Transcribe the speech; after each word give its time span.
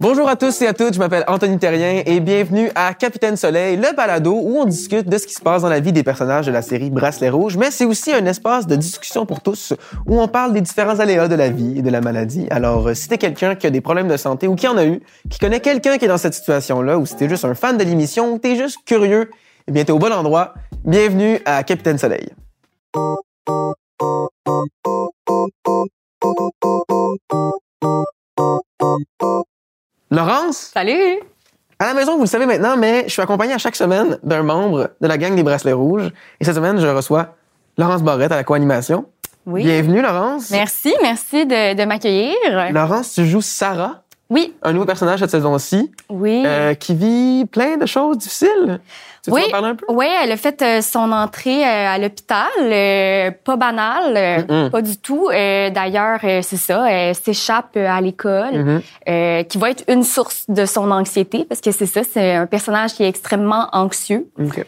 Bonjour 0.00 0.28
à 0.28 0.36
tous 0.36 0.62
et 0.62 0.68
à 0.68 0.74
toutes, 0.74 0.94
je 0.94 1.00
m'appelle 1.00 1.24
Anthony 1.26 1.58
Terrien 1.58 2.02
et 2.06 2.20
bienvenue 2.20 2.70
à 2.76 2.94
Capitaine 2.94 3.36
Soleil, 3.36 3.76
le 3.76 3.96
balado 3.96 4.32
où 4.32 4.58
on 4.58 4.64
discute 4.64 5.08
de 5.08 5.18
ce 5.18 5.26
qui 5.26 5.34
se 5.34 5.40
passe 5.40 5.62
dans 5.62 5.68
la 5.68 5.80
vie 5.80 5.92
des 5.92 6.04
personnages 6.04 6.46
de 6.46 6.52
la 6.52 6.62
série 6.62 6.88
Bracelet 6.88 7.30
Rouge, 7.30 7.56
mais 7.56 7.72
c'est 7.72 7.84
aussi 7.84 8.12
un 8.12 8.24
espace 8.26 8.68
de 8.68 8.76
discussion 8.76 9.26
pour 9.26 9.40
tous 9.40 9.74
où 10.06 10.20
on 10.20 10.28
parle 10.28 10.52
des 10.52 10.60
différents 10.60 11.00
aléas 11.00 11.26
de 11.26 11.34
la 11.34 11.48
vie 11.50 11.78
et 11.78 11.82
de 11.82 11.90
la 11.90 12.00
maladie. 12.00 12.46
Alors, 12.50 12.86
euh, 12.86 12.94
si 12.94 13.08
t'es 13.08 13.18
quelqu'un 13.18 13.56
qui 13.56 13.66
a 13.66 13.70
des 13.70 13.80
problèmes 13.80 14.06
de 14.06 14.16
santé 14.16 14.46
ou 14.46 14.54
qui 14.54 14.68
en 14.68 14.76
a 14.76 14.86
eu, 14.86 15.00
qui 15.30 15.40
connaît 15.40 15.58
quelqu'un 15.58 15.98
qui 15.98 16.04
est 16.04 16.08
dans 16.08 16.16
cette 16.16 16.34
situation-là, 16.34 16.96
ou 16.96 17.04
si 17.04 17.16
t'es 17.16 17.28
juste 17.28 17.44
un 17.44 17.56
fan 17.56 17.76
de 17.76 17.82
l'émission 17.82 18.32
ou 18.32 18.38
t'es 18.38 18.54
juste 18.54 18.78
curieux, 18.86 19.30
eh 19.66 19.72
bien, 19.72 19.84
t'es 19.84 19.92
au 19.92 19.98
bon 19.98 20.12
endroit. 20.12 20.54
Bienvenue 20.84 21.40
à 21.44 21.64
Capitaine 21.64 21.98
Soleil. 21.98 22.28
Laurence, 30.10 30.70
Salut! 30.72 31.18
à 31.78 31.86
la 31.86 31.94
maison, 31.94 32.14
vous 32.16 32.22
le 32.22 32.26
savez 32.28 32.46
maintenant, 32.46 32.76
mais 32.76 33.04
je 33.06 33.10
suis 33.12 33.22
accompagné 33.22 33.52
à 33.52 33.58
chaque 33.58 33.76
semaine 33.76 34.18
d'un 34.22 34.42
membre 34.42 34.90
de 35.00 35.06
la 35.06 35.16
gang 35.18 35.34
des 35.36 35.42
Bracelets 35.42 35.72
Rouges. 35.72 36.10
Et 36.40 36.44
cette 36.44 36.54
semaine, 36.56 36.80
je 36.80 36.86
reçois 36.86 37.36
Laurence 37.76 38.02
Barrette 38.02 38.32
à 38.32 38.36
la 38.36 38.44
co-animation. 38.44 39.06
Oui. 39.46 39.62
Bienvenue, 39.64 40.02
Laurence. 40.02 40.50
Merci, 40.50 40.94
merci 41.02 41.46
de, 41.46 41.74
de 41.74 41.84
m'accueillir. 41.84 42.34
Laurence, 42.72 43.14
tu 43.14 43.26
joues 43.26 43.40
Sarah, 43.42 44.02
Oui, 44.30 44.54
un 44.62 44.72
nouveau 44.74 44.84
personnage 44.84 45.20
cette 45.20 45.30
saison-ci, 45.30 45.90
oui. 46.10 46.42
euh, 46.44 46.74
qui 46.74 46.94
vit 46.94 47.46
plein 47.46 47.78
de 47.78 47.86
choses 47.86 48.18
difficiles. 48.18 48.78
Tu 49.24 49.30
Oui. 49.30 49.42
en 49.46 49.50
parler 49.50 49.68
un 49.68 49.74
peu? 49.74 49.86
Oui, 49.88 50.06
elle 50.22 50.30
a 50.32 50.36
fait 50.36 50.60
euh, 50.60 50.82
son 50.82 51.10
entrée 51.12 51.64
euh, 51.64 51.88
à 51.88 51.98
l'hôpital, 51.98 52.46
euh, 52.60 53.30
pas 53.42 53.56
banal, 53.56 54.16
euh, 54.16 54.42
Mm-mm. 54.66 54.70
pas 54.70 54.82
du 54.82 54.96
tout. 54.98 55.28
D'ailleurs, 55.30 56.20
c'est 56.22 56.56
ça, 56.58 56.90
elle 56.90 57.14
s'échappe 57.14 57.76
à 57.76 58.00
l'école, 58.02 58.52
Mhm. 58.52 58.82
euh, 59.08 59.42
qui 59.44 59.56
va 59.58 59.70
être 59.70 59.84
une 59.88 60.02
source 60.02 60.44
de 60.48 60.66
son 60.66 60.90
anxiété, 60.90 61.44
parce 61.48 61.60
que 61.62 61.72
c'est 61.72 61.86
ça, 61.86 62.02
c'est 62.04 62.34
un 62.34 62.46
personnage 62.46 62.92
qui 62.94 63.04
est 63.04 63.08
extrêmement 63.08 63.68
anxieux. 63.72 64.28
OK. 64.38 64.64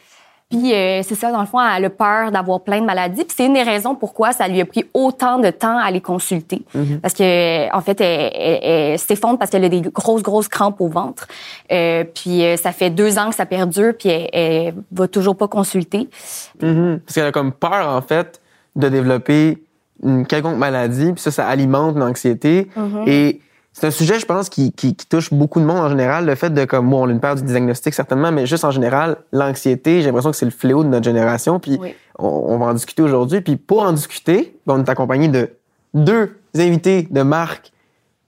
Puis 0.51 0.75
euh, 0.75 1.03
c'est 1.05 1.15
ça, 1.15 1.31
dans 1.31 1.41
le 1.41 1.47
fond, 1.47 1.59
elle 1.61 1.85
a 1.85 1.91
peur 1.91 2.33
d'avoir 2.33 2.61
plein 2.63 2.81
de 2.81 2.85
maladies. 2.85 3.25
Puis 3.25 3.35
c'est 3.37 3.47
une 3.47 3.55
des 3.55 3.63
raisons 3.63 3.95
pourquoi 3.95 4.33
ça 4.33 4.49
lui 4.49 4.61
a 4.61 4.65
pris 4.67 4.85
autant 4.95 5.39
de 5.39 5.49
temps 5.51 5.79
à 5.79 5.91
les 5.93 6.01
consulter. 6.01 6.63
Mhm. 6.75 6.99
Parce 7.01 7.15
que 7.15 7.73
en 7.73 7.81
fait, 7.81 8.01
elle, 8.01 8.33
elle- 8.35 8.59
elle 8.63 8.99
s'effondre 8.99 9.39
parce 9.39 9.51
qu'elle 9.53 9.65
a 9.65 9.69
des 9.69 9.81
grosses, 9.81 10.23
grosses 10.23 10.49
crampes 10.49 10.81
au 10.81 10.89
ventre. 10.89 11.29
Euh, 11.71 12.03
puis 12.05 12.45
euh, 12.45 12.57
ça 12.57 12.73
fait 12.73 12.91
deux 12.91 13.17
ans 13.19 13.29
que 13.31 13.37
ça 13.37 13.47
perdure, 13.47 13.93
puis 13.97 14.09
elle, 14.09 14.29
elle 14.33 14.75
va 14.91 15.07
toujours 15.07 15.37
pas 15.37 15.47
consulter. 15.47 16.09
Mhm. 16.61 17.01
Parce 17.07 17.15
qu'elle 17.15 17.27
a 17.27 17.33
comme 17.33 17.53
peur, 17.53 17.89
en 17.89 18.03
fait, 18.03 18.41
de 18.75 18.89
développer 18.89 19.63
une 20.03 20.27
quelconque 20.27 20.57
maladie, 20.57 21.13
puis 21.13 21.21
ça, 21.23 21.31
ça 21.31 21.47
alimente 21.47 21.97
l'anxiété. 21.97 22.69
Mhm. 22.75 23.05
Et 23.07 23.41
c'est 23.81 23.87
un 23.87 23.91
sujet, 23.91 24.19
je 24.21 24.27
pense, 24.27 24.51
qui, 24.51 24.73
qui, 24.73 24.95
qui 24.95 25.07
touche 25.07 25.33
beaucoup 25.33 25.59
de 25.59 25.65
monde 25.65 25.79
en 25.79 25.89
général, 25.89 26.27
le 26.27 26.35
fait 26.35 26.51
de, 26.51 26.65
comme, 26.67 26.91
bon, 26.91 27.07
on 27.07 27.09
a 27.09 27.13
une 27.13 27.21
peur 27.21 27.35
du 27.35 27.43
diagnostic, 27.43 27.95
certainement, 27.95 28.31
mais 28.31 28.45
juste 28.47 28.65
en 28.65 28.71
général, 28.71 29.17
l'anxiété, 29.33 30.01
j'ai 30.01 30.07
l'impression 30.09 30.31
que 30.31 30.37
c'est 30.37 30.45
le 30.45 30.51
fléau 30.51 30.85
de 30.85 30.89
notre 30.89 31.05
génération, 31.05 31.59
puis 31.59 31.79
Oui. 31.81 31.95
on, 32.19 32.27
on 32.29 32.59
va 32.59 32.67
en 32.67 32.75
discuter 32.75 33.01
aujourd'hui. 33.03 33.41
Puis 33.41 33.57
pour 33.57 33.83
en 33.83 33.93
discuter, 33.93 34.55
ben, 34.67 34.75
on 34.75 34.85
est 34.85 34.89
accompagné 34.91 35.29
de 35.29 35.49
deux 35.95 36.37
invités 36.57 37.09
de 37.11 37.23
marque. 37.23 37.73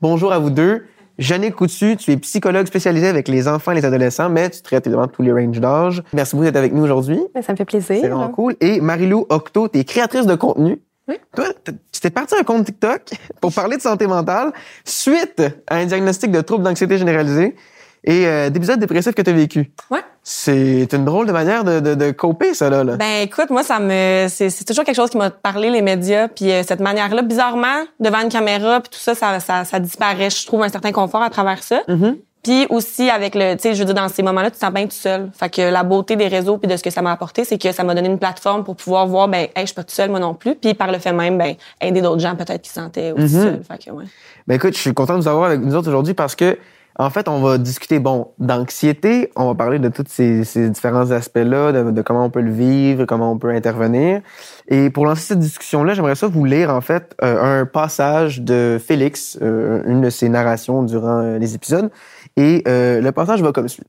Bonjour 0.00 0.33
à 0.33 0.39
vous 0.39 0.48
deux. 0.50 0.84
Jeanne 1.19 1.53
Coutu, 1.53 1.97
tu 1.98 2.11
es 2.11 2.16
psychologue 2.16 2.66
spécialisée 2.66 3.06
avec 3.09 3.28
les 3.28 3.47
enfants 3.47 3.72
et 3.72 3.75
les 3.75 3.84
adolescents, 3.84 4.31
mais 4.31 4.48
tu 4.48 4.62
traites 4.62 4.87
évidemment 4.87 5.09
tous 5.09 5.20
les 5.22 5.33
ranges 5.33 5.61
d'âge. 5.61 6.03
Merci 6.14 6.34
beaucoup 6.34 6.44
d'être 6.47 6.56
avec 6.56 6.72
nous 6.72 6.83
aujourd'hui. 6.83 7.20
Ça 7.42 7.53
me 7.53 7.56
fait 7.59 7.66
plaisir. 7.66 7.98
C'est 8.00 8.09
vraiment 8.09 8.31
cool. 8.31 8.56
Et 8.61 8.81
Marilou 8.81 9.27
Octo, 9.28 9.69
tu 9.69 9.78
es 9.78 9.84
créatrice 9.84 10.25
de 10.27 10.34
contenu. 10.34 10.81
Oui. 11.12 11.20
Toi, 11.34 11.46
tu 11.64 12.00
t'es 12.00 12.10
parti 12.10 12.34
un 12.34 12.42
compte 12.42 12.64
TikTok 12.66 13.02
pour 13.41 13.52
parler 13.52 13.77
de 13.77 13.82
santé 13.82 14.06
mentale 14.06 14.52
suite 14.84 15.42
à 15.69 15.77
un 15.77 15.86
diagnostic 15.86 16.30
de 16.30 16.41
trouble 16.41 16.64
d'anxiété 16.64 16.98
généralisée 16.98 17.56
et 18.04 18.27
euh, 18.27 18.50
d'épisodes 18.50 18.80
dépressifs 18.80 19.14
que 19.14 19.22
tu 19.22 19.30
as 19.30 19.32
vécu. 19.32 19.70
Ouais. 19.91 20.00
C'est 20.24 20.92
une 20.92 21.04
drôle 21.04 21.27
de 21.27 21.32
manière 21.32 21.64
de, 21.64 21.80
de, 21.80 21.94
de 21.94 22.10
coper, 22.10 22.54
ça, 22.54 22.70
là. 22.70 22.84
là. 22.84 22.96
Ben 22.96 23.22
écoute, 23.22 23.50
moi 23.50 23.62
ça 23.62 23.78
me 23.80 24.27
c'est 24.28 24.64
toujours 24.64 24.84
quelque 24.84 24.97
chose 24.97 25.10
qui 25.10 25.19
m'a 25.19 25.31
parlé 25.31 25.70
les 25.70 25.82
médias 25.82 26.28
puis 26.28 26.50
euh, 26.50 26.62
cette 26.62 26.81
manière-là 26.81 27.22
bizarrement 27.22 27.84
devant 28.00 28.20
une 28.20 28.28
caméra 28.28 28.81
puis 28.81 28.91
tout 28.91 28.98
ça 28.98 29.14
ça, 29.14 29.41
ça 29.41 29.64
ça 29.64 29.81
disparaît, 29.81 30.31
je 30.31 30.47
trouve 30.47 30.62
un 30.62 30.69
certain 30.69 30.92
confort 30.92 31.22
à 31.22 31.31
travers 31.31 31.62
ça. 31.62 31.82
Mhm. 31.88 32.16
Puis 32.42 32.66
aussi 32.70 33.08
avec 33.08 33.34
le 33.36 33.54
tu 33.54 33.62
sais 33.62 33.75
je 33.75 33.78
veux 33.78 33.84
dire 33.84 33.94
dans 33.94 34.08
ces 34.08 34.22
moments-là 34.22 34.50
tu 34.50 34.56
te 34.56 34.64
sens 34.64 34.72
bien 34.72 34.84
tout 34.84 34.91
seul. 34.91 35.30
Fait 35.32 35.48
que 35.48 35.62
la 35.62 35.84
beauté 35.84 36.16
des 36.16 36.26
réseaux 36.28 36.58
puis 36.58 36.69
de 36.69 36.76
ce 36.76 36.82
que 36.82 36.91
ça 36.91 37.00
m'a 37.00 37.12
apporté, 37.12 37.44
c'est 37.44 37.56
que 37.58 37.70
ça 37.70 37.84
m'a 37.84 37.94
donné 37.94 38.08
une 38.08 38.19
plateforme 38.19 38.64
pour 38.64 38.75
pouvoir 38.76 39.06
voir 39.06 39.28
ben 39.28 39.42
hey, 39.54 39.62
je 39.62 39.66
suis 39.66 39.75
pas 39.75 39.84
tout 39.84 39.94
seul 39.94 40.10
moi 40.10 40.19
non 40.19 40.34
plus 40.34 40.54
puis 40.56 40.75
par 40.75 40.91
le 40.91 40.98
fait 40.98 41.12
même 41.12 41.38
ben 41.38 41.54
aider 41.81 42.00
d'autres 42.00 42.20
gens 42.20 42.34
peut-être 42.34 42.62
qui 42.62 42.69
se 42.70 42.75
sentaient 42.76 43.12
aussi 43.12 43.36
Mhm. 43.36 43.42
seuls. 43.42 43.62
Fait 43.70 43.84
que 43.84 43.91
ouais. 43.92 44.04
Ben 44.48 44.56
écoute, 44.56 44.75
je 44.75 44.81
suis 44.81 44.92
content 44.94 45.14
de 45.16 45.22
vous 45.22 45.28
avoir 45.28 45.44
avec 45.50 45.60
nous 45.60 45.75
autres 45.76 45.88
aujourd'hui 45.88 46.14
parce 46.14 46.34
que, 46.34 46.58
en 46.98 47.10
fait, 47.10 47.28
on 47.28 47.41
va 47.41 47.58
discuter, 47.58 47.98
bon, 47.98 48.28
d'anxiété, 48.38 49.30
on 49.36 49.47
va 49.47 49.54
parler 49.54 49.78
de 49.78 49.88
tous 49.88 50.04
ces, 50.08 50.44
ces 50.44 50.69
différents 50.69 51.10
aspects-là, 51.10 51.72
de, 51.72 52.03
comment 52.03 52.26
on 52.26 52.30
peut 52.30 52.42
le 52.42 52.50
vivre, 52.50 53.06
comment 53.06 53.32
on 53.32 53.38
peut 53.38 53.50
intervenir. 53.50 54.20
Et 54.69 54.91
pour 54.91 55.06
lancer 55.06 55.22
cette 55.22 55.38
discussion-là, 55.38 55.94
j'aimerais 55.94 56.14
ça 56.14 56.26
vous 56.26 56.44
lire, 56.44 56.70
en 56.70 56.81
fait, 56.82 57.14
euh, 57.22 57.60
un 57.62 57.66
passage 57.66 58.42
de 58.42 58.78
Félix, 58.84 59.38
euh, 59.41 59.82
une 59.86 60.02
de 60.02 60.10
ses 60.10 60.28
narrations 60.28 60.82
durant 60.82 61.22
euh, 61.22 61.38
les 61.38 61.54
épisodes. 61.54 61.91
Et 62.36 62.62
le 62.66 63.10
passage 63.10 63.42
va 63.42 63.52
comme 63.52 63.69
suit. 63.69 63.84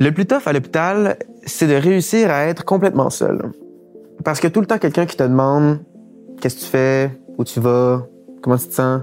Le 0.00 0.10
plus 0.10 0.26
tough 0.26 0.42
à 0.46 0.52
l'hôpital, 0.52 1.16
c'est 1.44 1.66
de 1.66 1.74
réussir 1.74 2.30
à 2.30 2.46
être 2.46 2.64
complètement 2.64 3.10
seul. 3.10 3.52
Parce 4.24 4.40
que 4.40 4.48
tout 4.48 4.60
le 4.60 4.66
temps, 4.66 4.78
quelqu'un 4.78 5.06
qui 5.06 5.16
te 5.16 5.22
demande 5.22 5.80
qu'est-ce 6.40 6.56
que 6.56 6.60
tu 6.60 6.66
fais, 6.66 7.20
où 7.38 7.44
tu 7.44 7.60
vas, 7.60 8.06
comment 8.42 8.56
tu 8.56 8.68
te 8.68 8.74
sens. 8.74 9.02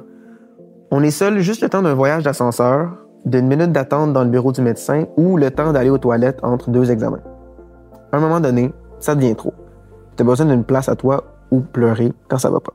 On 0.91 1.03
est 1.03 1.11
seul 1.11 1.39
juste 1.39 1.61
le 1.61 1.69
temps 1.69 1.83
d'un 1.83 1.93
voyage 1.93 2.23
d'ascenseur, 2.23 2.89
d'une 3.25 3.47
minute 3.47 3.71
d'attente 3.71 4.11
dans 4.11 4.23
le 4.23 4.29
bureau 4.29 4.51
du 4.51 4.61
médecin 4.61 5.05
ou 5.17 5.37
le 5.37 5.51
temps 5.51 5.71
d'aller 5.71 5.91
aux 5.91 5.99
toilettes 5.99 6.39
entre 6.41 6.71
deux 6.71 6.89
examens. 6.89 7.21
À 8.11 8.17
un 8.17 8.19
moment 8.19 8.39
donné, 8.39 8.73
ça 8.99 9.13
devient 9.13 9.35
trop. 9.35 9.53
Tu 10.17 10.23
as 10.23 10.25
besoin 10.25 10.47
d'une 10.47 10.63
place 10.63 10.89
à 10.89 10.95
toi 10.95 11.25
où 11.51 11.59
pleurer 11.59 12.11
quand 12.27 12.39
ça 12.39 12.49
va 12.49 12.59
pas. 12.59 12.73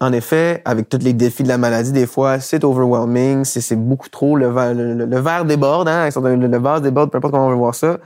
En 0.00 0.12
effet, 0.12 0.60
avec 0.64 0.88
tous 0.88 0.98
les 0.98 1.14
défis 1.14 1.42
de 1.42 1.48
la 1.48 1.58
maladie, 1.58 1.92
des 1.92 2.06
fois, 2.06 2.40
c'est 2.40 2.62
overwhelming, 2.62 3.44
c'est 3.44 3.74
beaucoup 3.74 4.08
trop, 4.10 4.36
le, 4.36 4.48
verre- 4.48 5.44
déborde, 5.44 5.88
hein, 5.88 6.08
le, 6.14 6.36
le 6.36 6.58
vase 6.58 6.82
déborde, 6.82 7.10
peu 7.10 7.18
importe 7.18 7.32
comment 7.32 7.46
on 7.46 7.50
veut 7.50 7.56
voir 7.56 7.74
ça. 7.74 7.98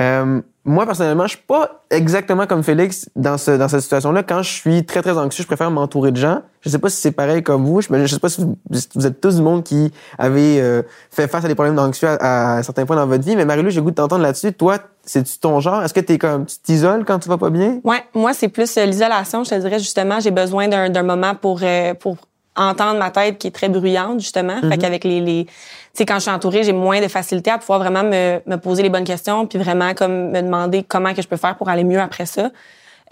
Euh, 0.00 0.42
moi, 0.64 0.84
personnellement, 0.84 1.24
je 1.24 1.36
suis 1.36 1.44
pas 1.46 1.84
exactement 1.90 2.46
comme 2.46 2.62
Félix 2.62 3.08
dans, 3.16 3.38
ce, 3.38 3.52
dans 3.52 3.68
cette 3.68 3.80
situation-là. 3.80 4.22
Quand 4.22 4.42
je 4.42 4.52
suis 4.52 4.84
très, 4.84 5.00
très 5.00 5.16
anxieux, 5.16 5.42
je 5.42 5.46
préfère 5.46 5.70
m'entourer 5.70 6.12
de 6.12 6.18
gens. 6.18 6.42
Je 6.60 6.68
sais 6.68 6.78
pas 6.78 6.90
si 6.90 7.00
c'est 7.00 7.12
pareil 7.12 7.42
comme 7.42 7.64
vous. 7.64 7.80
Je, 7.80 8.06
sais 8.06 8.18
pas 8.18 8.28
si 8.28 8.44
vous, 8.44 9.06
êtes 9.06 9.20
tous 9.20 9.36
du 9.36 9.42
monde 9.42 9.64
qui 9.64 9.90
avez 10.18 10.60
euh, 10.60 10.82
fait 11.10 11.28
face 11.28 11.44
à 11.46 11.48
des 11.48 11.54
problèmes 11.54 11.76
d'anxieux 11.76 12.08
à, 12.08 12.56
à 12.56 12.62
certains 12.62 12.84
points 12.84 12.96
dans 12.96 13.06
votre 13.06 13.24
vie. 13.24 13.36
Mais 13.36 13.46
Marie-Lou, 13.46 13.70
j'ai 13.70 13.80
goût 13.80 13.90
de 13.90 13.94
t'entendre 13.94 14.22
là-dessus. 14.22 14.52
Toi, 14.52 14.78
c'est-tu 15.02 15.38
ton 15.38 15.60
genre? 15.60 15.82
Est-ce 15.82 15.94
que 15.94 16.00
t'es 16.00 16.18
comme, 16.18 16.46
tu 16.46 16.58
t'isoles 16.58 17.04
quand 17.06 17.18
tu 17.18 17.28
vas 17.28 17.38
pas 17.38 17.50
bien? 17.50 17.80
Ouais, 17.84 18.04
moi 18.14 18.34
c'est 18.34 18.48
plus 18.48 18.76
euh, 18.76 18.84
l'isolation, 18.84 19.44
je 19.44 19.50
te 19.50 19.54
dirais 19.54 19.78
justement, 19.78 20.20
j'ai 20.20 20.30
besoin 20.30 20.68
d'un 20.68 20.90
d'un 20.90 21.02
moment 21.02 21.34
pour 21.34 21.60
euh, 21.62 21.94
pour 21.94 22.16
entendre 22.60 22.98
ma 22.98 23.10
tête 23.10 23.38
qui 23.38 23.46
est 23.48 23.50
très 23.50 23.68
bruyante 23.68 24.20
justement. 24.20 24.60
Fait 24.68 24.78
qu'avec 24.78 25.04
les 25.04 25.20
les 25.20 25.44
tu 25.44 25.52
sais 25.94 26.06
quand 26.06 26.16
je 26.16 26.20
suis 26.20 26.30
entourée, 26.30 26.62
j'ai 26.62 26.72
moins 26.72 27.00
de 27.00 27.08
facilité 27.08 27.50
à 27.50 27.58
pouvoir 27.58 27.80
vraiment 27.80 28.04
me 28.04 28.40
me 28.46 28.56
poser 28.56 28.82
les 28.82 28.90
bonnes 28.90 29.04
questions 29.04 29.46
puis 29.46 29.58
vraiment 29.58 29.94
comme 29.94 30.30
me 30.30 30.40
demander 30.42 30.82
comment 30.82 31.14
que 31.14 31.22
je 31.22 31.28
peux 31.28 31.36
faire 31.36 31.56
pour 31.56 31.68
aller 31.68 31.84
mieux 31.84 32.00
après 32.00 32.26
ça. 32.26 32.50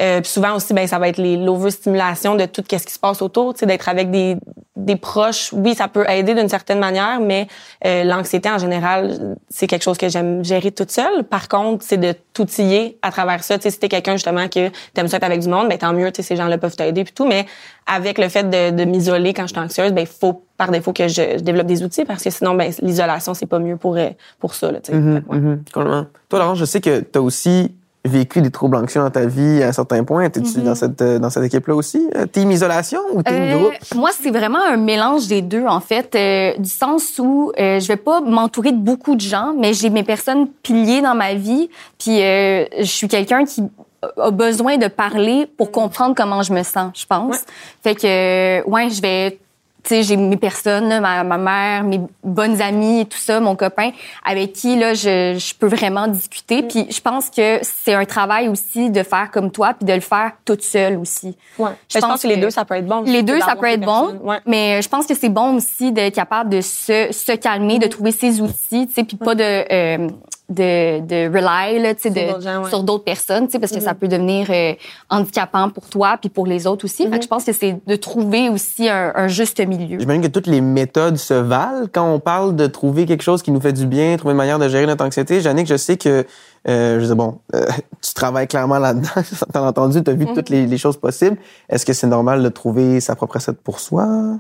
Euh, 0.00 0.20
puis 0.20 0.31
souvent 0.31 0.54
aussi 0.54 0.75
ben 0.75 0.86
ça 0.86 0.98
va 0.98 1.09
être 1.09 1.19
les 1.19 1.36
l'overstimulation 1.36 2.36
de 2.36 2.44
tout 2.47 2.62
ce 2.70 2.76
qui 2.76 2.92
se 2.92 2.98
passe 3.00 3.20
autour, 3.20 3.54
tu 3.54 3.60
sais 3.60 3.66
d'être 3.66 3.88
avec 3.88 4.10
des 4.10 4.36
des 4.78 4.97
proches. 4.97 5.53
Oui, 5.53 5.75
ça 5.75 5.88
peut 5.88 6.09
aider 6.09 6.34
d'une 6.34 6.48
certaine 6.48 6.78
manière, 6.78 7.20
mais 7.20 7.48
euh, 7.84 8.04
l'anxiété 8.04 8.48
en 8.48 8.58
général, 8.58 9.37
c'est 9.48 9.66
quelque 9.66 9.82
chose 9.82 9.98
que 9.98 10.08
j'aime 10.08 10.44
gérer 10.44 10.70
toute 10.70 10.91
seule. 10.91 11.25
Par 11.25 11.48
contre, 11.48 11.84
c'est 11.84 11.97
de 11.97 12.14
t'outiller 12.32 12.97
à 13.03 13.10
travers 13.10 13.42
ça. 13.42 13.58
Tu 13.58 13.64
sais, 13.64 13.70
si 13.70 13.81
t'es 13.81 13.88
quelqu'un 13.88 14.12
justement 14.12 14.48
que 14.48 14.70
t'aimes 14.94 15.08
ça 15.08 15.16
être 15.16 15.25
avec 15.25 15.41
du 15.41 15.48
monde, 15.48 15.69
ben 15.69 15.76
tant 15.78 15.92
mieux. 15.92 16.10
Tu 16.12 16.22
sais, 16.22 16.28
ces 16.28 16.37
gens-là 16.37 16.58
peuvent 16.58 16.76
t'aider 16.76 17.03
puis 17.03 17.12
tout. 17.12 17.26
Mais 17.26 17.47
avec 17.87 18.19
le 18.19 18.28
fait 18.28 18.44
de, 18.44 18.70
de 18.70 18.84
m'isoler 18.84 19.34
quand 19.34 19.48
je 19.48 19.53
suis 19.53 19.60
anxieuse, 19.60 19.92
ben 19.92 20.03
il 20.03 20.06
faut 20.06 20.44
par 20.56 20.70
défaut 20.70 20.92
que 20.92 21.08
je, 21.08 21.38
je 21.38 21.42
développe 21.42 21.66
des 21.66 21.82
outils 21.82 22.04
parce 22.04 22.22
que 22.22 22.31
sinon, 22.31 22.55
ben 22.55 22.72
l'isolation 22.81 23.34
c'est 23.34 23.46
pas 23.46 23.58
mieux 23.58 23.76
pour 23.76 23.96
euh, 23.96 24.11
pour 24.38 24.55
ça. 24.55 24.70
Là, 24.70 24.81
tu 24.81 24.93
sais. 24.93 24.99
Ouais. 24.99 25.22
mhm, 25.28 25.64
complètement. 25.72 26.06
Toi, 26.28 26.38
Laurence, 26.38 26.58
je 26.58 26.64
sais 26.64 26.81
que 26.81 27.00
tu 27.00 27.19
as 27.19 27.22
aussi 27.22 27.75
vécu 28.08 28.40
des 28.40 28.50
troubles 28.50 28.76
anxieux 28.76 29.00
dans 29.00 29.10
ta 29.10 29.26
vie 29.26 29.62
à 29.62 29.69
un 29.69 29.72
certain 29.72 30.02
point? 30.05 30.28
T'es-tu 30.31 30.60
dans 30.60 30.75
cette, 30.75 31.00
euh, 31.02 31.19
dans 31.19 31.31
cette 31.31 31.44
équipe-là 31.44 31.75
aussi? 31.75 32.08
Euh, 32.16 32.26
Team 32.26 32.50
isolation 32.50 33.00
ou 33.12 33.22
team 33.22 33.34
Euh, 33.37 33.58
groupe? 33.58 33.72
moi, 33.94 34.10
c'est 34.19 34.31
vraiment 34.31 34.58
un 34.69 34.76
mélange 34.76 35.28
des 35.28 35.43
deux, 35.43 35.64
en 35.66 35.81
fait, 35.81 36.14
euh, 36.14 36.52
du 36.58 36.69
sens 36.69 37.19
où 37.19 37.52
euh, 37.58 37.78
je 37.81 37.87
vais 37.88 37.96
pas 37.96 38.20
m'entourer 38.20 38.72
de 38.72 38.78
beaucoup 38.78 39.14
de 39.14 39.20
gens, 39.20 39.55
mais 39.58 39.72
j'ai 39.75 39.90
mes 39.90 40.02
personnes 40.02 40.49
piliers 40.62 41.00
dans 41.02 41.14
ma 41.14 41.34
vie, 41.34 41.69
puis 41.99 42.22
euh, 42.22 42.64
je 42.78 42.84
suis 42.84 43.08
quelqu'un 43.08 43.44
qui 43.44 43.62
a 44.20 44.31
besoin 44.31 44.76
de 44.76 44.87
parler 44.88 45.46
pour 45.56 45.72
comprendre 45.72 46.14
comment 46.16 46.43
je 46.43 46.52
me 46.52 46.62
sens, 46.62 46.93
je 46.94 47.05
pense. 47.06 47.34
Ouais. 47.34 47.43
Fait 47.82 47.94
que, 47.94 48.69
ouais, 48.70 48.90
je 48.90 49.02
vais 49.02 49.38
j'ai 49.88 50.16
mes 50.16 50.36
personnes, 50.36 50.88
là, 50.88 51.00
ma, 51.00 51.25
ma 51.25 51.38
mère, 51.38 51.84
mes 51.84 52.00
bonnes 52.22 52.60
amies 52.60 53.06
tout 53.06 53.19
ça, 53.19 53.40
mon 53.40 53.56
copain, 53.56 53.90
avec 54.25 54.52
qui 54.52 54.76
là, 54.76 54.94
je, 54.94 55.36
je 55.38 55.54
peux 55.54 55.66
vraiment 55.66 56.06
discuter. 56.08 56.62
Puis 56.62 56.86
je 56.90 57.00
pense 57.00 57.30
que 57.30 57.58
c'est 57.62 57.94
un 57.94 58.04
travail 58.04 58.48
aussi 58.48 58.90
de 58.90 59.02
faire 59.02 59.30
comme 59.30 59.50
toi, 59.50 59.75
puis 59.75 59.86
de 59.86 59.92
le 59.92 60.00
faire 60.00 60.32
toute 60.44 60.62
seule 60.62 60.98
aussi. 60.98 61.36
Ouais. 61.58 61.70
Je, 61.88 61.98
pense, 61.98 62.22
que 62.22 62.28
les 62.28 62.36
deux, 62.36 62.50
ça 62.50 62.64
peut 62.64 62.75
être 62.75 62.86
bon. 62.86 63.02
Les 63.02 63.22
deux, 63.22 63.40
ça 63.40 63.56
peut 63.56 63.66
être 63.66 63.84
bon. 63.84 64.19
Ouais. 64.22 64.40
mais 64.46 64.82
je 64.82 64.88
pense 64.88 65.06
que 65.06 65.14
c'est 65.14 65.28
bon 65.28 65.56
aussi 65.56 65.92
d'être 65.92 66.14
capable 66.14 66.50
de 66.50 66.60
se, 66.60 67.08
se 67.10 67.32
calmer, 67.32 67.78
de 67.78 67.86
trouver 67.86 68.12
ses 68.12 68.40
outils, 68.40 68.86
tu 68.86 68.94
sais, 68.94 69.04
puis 69.04 69.16
pas 69.16 69.34
de 69.34 69.64
euh, 69.72 70.08
de 70.48 71.00
de 71.00 71.28
rely 71.28 71.82
là, 71.82 71.94
tu 71.94 72.02
sais, 72.02 72.10
Sur 72.10 72.14
de 72.14 72.32
d'autres 72.32 72.62
ouais. 72.62 72.68
sur 72.70 72.82
d'autres 72.82 73.04
personnes, 73.04 73.46
tu 73.46 73.52
sais, 73.52 73.58
parce 73.58 73.72
que 73.72 73.80
ça 73.80 73.94
peut 73.94 74.08
devenir 74.08 74.46
euh, 74.50 74.72
handicapant 75.10 75.68
pour 75.68 75.88
toi 75.88 76.16
puis 76.20 76.30
pour 76.30 76.46
les 76.46 76.66
autres 76.66 76.84
aussi. 76.86 77.08
Fait 77.08 77.18
que 77.18 77.22
je 77.22 77.28
pense 77.28 77.44
que 77.44 77.52
c'est 77.52 77.78
de 77.86 77.96
trouver 77.96 78.48
aussi 78.48 78.88
un, 78.88 79.12
un 79.14 79.28
juste 79.28 79.60
milieu. 79.60 79.98
J'imagine 80.00 80.22
que 80.22 80.28
toutes 80.28 80.46
les 80.46 80.60
méthodes 80.60 81.16
se 81.16 81.34
valent 81.34 81.86
quand 81.92 82.10
on 82.10 82.18
parle 82.18 82.56
de 82.56 82.66
trouver 82.66 83.06
quelque 83.06 83.22
chose 83.22 83.42
qui 83.42 83.50
nous 83.50 83.60
fait 83.60 83.72
du 83.72 83.86
bien, 83.86 84.16
trouver 84.16 84.32
une 84.32 84.38
manière 84.38 84.58
de 84.58 84.68
gérer 84.68 84.86
notre 84.86 85.04
anxiété. 85.04 85.40
Jannick, 85.40 85.66
je 85.66 85.76
sais 85.76 85.96
que, 85.96 86.24
euh, 86.68 87.00
je 87.00 87.04
sais, 87.04 87.14
bon, 87.14 87.38
euh, 87.54 87.66
tu 88.00 88.14
travailles 88.14 88.48
clairement 88.48 88.78
là-dedans, 88.78 89.08
t'as 89.52 89.60
entendu, 89.60 90.02
t'as 90.02 90.12
vu 90.12 90.26
toutes 90.34 90.48
les, 90.48 90.66
les 90.66 90.78
choses 90.78 90.96
possibles. 90.96 91.36
Est-ce 91.68 91.84
que 91.84 91.92
c'est 91.92 92.06
normal 92.06 92.42
de 92.42 92.48
trouver 92.48 93.00
sa 93.00 93.14
propre 93.16 93.34
recette 93.34 93.60
pour 93.60 93.80
soi? 93.80 94.38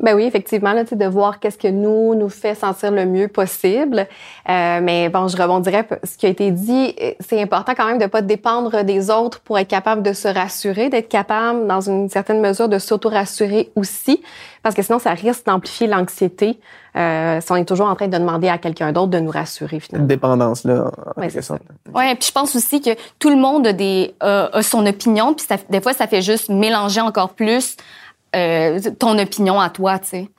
Ben 0.00 0.14
oui, 0.14 0.24
effectivement, 0.24 0.72
là, 0.72 0.84
tu 0.84 0.90
sais, 0.90 0.96
de 0.96 1.06
voir 1.06 1.40
qu'est-ce 1.40 1.56
que 1.58 1.68
nous 1.68 2.14
nous 2.14 2.28
fait 2.28 2.54
sentir 2.54 2.90
le 2.90 3.06
mieux 3.06 3.28
possible. 3.28 4.06
Euh, 4.48 4.80
mais 4.82 5.08
bon, 5.08 5.26
je 5.28 5.36
rebondirais 5.36 5.86
ce 6.04 6.16
qui 6.18 6.26
a 6.26 6.28
été 6.28 6.50
dit. 6.50 6.94
C'est 7.20 7.40
important 7.40 7.72
quand 7.76 7.86
même 7.86 7.98
de 7.98 8.06
pas 8.06 8.20
dépendre 8.22 8.82
des 8.84 9.10
autres 9.10 9.40
pour 9.40 9.58
être 9.58 9.68
capable 9.68 10.02
de 10.02 10.12
se 10.12 10.28
rassurer, 10.28 10.88
d'être 10.90 11.08
capable, 11.08 11.66
dans 11.66 11.80
une 11.80 12.08
certaine 12.10 12.40
mesure, 12.40 12.68
de 12.68 12.78
s'auto-rassurer 12.78 13.70
aussi, 13.76 14.22
parce 14.62 14.74
que 14.74 14.82
sinon, 14.82 14.98
ça 14.98 15.10
risque 15.12 15.46
d'amplifier 15.46 15.86
l'anxiété 15.86 16.58
euh, 16.96 17.40
si 17.42 17.52
on 17.52 17.56
est 17.56 17.64
toujours 17.66 17.88
en 17.88 17.94
train 17.94 18.08
de 18.08 18.16
demander 18.16 18.48
à 18.48 18.56
quelqu'un 18.58 18.90
d'autre 18.92 19.08
de 19.10 19.18
nous 19.18 19.30
rassurer 19.30 19.76
Une 19.76 19.80
finalement. 19.80 20.06
dépendance, 20.06 20.64
là, 20.64 20.90
en 21.16 21.20
Ouais. 21.20 21.28
Ouais, 21.94 22.14
puis 22.14 22.26
je 22.28 22.32
pense 22.32 22.56
aussi 22.56 22.80
que 22.80 22.90
tout 23.18 23.28
le 23.30 23.36
monde 23.36 23.66
a 23.66 23.72
des 23.74 24.14
a, 24.20 24.48
a 24.56 24.62
son 24.62 24.84
opinion, 24.86 25.34
puis 25.34 25.44
ça- 25.46 25.56
des 25.68 25.80
fois 25.80 25.92
ça 25.92 26.06
fait 26.06 26.22
juste 26.22 26.48
mélanger 26.48 27.00
encore 27.02 27.30
plus 27.34 27.76
euh, 28.34 28.80
ton 28.98 29.18
opinion 29.18 29.60
à 29.60 29.70
toi, 29.70 29.98
tu 29.98 30.08
sais. 30.08 30.30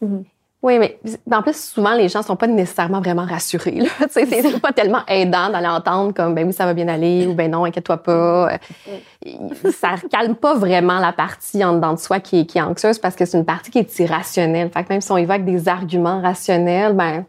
Oui, 0.63 0.79
mais 0.79 0.99
en 1.31 1.43
plus, 1.43 1.55
souvent, 1.55 1.93
les 1.93 2.09
gens 2.09 2.23
sont 2.23 2.35
pas 2.35 2.47
nécessairement 2.47 2.99
vraiment 2.99 3.25
rassurés. 3.25 3.79
Là. 3.79 3.89
Tu 4.07 4.25
sais, 4.25 4.41
c'est 4.41 4.59
pas 4.59 4.71
tellement 4.71 5.05
aidant 5.07 5.49
d'aller 5.49 5.67
entendre 5.67 6.13
comme 6.13 6.33
ben 6.33 6.47
oui, 6.47 6.51
ça 6.51 6.65
va 6.65 6.73
bien 6.73 6.87
aller 6.87 7.27
ou 7.27 7.35
ben 7.35 7.51
non, 7.51 7.63
inquiète-toi 7.63 7.97
pas. 7.97 8.53
Euh, 8.53 9.69
Ça 9.71 9.95
calme 10.11 10.35
pas 10.35 10.55
vraiment 10.55 10.99
la 10.99 11.13
partie 11.13 11.63
en 11.63 11.75
dedans 11.75 11.93
de 11.93 11.99
soi 11.99 12.19
qui 12.19 12.39
est, 12.39 12.45
qui 12.45 12.57
est 12.57 12.61
anxieuse 12.61 12.97
parce 12.97 13.15
que 13.15 13.25
c'est 13.25 13.37
une 13.37 13.45
partie 13.45 13.69
qui 13.69 13.79
est 13.79 13.99
irrationnelle. 13.99 14.71
Fait 14.73 14.83
que 14.83 14.89
même 14.89 15.01
si 15.01 15.11
on 15.11 15.17
y 15.17 15.25
va 15.25 15.35
avec 15.35 15.45
des 15.45 15.69
arguments 15.69 16.21
rationnels, 16.21 16.93
ben 16.93 17.23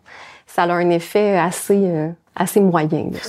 ça 0.47 0.63
a 0.63 0.73
un 0.73 0.91
effet 0.91 1.37
assez, 1.37 1.81
euh, 1.85 2.09
assez 2.35 2.61
moyen. 2.61 3.11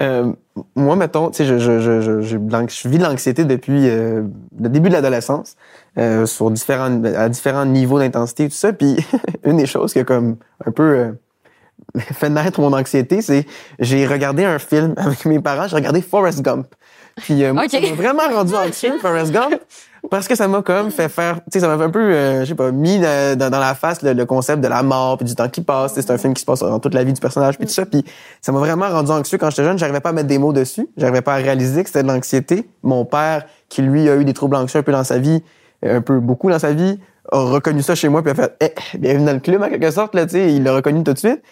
Euh, 0.00 0.32
moi, 0.74 0.94
mettons, 0.94 1.30
tu 1.30 1.38
sais, 1.38 1.46
je, 1.46 1.58
je, 1.58 2.20
je, 2.20 2.88
vis 2.88 2.98
de 2.98 3.02
l'anxiété 3.02 3.46
depuis 3.46 3.88
euh, 3.88 4.24
le 4.60 4.68
début 4.68 4.88
de 4.88 4.94
l'adolescence, 4.94 5.56
euh, 5.98 6.26
sur 6.26 6.50
différents, 6.50 7.02
à 7.04 7.28
différents 7.28 7.66
niveaux 7.66 7.98
d'intensité 7.98 8.48
tout 8.48 8.54
ça. 8.54 8.72
Puis 8.72 8.96
une 9.44 9.56
des 9.56 9.66
choses 9.66 9.92
qui 9.92 9.98
a 10.00 10.04
comme 10.04 10.36
un 10.66 10.70
peu 10.70 10.82
euh, 10.82 11.12
fait 11.98 12.28
naître 12.28 12.60
mon 12.60 12.72
anxiété, 12.72 13.22
c'est 13.22 13.46
j'ai 13.78 14.06
regardé 14.06 14.44
un 14.44 14.58
film 14.58 14.94
avec 14.98 15.24
mes 15.24 15.40
parents, 15.40 15.68
j'ai 15.68 15.76
regardé 15.76 16.00
Forrest 16.02 16.42
Gump. 16.42 16.66
Puis 17.16 17.44
euh, 17.44 17.54
moi, 17.54 17.64
Ok. 17.64 17.70
ça 17.70 17.80
m'a 17.80 17.94
vraiment 17.94 18.28
rendu 18.30 18.54
anxieux, 18.54 18.98
Forrest 19.00 19.32
Gump, 19.32 19.54
parce 20.10 20.28
que 20.28 20.34
ça 20.34 20.48
m'a 20.48 20.60
comme 20.60 20.90
fait 20.90 21.08
faire, 21.08 21.36
tu 21.36 21.42
sais, 21.54 21.60
ça 21.60 21.74
m'a 21.74 21.82
un 21.82 21.88
peu, 21.88 22.12
euh, 22.12 22.40
je 22.40 22.48
sais 22.50 22.54
pas, 22.54 22.70
mis 22.70 22.98
dans, 22.98 23.38
dans 23.38 23.58
la 23.58 23.74
face 23.74 24.02
le, 24.02 24.12
le 24.12 24.26
concept 24.26 24.62
de 24.62 24.68
la 24.68 24.82
mort 24.82 25.16
puis 25.16 25.26
du 25.26 25.34
temps 25.34 25.48
qui 25.48 25.62
passe. 25.62 25.94
C'est 25.94 26.10
un 26.10 26.18
film 26.18 26.34
qui 26.34 26.42
se 26.42 26.46
passe 26.46 26.60
dans 26.60 26.78
toute 26.78 26.92
la 26.92 27.04
vie 27.04 27.14
du 27.14 27.20
personnage 27.20 27.56
puis 27.56 27.66
tout 27.66 27.72
ça. 27.72 27.86
Puis 27.86 28.04
ça 28.42 28.52
m'a 28.52 28.58
vraiment 28.58 28.88
rendu 28.90 29.10
anxieux 29.12 29.38
quand 29.38 29.48
j'étais 29.48 29.64
jeune. 29.64 29.78
J'arrivais 29.78 30.00
pas 30.00 30.10
à 30.10 30.12
mettre 30.12 30.28
des 30.28 30.36
mots 30.36 30.52
dessus. 30.52 30.86
J'arrivais 30.98 31.22
pas 31.22 31.32
à 31.32 31.36
réaliser 31.38 31.82
que 31.82 31.88
c'était 31.88 32.02
de 32.02 32.08
l'anxiété. 32.08 32.68
Mon 32.82 33.06
père, 33.06 33.46
qui 33.70 33.80
lui 33.80 34.10
a 34.10 34.16
eu 34.16 34.26
des 34.26 34.34
troubles 34.34 34.56
anxieux 34.56 34.80
un 34.80 34.82
peu 34.82 34.92
dans 34.92 35.02
sa 35.04 35.18
vie, 35.18 35.42
un 35.90 36.00
peu 36.00 36.20
beaucoup 36.20 36.50
dans 36.50 36.58
sa 36.58 36.72
vie, 36.72 36.98
a 37.32 37.38
reconnu 37.38 37.82
ça 37.82 37.94
chez 37.94 38.08
moi 38.08 38.22
puis 38.22 38.30
a 38.30 38.34
fait, 38.34 38.56
eh, 38.60 38.98
bienvenue 38.98 39.26
dans 39.26 39.32
le 39.32 39.40
club 39.40 39.62
en 39.62 39.68
quelque 39.68 39.90
sorte 39.90 40.14
là. 40.14 40.24
Il 40.32 40.62
l'a 40.62 40.74
reconnu 40.74 41.02
tout 41.02 41.12
de 41.12 41.18
suite 41.18 41.42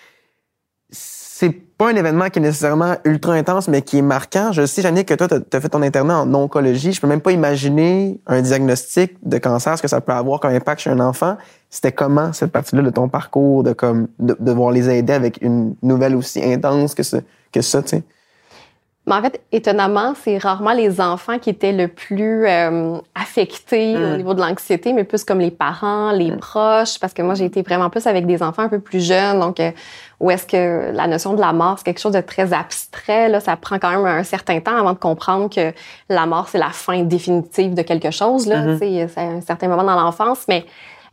c'est 1.37 1.51
pas 1.51 1.91
un 1.91 1.97
événement 1.97 2.31
qui 2.31 2.39
est 2.39 2.43
nécessairement 2.43 2.95
ultra 3.03 3.33
intense, 3.33 3.67
mais 3.67 3.83
qui 3.83 3.99
est 3.99 4.03
marquant. 4.03 4.53
Je 4.53 4.65
sais, 4.67 4.83
Jannick, 4.83 5.09
que 5.09 5.15
toi, 5.15 5.27
tu 5.27 5.57
as 5.57 5.61
fait 5.61 5.69
ton 5.69 5.83
internat 5.83 6.21
en 6.21 6.33
oncologie. 6.33 6.93
Je 6.93 7.01
peux 7.01 7.09
même 7.09 7.21
pas 7.21 7.33
imaginer 7.33 8.21
un 8.29 8.41
diagnostic 8.41 9.17
de 9.21 9.39
cancer, 9.39 9.77
ce 9.77 9.83
que 9.83 9.89
ça 9.89 10.01
peut 10.01 10.13
avoir 10.13 10.39
comme 10.39 10.53
impact 10.53 10.83
chez 10.83 10.91
un 10.91 11.01
enfant. 11.01 11.37
C'était 11.71 11.91
comment 11.91 12.33
cette 12.33 12.53
partie-là 12.53 12.83
de 12.83 12.91
ton 12.91 13.09
parcours, 13.09 13.65
de 13.65 13.73
comme 13.73 14.07
de, 14.21 14.37
de 14.39 14.53
voir 14.53 14.71
les 14.71 14.89
aider 14.89 15.13
avec 15.13 15.43
une 15.43 15.75
nouvelle 15.83 16.15
aussi 16.15 16.41
intense 16.41 16.95
que, 16.95 17.03
ce, 17.03 17.17
que 17.53 17.63
ça, 17.63 17.83
tu 17.83 17.89
sais? 17.89 18.05
Mais 19.07 19.15
en 19.15 19.21
fait, 19.23 19.43
étonnamment, 19.53 20.15
c'est 20.23 20.39
rarement 20.39 20.73
les 20.73 20.99
enfants 20.99 21.39
qui 21.39 21.51
étaient 21.51 21.73
le 21.73 21.89
plus 21.89 22.47
euh, 22.47 22.97
affectés 23.15 23.95
Mm. 23.99 24.13
au 24.13 24.17
niveau 24.17 24.33
de 24.35 24.41
l'anxiété, 24.41 24.95
mais 24.95 25.05
plus 25.05 25.25
comme 25.25 25.41
les 25.41 25.51
parents, 25.51 26.11
les 26.13 26.33
proches, 26.33 26.99
parce 26.99 27.13
que 27.13 27.21
moi, 27.21 27.35
j'ai 27.35 27.45
été 27.45 27.61
vraiment 27.61 27.91
plus 27.91 28.07
avec 28.07 28.25
des 28.27 28.43
enfants 28.43 28.63
un 28.63 28.69
peu 28.71 28.79
plus 28.81 29.05
jeunes, 29.05 29.41
donc 29.41 29.61
euh, 29.61 29.73
où 30.21 30.31
est-ce 30.31 30.47
que 30.47 30.91
la 30.93 31.07
notion 31.07 31.35
de 31.35 31.41
la 31.41 31.53
mort, 31.53 31.75
c'est 31.79 31.85
quelque 31.85 32.01
chose 32.01 32.13
de 32.15 32.23
très 32.23 32.55
abstrait, 32.55 33.29
là, 33.29 33.41
ça 33.41 33.57
prend 33.57 33.79
quand 33.79 33.91
même 33.91 34.07
un 34.07 34.23
certain 34.23 34.61
temps 34.61 34.77
avant 34.77 34.95
de 34.95 34.99
comprendre 34.99 35.51
que 35.55 35.73
la 36.09 36.25
mort, 36.25 36.49
c'est 36.49 36.57
la 36.59 36.71
fin 36.71 37.03
définitive 37.03 37.75
de 37.75 37.83
quelque 37.83 38.11
chose, 38.11 38.47
là, 38.47 38.63
Mhm. 38.63 38.79
sais, 38.79 39.09
c'est 39.15 39.21
un 39.21 39.41
certain 39.43 39.69
moment 39.69 39.85
dans 39.85 40.01
l'enfance, 40.01 40.47
mais 40.49 40.65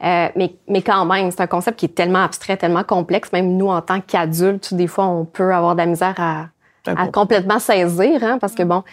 euh, 0.03 0.29
mais, 0.35 0.55
mais 0.67 0.81
quand 0.81 1.05
même, 1.05 1.29
c'est 1.29 1.41
un 1.41 1.47
concept 1.47 1.77
qui 1.77 1.85
est 1.85 1.89
tellement 1.93 2.23
abstrait, 2.23 2.57
tellement 2.57 2.83
complexe. 2.83 3.31
Même 3.33 3.55
nous, 3.55 3.67
en 3.67 3.81
tant 3.81 4.01
qu'adultes, 4.01 4.73
des 4.73 4.87
fois, 4.87 5.05
on 5.05 5.25
peut 5.25 5.53
avoir 5.53 5.75
de 5.75 5.79
la 5.81 5.85
misère 5.85 6.15
à, 6.17 6.45
à 6.87 7.07
complètement 7.07 7.59
saisir, 7.59 8.23
hein, 8.23 8.37
parce 8.39 8.53
que 8.53 8.63
bon, 8.63 8.83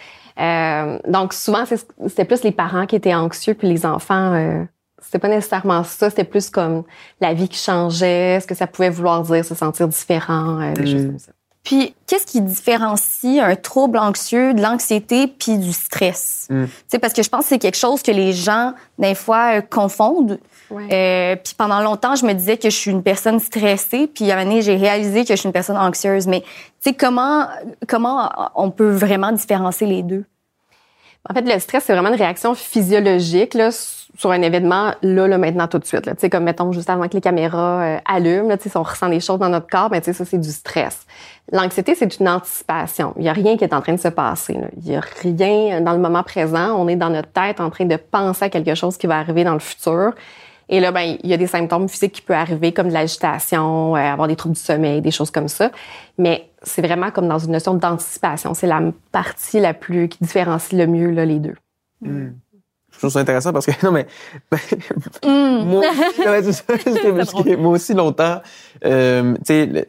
euh, 0.40 0.98
donc 1.08 1.32
souvent 1.32 1.64
c'est- 1.66 1.86
c'était 2.08 2.24
plus 2.24 2.42
les 2.42 2.52
parents 2.52 2.86
qui 2.86 2.96
étaient 2.96 3.14
anxieux, 3.14 3.54
puis 3.54 3.68
les 3.68 3.84
enfants, 3.86 4.34
euh, 4.34 4.64
c'était 5.00 5.18
pas 5.18 5.28
nécessairement 5.28 5.84
ça, 5.84 6.10
c'était 6.10 6.24
plus 6.24 6.50
comme 6.50 6.84
la 7.20 7.34
vie 7.34 7.48
qui 7.48 7.58
changeait, 7.58 8.38
ce 8.40 8.46
que 8.46 8.54
ça 8.54 8.66
pouvait 8.66 8.90
vouloir 8.90 9.22
dire, 9.22 9.44
se 9.44 9.54
sentir 9.54 9.88
différent, 9.88 10.60
euh, 10.60 10.72
des 10.74 10.82
Mm. 10.82 10.86
choses 10.86 11.06
comme 11.06 11.18
ça. 11.18 11.32
Puis, 11.68 11.94
qu'est-ce 12.06 12.24
qui 12.24 12.40
différencie 12.40 13.42
un 13.42 13.54
trouble 13.54 13.98
anxieux 13.98 14.54
de 14.54 14.62
l'anxiété 14.62 15.26
puis 15.26 15.58
du 15.58 15.74
stress? 15.74 16.46
Mm. 16.48 16.64
Tu 16.64 16.70
sais, 16.88 16.98
parce 16.98 17.12
que 17.12 17.22
je 17.22 17.28
pense 17.28 17.42
que 17.42 17.48
c'est 17.50 17.58
quelque 17.58 17.76
chose 17.76 18.00
que 18.00 18.10
les 18.10 18.32
gens, 18.32 18.72
des 18.98 19.14
fois, 19.14 19.58
euh, 19.58 19.60
confondent. 19.60 20.40
Ouais. 20.70 20.88
Euh, 20.90 21.36
puis 21.36 21.52
pendant 21.58 21.80
longtemps, 21.82 22.16
je 22.16 22.24
me 22.24 22.32
disais 22.32 22.56
que 22.56 22.70
je 22.70 22.74
suis 22.74 22.90
une 22.90 23.02
personne 23.02 23.38
stressée, 23.38 24.06
puis 24.06 24.30
à 24.30 24.36
un 24.36 24.38
moment 24.38 24.52
donné, 24.52 24.62
j'ai 24.62 24.76
réalisé 24.76 25.24
que 25.24 25.34
je 25.34 25.40
suis 25.40 25.46
une 25.46 25.52
personne 25.52 25.76
anxieuse. 25.76 26.26
Mais 26.26 26.40
tu 26.40 26.46
sais, 26.80 26.94
comment, 26.94 27.46
comment 27.86 28.30
on 28.54 28.70
peut 28.70 28.88
vraiment 28.88 29.32
différencier 29.32 29.86
les 29.86 30.02
deux? 30.02 30.24
En 31.28 31.34
fait, 31.34 31.42
le 31.42 31.58
stress, 31.60 31.84
c'est 31.84 31.92
vraiment 31.92 32.08
une 32.08 32.14
réaction 32.14 32.54
physiologique 32.54 33.52
là, 33.52 33.68
sur 34.18 34.32
un 34.32 34.42
événement 34.42 34.94
là, 35.00 35.28
là, 35.28 35.38
maintenant, 35.38 35.68
tout 35.68 35.78
de 35.78 35.84
suite. 35.84 36.02
Tu 36.02 36.10
sais, 36.18 36.28
Comme, 36.28 36.42
mettons, 36.42 36.72
juste 36.72 36.90
avant 36.90 37.06
que 37.06 37.14
les 37.14 37.20
caméras 37.20 37.82
euh, 37.82 37.98
allument, 38.04 38.56
tu 38.56 38.64
sais, 38.64 38.68
si 38.68 38.76
on 38.76 38.82
ressent 38.82 39.08
des 39.08 39.20
choses 39.20 39.38
dans 39.38 39.48
notre 39.48 39.68
corps, 39.68 39.90
ben, 39.90 40.00
tu 40.00 40.06
sais, 40.06 40.12
ça, 40.12 40.24
c'est 40.24 40.38
du 40.38 40.50
stress. 40.50 41.06
L'anxiété, 41.52 41.94
c'est 41.94 42.18
une 42.18 42.28
anticipation. 42.28 43.14
Il 43.16 43.22
n'y 43.22 43.28
a 43.28 43.32
rien 43.32 43.56
qui 43.56 43.62
est 43.62 43.72
en 43.72 43.80
train 43.80 43.92
de 43.94 44.00
se 44.00 44.08
passer. 44.08 44.58
Il 44.76 44.90
n'y 44.90 44.96
a 44.96 45.02
rien 45.22 45.80
dans 45.80 45.92
le 45.92 46.00
moment 46.00 46.24
présent. 46.24 46.74
On 46.76 46.88
est 46.88 46.96
dans 46.96 47.10
notre 47.10 47.30
tête 47.30 47.60
en 47.60 47.70
train 47.70 47.84
de 47.84 47.94
penser 47.94 48.46
à 48.46 48.50
quelque 48.50 48.74
chose 48.74 48.96
qui 48.96 49.06
va 49.06 49.18
arriver 49.18 49.44
dans 49.44 49.54
le 49.54 49.60
futur. 49.60 50.14
Et 50.68 50.80
là, 50.80 50.90
ben, 50.90 51.16
il 51.22 51.30
y 51.30 51.32
a 51.32 51.36
des 51.36 51.46
symptômes 51.46 51.88
physiques 51.88 52.14
qui 52.14 52.22
peuvent 52.22 52.36
arriver, 52.36 52.72
comme 52.72 52.88
de 52.88 52.94
l'agitation, 52.94 53.94
euh, 53.94 54.00
avoir 54.00 54.26
des 54.26 54.34
troubles 54.34 54.56
du 54.56 54.60
sommeil, 54.60 55.00
des 55.00 55.12
choses 55.12 55.30
comme 55.30 55.48
ça. 55.48 55.70
Mais 56.18 56.50
c'est 56.64 56.82
vraiment 56.82 57.12
comme 57.12 57.28
dans 57.28 57.38
une 57.38 57.52
notion 57.52 57.74
d'anticipation. 57.74 58.52
C'est 58.52 58.66
la 58.66 58.82
partie 59.12 59.60
la 59.60 59.74
plus 59.74 60.08
qui 60.08 60.18
différencie 60.24 60.76
le 60.76 60.88
mieux 60.88 61.10
là, 61.12 61.24
les 61.24 61.38
deux. 61.38 61.54
Je 62.98 63.02
trouve 63.02 63.10
ça 63.12 63.20
intéressant 63.20 63.52
parce 63.52 63.64
que, 63.64 63.70
non, 63.86 63.92
mais, 63.92 64.06
Mm. 65.24 65.64
moi, 65.70 65.84
aussi, 67.28 67.56
moi 67.56 67.78
longtemps, 67.94 68.40
euh, 68.84 69.34
tu 69.34 69.40
sais, 69.46 69.86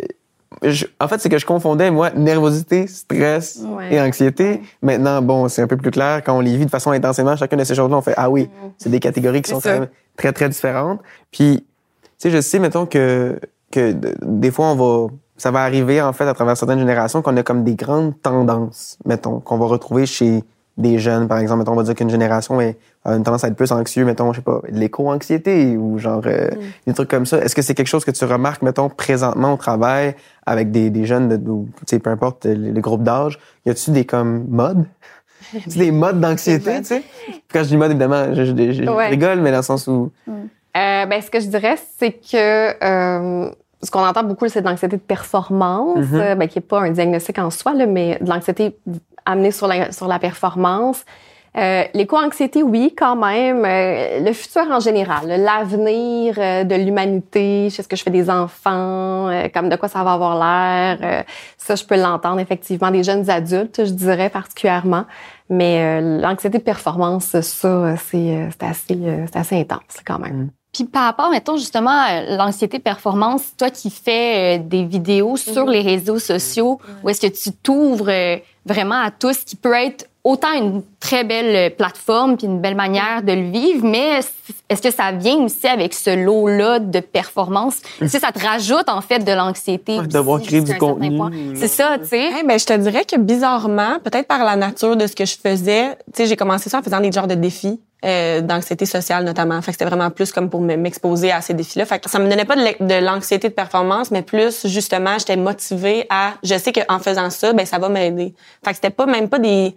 je- 0.62 0.86
en 1.00 1.08
fait, 1.08 1.20
c'est 1.20 1.30
que 1.30 1.40
je 1.40 1.46
confondais, 1.46 1.90
moi, 1.90 2.12
nervosité, 2.12 2.86
stress 2.86 3.62
Ouais. 3.66 3.96
et 3.96 4.00
anxiété. 4.02 4.62
Maintenant, 4.84 5.22
bon, 5.24 5.48
c'est 5.48 5.62
un 5.64 5.68
peu 5.68 5.78
plus 5.78 5.90
clair. 5.92 6.22
Quand 6.24 6.38
on 6.38 6.42
les 6.42 6.56
vit 6.56 6.66
de 6.66 6.70
façon 6.70 6.92
intensément, 6.92 7.36
chacune 7.36 7.58
de 7.60 7.64
ces 7.64 7.74
choses-là, 7.76 7.98
on 7.98 8.02
fait, 8.02 8.14
ah 8.16 8.30
oui, 8.30 8.48
c'est 8.78 8.90
des 8.90 9.00
catégories 9.00 9.42
qui 9.42 9.50
sont 9.52 9.62
même 9.66 9.88
très, 10.16 10.32
très 10.32 10.50
différentes. 10.50 11.00
Puis, 11.32 11.66
tu 12.20 12.30
sais, 12.30 12.30
je 12.30 12.42
sais, 12.42 12.60
mettons, 12.60 12.86
que, 12.86 13.40
que 13.72 13.96
des 14.22 14.52
fois, 14.52 14.68
on 14.68 14.76
va, 14.76 15.08
ça 15.38 15.50
va 15.52 15.62
arriver, 15.64 16.00
en 16.02 16.14
fait, 16.14 16.26
à 16.28 16.34
travers 16.36 16.56
certaines 16.58 16.80
générations, 16.80 17.24
qu'on 17.24 17.36
a 17.38 17.44
comme 17.44 17.64
des 17.64 17.76
grandes 17.76 18.14
tendances, 18.22 18.98
mettons, 19.06 19.40
qu'on 19.40 19.58
va 19.58 19.66
retrouver 19.66 20.06
chez 20.06 20.44
des 20.80 20.98
jeunes, 20.98 21.28
par 21.28 21.38
exemple, 21.38 21.60
mettons, 21.60 21.74
on 21.74 21.76
va 21.76 21.84
dire 21.84 21.94
qu'une 21.94 22.10
génération 22.10 22.60
est, 22.60 22.78
a 23.06 23.14
une 23.16 23.24
tendance 23.24 23.44
à 23.44 23.48
être 23.50 23.56
plus 23.56 23.72
anxieux, 23.72 24.06
mettons, 24.06 24.32
je 24.34 24.38
sais 24.40 24.44
pas, 24.44 24.62
l'éco-anxiété 24.70 25.78
ou 25.78 26.00
genre 26.00 26.22
euh, 26.26 26.50
des 26.88 26.94
trucs 26.94 27.10
comme 27.10 27.26
ça. 27.26 27.38
Est-ce 27.40 27.54
que 27.54 27.62
c'est 27.62 27.76
quelque 27.76 27.88
chose 27.88 28.06
que 28.06 28.12
tu 28.12 28.26
remarques, 28.26 28.62
mettons, 28.62 28.90
présentement 28.90 29.54
au 29.54 29.58
travail 29.58 30.16
avec 30.46 30.72
des, 30.72 30.90
des 30.90 31.06
jeunes, 31.06 31.30
de, 31.30 31.38
de- 31.38 31.52
tu 31.52 31.84
sais, 31.86 32.00
peu 32.00 32.10
importe 32.10 32.46
le, 32.46 32.72
le 32.72 32.82
groupe 32.82 33.04
d'âge, 33.04 33.38
y 33.66 33.70
a-tu 33.70 33.92
des 33.92 34.06
comme 34.06 34.46
modes? 34.50 34.86
A-tu 35.56 35.78
des 35.80 35.92
modes 35.92 36.20
d'anxiété, 36.20 36.78
tu 36.80 36.86
sais? 36.86 37.04
Quand 37.52 37.64
je 37.64 37.70
dis 37.70 37.78
mode, 37.78 37.92
évidemment, 37.92 38.34
je, 38.34 38.44
je- 38.46 38.72
je- 38.72 38.84
je 38.84 38.90
Ouais. 38.90 39.08
rigole, 39.10 39.40
mais 39.42 39.52
dans 39.52 39.58
le 39.58 39.64
sens 39.64 39.88
où 39.88 40.12
Euh, 40.28 41.06
ben, 41.06 41.22
ce 41.22 41.30
que 41.32 41.40
je 41.40 41.48
dirais, 41.48 41.76
c'est 41.98 42.12
que 42.14 42.84
euh, 42.84 43.50
ce 43.82 43.92
qu'on 43.92 44.06
entend 44.06 44.24
beaucoup, 44.24 44.48
c'est 44.50 44.62
de 44.62 44.68
l'anxiété 44.68 44.98
de 44.98 45.02
performance, 45.02 45.98
Mhm. 46.12 46.36
ben, 46.36 46.48
qui 46.48 46.58
n'est 46.58 46.66
pas 46.66 46.82
un 46.82 46.92
diagnostic 46.92 47.40
en 47.40 47.50
soi, 47.50 47.74
là, 47.74 47.86
mais 47.86 48.18
de 48.22 48.30
l'anxiété 48.30 48.78
amenée 49.26 49.52
sur 49.52 49.68
la, 49.68 49.92
sur 49.92 50.08
la 50.08 50.20
performance. 50.20 51.04
Euh, 51.58 51.84
L'éco-anxiété, 51.96 52.62
oui, 52.62 52.94
quand 52.96 53.16
même. 53.16 53.66
Euh, 53.66 54.20
le 54.24 54.34
futur 54.34 54.70
en 54.70 54.80
général, 54.80 55.26
l'avenir 55.28 56.36
euh, 56.38 56.64
de 56.64 56.76
l'humanité, 56.76 57.66
est-ce 57.68 57.88
que 57.88 57.96
je 57.96 58.04
fais 58.04 58.12
des 58.12 58.30
enfants, 58.30 59.30
euh, 59.30 59.48
comme 59.52 59.68
de 59.68 59.76
quoi 59.76 59.90
ça 59.90 60.04
va 60.04 60.14
avoir 60.14 60.36
l'air. 60.38 61.00
euh, 61.02 61.24
ça, 61.58 61.74
je 61.76 61.84
peux 61.86 62.00
l'entendre 62.00 62.40
effectivement 62.40 62.92
des 62.92 63.04
jeunes 63.04 63.30
adultes, 63.32 63.84
je 63.84 63.92
dirais 63.92 64.30
particulièrement. 64.30 65.06
Mais 65.50 66.00
euh, 66.02 66.22
l'anxiété 66.22 66.60
de 66.60 66.64
performance, 66.64 67.26
ça, 67.40 67.42
c'est 67.98 68.18
euh, 68.36 68.50
assez, 68.62 68.94
euh, 69.02 69.26
c'est 69.32 69.40
assez 69.40 69.60
intense 69.60 69.98
quand 70.06 70.20
même. 70.20 70.52
Puis 70.74 70.84
par 70.84 71.04
rapport, 71.06 71.32
mettons, 71.32 71.58
justement, 71.58 71.90
à 71.90 72.22
l'anxiété 72.38 72.80
performance, 72.80 73.42
toi 73.58 73.70
qui 73.70 73.90
fais 73.90 74.58
euh, 74.60 74.64
des 74.64 74.84
vidéos 74.86 75.36
sur 75.36 75.66
les 75.66 75.82
réseaux 75.82 76.20
sociaux, 76.20 76.80
où 77.04 77.10
est-ce 77.10 77.22
que 77.22 77.28
tu 77.28 77.52
t'ouvres 77.52 78.10
euh, 78.10 78.38
vraiment 78.66 79.02
à 79.02 79.10
tout 79.10 79.34
ce 79.34 79.44
qui 79.44 79.56
peut 79.56 79.74
être 79.74 80.08
autant 80.24 80.52
une 80.54 80.84
très 81.00 81.24
belle 81.24 81.76
plateforme 81.76 82.38
puis 82.38 82.46
une 82.46 82.60
belle 82.60 82.76
manière 82.76 83.24
de 83.24 83.32
le 83.32 83.50
vivre, 83.50 83.84
mais 83.86 84.20
est-ce 84.70 84.82
que 84.82 84.92
ça 84.92 85.12
vient 85.12 85.38
aussi 85.38 85.66
avec 85.66 85.94
ce 85.94 86.24
lot-là 86.24 86.80
de 86.80 87.00
performance? 87.00 87.78
Est-ce 88.02 88.14
que 88.14 88.20
ça 88.20 88.32
te 88.32 88.46
rajoute, 88.46 88.90
en 88.90 89.02
fait, 89.02 89.20
de 89.20 89.32
l'anxiété? 89.32 89.98
Ouais, 90.00 90.08
D'avoir 90.08 90.42
créé 90.42 90.62
du 90.62 90.78
contenu. 90.78 91.20
C'est 91.56 91.68
ça, 91.68 91.98
tu 92.00 92.10
sais. 92.10 92.30
Eh 92.42 92.46
ben, 92.46 92.60
je 92.60 92.66
te 92.66 92.74
dirais 92.74 93.06
que 93.06 93.18
bizarrement, 93.18 93.98
peut-être 94.04 94.28
par 94.28 94.44
la 94.44 94.56
nature 94.56 94.96
de 94.96 95.08
ce 95.08 95.16
que 95.16 95.26
je 95.26 95.36
faisais, 95.42 95.96
tu 96.08 96.18
sais, 96.18 96.26
j'ai 96.28 96.36
commencé 96.36 96.70
ça 96.70 96.80
en 96.80 96.84
faisant 96.84 97.00
des 97.00 97.12
genres 97.12 97.28
de 97.28 97.36
défis. 97.36 97.80
Euh, 98.06 98.40
d'anxiété 98.40 98.86
sociale 98.86 99.26
notamment. 99.26 99.62
Fait 99.62 99.72
que 99.72 99.78
c'était 99.78 99.84
vraiment 99.84 100.10
plus 100.10 100.32
comme 100.32 100.50
pour 100.50 100.62
me- 100.62 100.78
m'exposer 100.78 101.34
à 101.34 101.42
ces 101.42 101.54
défis-là. 101.54 101.86
Fait 101.86 102.00
que 102.00 102.10
ça 102.10 102.18
me 102.18 102.30
donnait 102.30 102.46
pas 102.46 102.56
de 102.56 103.06
l'anxiété 103.06 103.50
de 103.50 103.54
performance, 103.54 104.10
mais 104.10 104.22
plus 104.22 104.66
justement, 104.68 105.20
j'étais 105.20 105.36
motivée 105.36 106.06
à. 106.10 106.36
Je 106.42 106.58
sais 106.58 106.72
qu'en 106.72 107.00
faisant 107.00 107.30
ça, 107.30 107.52
ben 107.52 107.66
ça 107.66 107.78
va 107.78 107.90
m'aider. 107.90 108.34
Fait 108.64 108.70
que 108.70 108.76
c'était 108.78 108.90
pas 108.90 109.06
même 109.06 109.28
pas 109.28 109.38
des. 109.38 109.76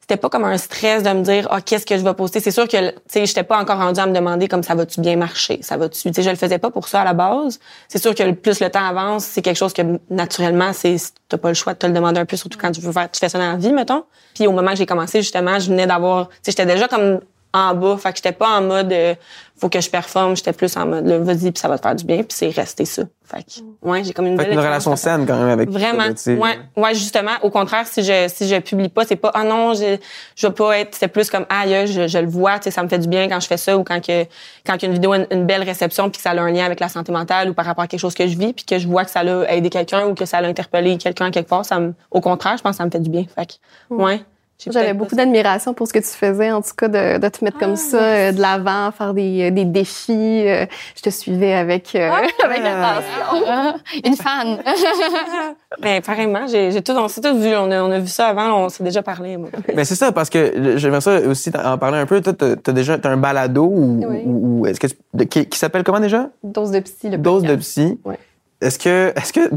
C'était 0.00 0.16
pas 0.16 0.28
comme 0.28 0.42
un 0.42 0.58
stress 0.58 1.04
de 1.04 1.10
me 1.10 1.22
dire 1.22 1.46
ah 1.52 1.60
qu'est-ce 1.60 1.86
que 1.86 1.96
je 1.96 2.02
vais 2.02 2.14
poster? 2.14 2.40
C'est 2.40 2.50
sûr 2.50 2.66
que 2.66 2.90
tu 2.90 2.96
sais 3.06 3.26
j'étais 3.26 3.44
pas 3.44 3.58
encore 3.58 3.78
rendue 3.78 4.00
à 4.00 4.06
me 4.06 4.12
demander 4.12 4.48
comme 4.48 4.64
ça 4.64 4.74
va-tu 4.74 5.00
bien 5.00 5.14
marcher, 5.14 5.60
ça 5.62 5.76
va-tu. 5.76 6.10
Tu 6.10 6.14
sais 6.14 6.22
je 6.24 6.30
le 6.30 6.36
faisais 6.36 6.58
pas 6.58 6.72
pour 6.72 6.88
ça 6.88 7.02
à 7.02 7.04
la 7.04 7.12
base. 7.14 7.60
C'est 7.86 8.02
sûr 8.02 8.12
que 8.12 8.28
plus 8.32 8.58
le 8.58 8.70
temps 8.70 8.84
avance, 8.84 9.22
c'est 9.24 9.40
quelque 9.40 9.56
chose 9.56 9.72
que 9.72 9.82
naturellement 10.10 10.72
c'est 10.72 10.96
t'as 11.28 11.38
pas 11.38 11.46
le 11.46 11.54
choix 11.54 11.74
de 11.74 11.78
te 11.78 11.86
le 11.86 11.92
demander 11.92 12.18
un 12.18 12.26
peu 12.26 12.36
surtout 12.36 12.58
quand 12.58 12.72
tu 12.72 12.80
veux 12.80 12.90
faire 12.90 13.08
tu 13.08 13.20
fais 13.20 13.28
ça 13.28 13.38
dans 13.38 13.52
la 13.52 13.56
vie 13.56 13.72
mettons. 13.72 14.02
Puis 14.34 14.48
au 14.48 14.52
moment 14.52 14.70
que 14.72 14.78
j'ai 14.78 14.86
commencé 14.86 15.22
justement, 15.22 15.60
je 15.60 15.70
venais 15.70 15.86
d'avoir 15.86 16.28
tu 16.28 16.34
sais 16.42 16.50
j'étais 16.50 16.66
déjà 16.66 16.88
comme 16.88 17.20
en 17.54 17.74
bas, 17.74 17.96
fait 17.98 18.10
que 18.10 18.16
j'étais 18.16 18.32
pas 18.32 18.48
en 18.48 18.62
mode 18.62 18.92
euh, 18.92 19.14
faut 19.58 19.68
que 19.68 19.80
je 19.80 19.90
performe, 19.90 20.34
j'étais 20.34 20.52
plus 20.52 20.76
en 20.76 20.86
mode 20.86 21.06
là, 21.06 21.18
vas-y 21.18 21.52
puis 21.52 21.60
ça 21.60 21.68
va 21.68 21.78
te 21.78 21.82
faire 21.82 21.94
du 21.94 22.04
bien 22.04 22.18
puis 22.18 22.28
c'est 22.30 22.48
resté 22.48 22.84
ça. 22.84 23.02
Fait 23.24 23.42
que 23.42 23.88
ouais, 23.88 24.02
j'ai 24.04 24.12
comme 24.12 24.26
une 24.26 24.36
Fait 24.36 24.44
belle 24.44 24.56
qu'une 24.56 24.64
relation 24.64 24.96
saine 24.96 25.26
quand 25.26 25.38
même 25.38 25.48
avec 25.48 25.70
Vraiment. 25.70 26.02
ça, 26.02 26.08
tu 26.10 26.16
sais. 26.18 26.36
Ouais, 26.36 26.58
ouais, 26.76 26.94
justement. 26.94 27.30
Au 27.42 27.50
contraire, 27.50 27.86
si 27.86 28.02
je 28.02 28.28
si 28.28 28.48
je 28.48 28.56
publie 28.56 28.88
pas, 28.88 29.04
c'est 29.04 29.16
pas 29.16 29.30
ah 29.34 29.44
non, 29.44 29.74
je 29.74 29.96
je 30.34 30.46
vais 30.46 30.52
pas 30.52 30.78
être. 30.78 30.94
C'est 30.94 31.08
plus 31.08 31.30
comme 31.30 31.46
ah 31.48 31.64
je, 31.86 32.08
je 32.08 32.18
le 32.18 32.26
vois, 32.26 32.58
tu 32.58 32.64
sais, 32.64 32.70
ça 32.70 32.82
me 32.82 32.88
fait 32.88 32.98
du 32.98 33.08
bien 33.08 33.28
quand 33.28 33.40
je 33.40 33.46
fais 33.46 33.56
ça 33.56 33.78
ou 33.78 33.84
quand 33.84 34.04
que 34.04 34.24
quand 34.66 34.76
qu'une 34.78 34.92
vidéo 34.92 35.12
a 35.12 35.18
une, 35.18 35.26
une 35.30 35.46
belle 35.46 35.62
réception 35.62 36.10
puis 36.10 36.16
que 36.18 36.22
ça 36.22 36.30
a 36.30 36.40
un 36.40 36.50
lien 36.50 36.64
avec 36.64 36.80
la 36.80 36.88
santé 36.88 37.12
mentale 37.12 37.50
ou 37.50 37.54
par 37.54 37.64
rapport 37.64 37.84
à 37.84 37.86
quelque 37.86 38.00
chose 38.00 38.14
que 38.14 38.26
je 38.26 38.36
vis 38.36 38.52
puis 38.52 38.64
que 38.64 38.78
je 38.78 38.88
vois 38.88 39.04
que 39.04 39.10
ça 39.10 39.20
a 39.20 39.54
aidé 39.54 39.70
quelqu'un 39.70 40.06
ou 40.06 40.14
que 40.14 40.24
ça 40.24 40.38
a 40.38 40.44
interpellé 40.44 40.98
quelqu'un 40.98 41.30
quelque 41.30 41.48
part, 41.48 41.64
ça 41.64 41.78
me, 41.78 41.94
au 42.10 42.20
contraire, 42.20 42.56
je 42.56 42.62
pense 42.62 42.72
que 42.72 42.78
ça 42.78 42.84
me 42.84 42.90
fait 42.90 43.00
du 43.00 43.10
bien. 43.10 43.24
Fait 43.34 43.46
que, 43.46 43.94
ouais. 43.94 44.22
J'avais 44.70 44.94
beaucoup 44.94 45.14
d'admiration 45.14 45.74
pour 45.74 45.86
ce 45.88 45.92
que 45.92 45.98
tu 45.98 46.06
faisais, 46.08 46.52
en 46.52 46.60
tout 46.62 46.74
cas, 46.76 46.88
de, 46.88 47.18
de 47.18 47.28
te 47.28 47.44
mettre 47.44 47.58
comme 47.58 47.76
ça 47.76 47.96
euh, 48.02 48.32
de 48.32 48.40
l'avant, 48.40 48.90
faire 48.92 49.14
des, 49.14 49.50
des 49.50 49.64
défis. 49.64 50.12
euh, 50.46 50.66
je 50.96 51.02
te 51.02 51.10
suivais 51.10 51.54
avec, 51.54 51.94
euh, 51.94 52.10
avec 52.44 52.58
attention. 52.58 53.44
Ah, 53.48 53.74
Une 54.04 54.16
fan. 54.16 54.58
Ben, 55.80 56.02
pareillement, 56.02 56.46
j'ai 56.46 56.82
tout, 56.82 56.92
on 56.92 57.08
s'est 57.08 57.22
tout 57.22 57.36
vu, 57.38 57.48
on 57.56 57.70
a, 57.70 57.82
on 57.82 57.90
a 57.90 57.98
vu 57.98 58.06
ça 58.08 58.28
avant, 58.28 58.64
on 58.64 58.68
s'est 58.68 58.84
déjà 58.84 59.02
parlé. 59.02 59.36
Moi. 59.38 59.48
Ben 59.74 59.84
c'est 59.84 59.94
ça 59.94 60.12
parce 60.12 60.28
que 60.28 60.74
j'aimerais 60.76 61.00
ça 61.00 61.18
aussi 61.20 61.50
en 61.64 61.78
parler 61.78 61.98
un 61.98 62.06
peu. 62.06 62.20
Toi, 62.20 62.34
t'as 62.34 62.72
déjà 62.72 62.98
t'as 62.98 63.08
un 63.10 63.16
balado 63.16 63.64
ou, 63.64 64.04
Oui. 64.06 64.20
ou, 64.26 64.60
ou 64.60 64.66
est-ce 64.66 64.78
que 64.78 64.86
tu- 64.86 64.96
de- 65.14 65.24
qui, 65.24 65.46
qui 65.46 65.58
s'appelle 65.58 65.82
comment 65.82 65.98
déjà? 66.00 66.28
Dose 66.42 66.70
de 66.72 66.80
psy, 66.80 67.08
le 67.08 67.16
Dose 67.18 67.42
de 67.42 67.48
podcast. 67.48 67.70
psy. 67.70 67.84
psy. 67.86 67.98
Ouais. 68.04 68.18
Est-ce 68.62 68.78
que 68.78 69.12
est-ce 69.16 69.32
que 69.32 69.52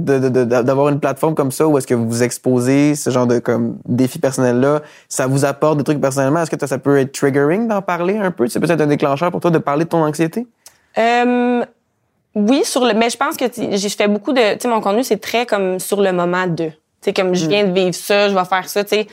d'avoir 0.61 0.89
une 0.89 0.99
plateforme 0.99 1.35
comme 1.35 1.51
ça 1.51 1.67
où 1.67 1.77
est-ce 1.77 1.87
que 1.87 1.93
vous 1.93 2.09
vous 2.09 2.23
exposez 2.23 2.95
ce 2.95 3.09
genre 3.09 3.27
de 3.27 3.39
comme 3.39 3.77
défis 3.87 4.19
personnels 4.19 4.59
là, 4.59 4.81
ça 5.07 5.27
vous 5.27 5.45
apporte 5.45 5.77
des 5.77 5.83
trucs 5.83 6.01
personnellement? 6.01 6.41
Est-ce 6.41 6.49
que 6.49 6.67
ça 6.67 6.77
peut 6.77 6.97
être 6.97 7.11
triggering 7.11 7.67
d'en 7.67 7.81
parler 7.81 8.17
un 8.17 8.31
peu? 8.31 8.47
C'est 8.47 8.59
peut-être 8.59 8.81
un 8.81 8.87
déclencheur 8.87 9.31
pour 9.31 9.39
toi 9.41 9.51
de 9.51 9.59
parler 9.59 9.85
de 9.85 9.89
ton 9.89 10.03
anxiété? 10.03 10.47
Euh, 10.97 11.63
oui, 12.33 12.63
sur 12.65 12.85
le, 12.85 12.93
mais 12.93 13.09
je 13.09 13.17
pense 13.17 13.37
que 13.37 13.45
j'ai 13.55 13.89
fait 13.89 14.07
beaucoup 14.07 14.33
de, 14.33 14.53
tu 14.53 14.61
sais, 14.61 14.67
mon 14.67 14.81
contenu 14.81 15.03
c'est 15.03 15.21
très 15.21 15.45
comme 15.45 15.79
sur 15.79 16.01
le 16.01 16.11
moment 16.11 16.47
de, 16.47 16.65
tu 16.65 16.73
sais, 17.01 17.13
comme 17.13 17.35
je 17.35 17.47
viens 17.47 17.65
de 17.65 17.71
vivre 17.71 17.93
ça, 17.93 18.29
je 18.29 18.35
vais 18.35 18.45
faire 18.45 18.67
ça, 18.67 18.83
tu 18.83 18.95
sais. 18.95 19.07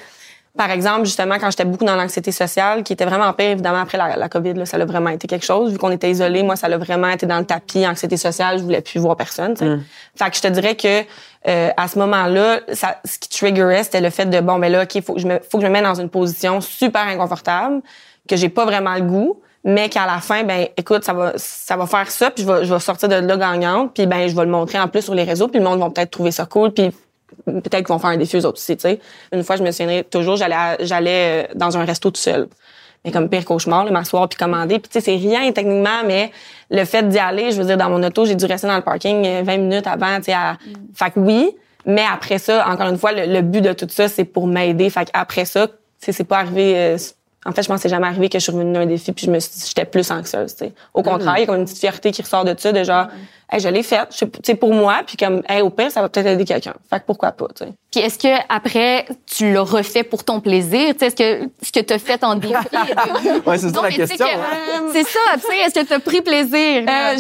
Par 0.57 0.71
exemple, 0.71 1.07
justement, 1.07 1.37
quand 1.41 1.51
j'étais 1.51 1.65
beaucoup 1.65 1.87
dans 1.87 1.97
l'anxiété 1.97 2.31
sociale, 2.31 2.83
qui 2.83 2.93
était 2.93 3.07
vraiment 3.07 3.33
pire, 3.33 3.51
évidemment, 3.51 3.81
après 3.81 3.97
la, 3.97 4.17
la 4.17 4.29
COVID, 4.29 4.53
là, 4.53 4.67
ça 4.67 4.77
a 4.77 4.85
vraiment 4.85 5.09
été 5.09 5.27
quelque 5.27 5.47
chose. 5.47 5.73
Vu 5.73 5.79
qu'on 5.79 5.91
était 5.91 6.11
isolés, 6.11 6.43
moi, 6.43 6.57
ça 6.57 6.67
a 6.67 6.77
vraiment 6.77 7.09
été 7.09 7.25
dans 7.25 7.39
le 7.39 7.47
tapis, 7.47 7.87
anxiété 7.87 8.19
sociale, 8.19 8.59
je 8.59 8.63
voulais 8.63 8.83
plus 8.83 9.01
voir 9.01 9.17
personne, 9.17 9.57
sais. 9.57 9.79
Fait 10.15 10.31
que 10.31 10.37
je 10.37 10.43
te 10.43 10.49
dirais 10.49 10.77
que 10.77 11.05
euh, 11.49 11.71
à 11.75 11.89
ce 11.89 11.99
moment-là, 11.99 12.61
ça, 12.75 12.99
ce 13.05 13.19
qui 13.19 13.31
triggerait, 13.31 13.83
c'était 13.83 14.03
le 14.03 14.11
fait 14.11 14.27
de, 14.27 14.41
bon, 14.41 14.59
ben 14.59 14.71
là, 14.71 14.83
OK, 14.83 15.03
faut 15.03 15.15
que 15.15 15.21
je 15.21 15.27
me, 15.27 15.41
faut 15.51 15.57
que 15.57 15.65
je 15.65 15.69
me 15.69 15.73
mette 15.73 15.85
dans 15.85 15.99
une 15.99 16.11
position 16.11 16.61
super 16.61 17.07
inconfortable, 17.07 17.81
que 18.29 18.37
j'ai 18.37 18.51
pas 18.51 18.67
vraiment 18.67 18.95
le 18.95 19.03
goût, 19.03 19.41
mais 19.65 19.89
qu'à 19.89 20.05
la 20.05 20.19
fin, 20.19 20.45
ben, 20.45 20.67
écoute, 20.77 21.03
ça 21.03 21.15
va, 21.15 21.33
ça 21.37 21.77
va 21.77 21.87
faire 21.87 22.11
ça, 22.11 22.31
puis 22.31 22.45
je 22.45 22.53
vais, 22.53 22.65
je 22.67 22.75
vais 22.75 22.81
sortir 22.81 23.09
de 23.09 23.15
là 23.15 23.37
gagnante, 23.39 23.95
puis 23.95 24.07
ben, 24.07 24.29
je 24.29 24.37
vais 24.37 24.45
le 24.45 24.51
montrer 24.51 24.79
en 24.79 24.89
plus 24.89 25.03
sur 25.03 25.15
les 25.15 25.25
réseaux, 25.25 25.49
puis 25.49 25.61
le 25.61 25.65
monde 25.65 25.81
va 25.81 25.89
peut-être 25.89 26.11
trouver 26.11 26.31
ça 26.31 26.45
cool, 26.45 26.73
puis 26.73 26.93
peut-être 27.47 27.77
qu'ils 27.79 27.87
vont 27.89 27.99
faire 27.99 28.11
un 28.11 28.17
défi 28.17 28.37
eux 28.37 28.47
autres 28.47 28.59
aussi, 28.59 28.77
tu 28.77 28.83
sais. 28.83 29.01
Une 29.33 29.43
fois, 29.45 29.57
je 29.57 29.63
me 29.63 29.71
souviendrai 29.71 30.05
toujours, 30.05 30.37
j'allais, 30.37 30.77
j'allais 30.81 31.45
euh, 31.45 31.53
dans 31.55 31.77
un 31.77 31.85
resto 31.85 32.11
tout 32.11 32.21
seul. 32.21 32.49
Mais 33.05 33.11
comme 33.11 33.29
pire 33.29 33.45
cauchemar, 33.45 33.91
m'asseoir 33.91 34.29
puis 34.29 34.39
commander. 34.39 34.79
Puis 34.79 34.89
tu 34.89 35.01
sais, 35.01 35.01
c'est 35.01 35.17
rien 35.17 35.51
techniquement, 35.53 36.05
mais 36.07 36.31
le 36.71 36.85
fait 36.85 37.09
d'y 37.09 37.19
aller, 37.19 37.51
je 37.51 37.57
veux 37.61 37.65
dire, 37.67 37.77
dans 37.77 37.91
mon 37.91 38.03
auto, 38.03 38.25
j'ai 38.25 38.37
dû 38.37 38.45
rester 38.45 38.69
dans 38.69 38.77
le 38.77 38.83
parking 38.83 39.27
euh, 39.27 39.43
20 39.45 39.57
minutes 39.59 39.87
avant, 39.89 40.17
tu 40.19 40.25
sais. 40.25 40.33
à- 40.35 40.57
Fait 40.95 41.11
que 41.11 41.19
oui, 41.19 41.51
mais 41.85 42.05
après 42.13 42.39
ça, 42.39 42.65
encore 42.69 42.89
une 42.89 42.99
fois, 42.99 43.11
le, 43.13 43.27
le 43.27 43.43
but 43.43 43.61
de 43.61 43.73
tout 43.73 43.89
ça, 43.91 44.07
c'est 44.09 44.25
pour 44.25 44.47
m'aider. 44.47 44.89
Fait 44.89 45.11
qu'après 45.11 45.45
ça, 45.45 45.67
tu 45.67 45.73
sais, 45.99 46.13
c'est 46.13 46.25
pas 46.25 46.39
arrivé... 46.39 46.75
euh, 46.77 46.97
en 47.45 47.51
fait, 47.51 47.65
je 47.65 47.67
pense 47.67 47.79
que 47.79 47.83
c'est 47.83 47.89
jamais 47.89 48.07
arrivé 48.07 48.29
que 48.29 48.39
je 48.39 48.43
suis 48.45 48.53
revenue 48.53 48.73
d'un 48.73 48.87
défi 48.87 49.11
puis 49.11 49.27
je 49.27 49.31
me 49.33 49.41
suis- 49.41 49.67
j'étais 49.67 49.85
plus 49.85 50.09
anxieuse, 50.13 50.55
tu 50.55 50.67
sais. 50.67 50.73
Au 50.95 51.03
contraire, 51.03 51.35
il 51.39 51.41
y 51.41 51.43
a 51.43 51.47
comme 51.47 51.57
une 51.57 51.65
petite 51.65 51.79
fierté 51.81 52.13
qui 52.13 52.23
ressort 52.23 52.45
de 52.45 52.55
ça, 52.57 52.71
de 52.71 52.85
genre, 52.85 53.09
hey, 53.53 53.61
je 53.61 53.69
l'ai 53.69 53.83
faite, 53.83 54.09
sais, 54.45 54.55
pour 54.55 54.73
moi, 54.75 55.03
puis 55.07 55.17
comme, 55.17 55.43
hey, 55.49 55.61
au 55.63 55.71
pire, 55.71 55.91
ça 55.91 56.01
va 56.01 56.09
peut-être 56.09 56.27
aider 56.27 56.45
quelqu'un. 56.45 56.73
Fait 56.91 56.99
que 57.01 57.05
pourquoi 57.07 57.33
pas, 57.33 57.47
tu 57.57 57.65
sais. 57.65 57.73
Puis 57.93 58.01
est-ce 58.01 58.19
que 58.19 58.35
après 58.49 59.05
tu 59.27 59.53
l'as 59.53 59.61
refait 59.63 60.03
pour 60.03 60.25
ton 60.25 60.41
plaisir? 60.41 60.95
Tu 60.95 60.99
sais, 61.01 61.07
est-ce 61.09 61.17
que 61.17 61.49
ce 61.63 61.71
que 61.71 61.81
t'as 61.81 61.99
fait 61.99 62.25
en 62.25 62.35
défi 62.37 62.55
Ouais, 63.47 63.59
c'est 63.59 63.69
ça 63.75 63.83
la 63.83 63.91
question. 63.91 64.25
que- 64.27 64.31
hein. 64.33 64.89
C'est 64.93 65.05
ça, 65.07 65.19
tu 65.35 65.41
sais, 65.43 65.59
est-ce 65.59 65.75
que 65.81 65.87
t'as 65.87 65.99
pris 66.01 66.23
plaisir? 66.23 66.83
Euh, 66.89 67.17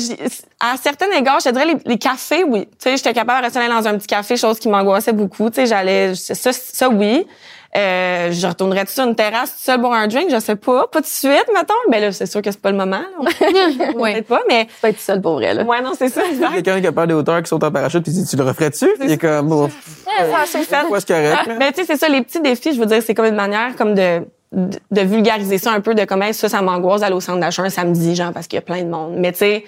à 0.61 0.77
certains 0.83 1.11
égards, 1.17 1.41
je 1.41 1.51
te 1.51 1.53
dirais 1.55 1.67
les, 1.67 1.77
les 1.85 1.99
cafés, 1.99 2.45
oui. 2.45 2.62
Tu 2.67 2.71
sais, 2.79 2.97
j'étais 2.97 3.12
capable 3.12 3.41
de 3.41 3.45
rester 3.45 3.69
dans 3.69 3.87
un 3.87 3.99
petit 3.99 4.07
café, 4.07 4.37
chose 4.37 4.59
qui 4.59 4.69
m'angoissait 4.69 5.12
beaucoup. 5.12 5.51
Tu 5.51 5.57
sais, 5.57 5.67
j'allais, 5.67 6.15
ça, 6.15 6.53
ça, 6.53 6.89
oui. 6.89 7.27
Euh, 7.75 8.31
je 8.33 8.47
retournerais 8.47 8.85
sur 8.87 9.03
une 9.05 9.15
terrasse 9.17 9.53
tout 9.53 9.62
seul 9.62 9.81
boire 9.81 9.95
un 9.95 10.07
drink, 10.07 10.29
je 10.31 10.39
sais 10.41 10.57
pas, 10.57 10.87
pas 10.89 10.99
tout 10.99 11.01
de 11.01 11.07
suite, 11.07 11.47
mettons. 11.55 11.73
Mais 11.91 12.01
là, 12.01 12.12
c'est 12.12 12.27
sûr 12.27 12.43
que 12.43 12.51
c'est 12.51 12.61
pas 12.61 12.71
le 12.71 12.77
moment. 12.77 13.01
là. 13.23 13.31
Ouais. 13.95 14.12
Peut-être 14.12 14.27
pas, 14.29 14.41
mais 14.49 14.67
Tu 14.67 14.73
peux 14.83 14.89
être 14.89 15.01
seul 15.01 15.23
pour 15.23 15.35
vrai, 15.37 15.55
là. 15.55 15.62
ouais, 15.62 15.81
non, 15.81 15.93
c'est 15.99 16.11
ça. 16.11 16.21
Il 16.31 16.41
y 16.41 16.45
a 16.45 16.50
quelqu'un 16.50 16.81
qui 16.81 16.87
a 16.87 16.93
peur 16.93 17.07
des 17.07 17.14
hauteurs 17.14 17.43
qui 17.43 17.49
saute 17.49 17.64
en 17.64 17.71
parachute 17.71 18.02
puis 18.02 18.12
dit 18.12 18.25
tu 18.26 18.37
le 18.37 18.45
referais-tu? 18.45 18.87
Il 19.02 19.12
est 19.12 19.19
comme 19.19 19.49
bon, 19.49 19.69
ça, 19.69 20.45
c'est 20.47 20.69
correct 21.07 21.09
là? 21.47 21.55
Mais 21.59 21.73
tu 21.73 21.81
sais, 21.81 21.87
c'est 21.87 21.97
ça, 21.97 22.09
les 22.09 22.23
petits 22.23 22.41
défis, 22.41 22.75
je 22.75 22.81
veux 22.81 22.87
dire, 22.87 23.02
c'est 23.05 23.14
comme 23.14 23.26
une 23.26 23.35
manière 23.35 23.75
comme 23.76 23.95
de, 23.95 24.21
de, 24.52 24.79
de 24.91 25.00
vulgariser 25.00 25.59
ça 25.59 25.73
un 25.73 25.81
peu, 25.81 25.95
de 25.95 26.05
comment 26.05 26.33
ça, 26.33 26.49
ça 26.49 26.62
m'angoisse 26.62 27.00
d'aller 27.00 27.14
au 27.14 27.21
centre 27.21 27.41
d'achat 27.41 27.62
un 27.62 27.71
samedi, 27.71 28.14
genre, 28.14 28.33
parce 28.33 28.47
qu'il 28.47 28.57
y 28.57 28.59
a 28.59 28.62
plein 28.62 28.83
de 28.83 28.88
monde. 28.88 29.14
Mais 29.17 29.33
tu 29.33 29.38
sais, 29.38 29.64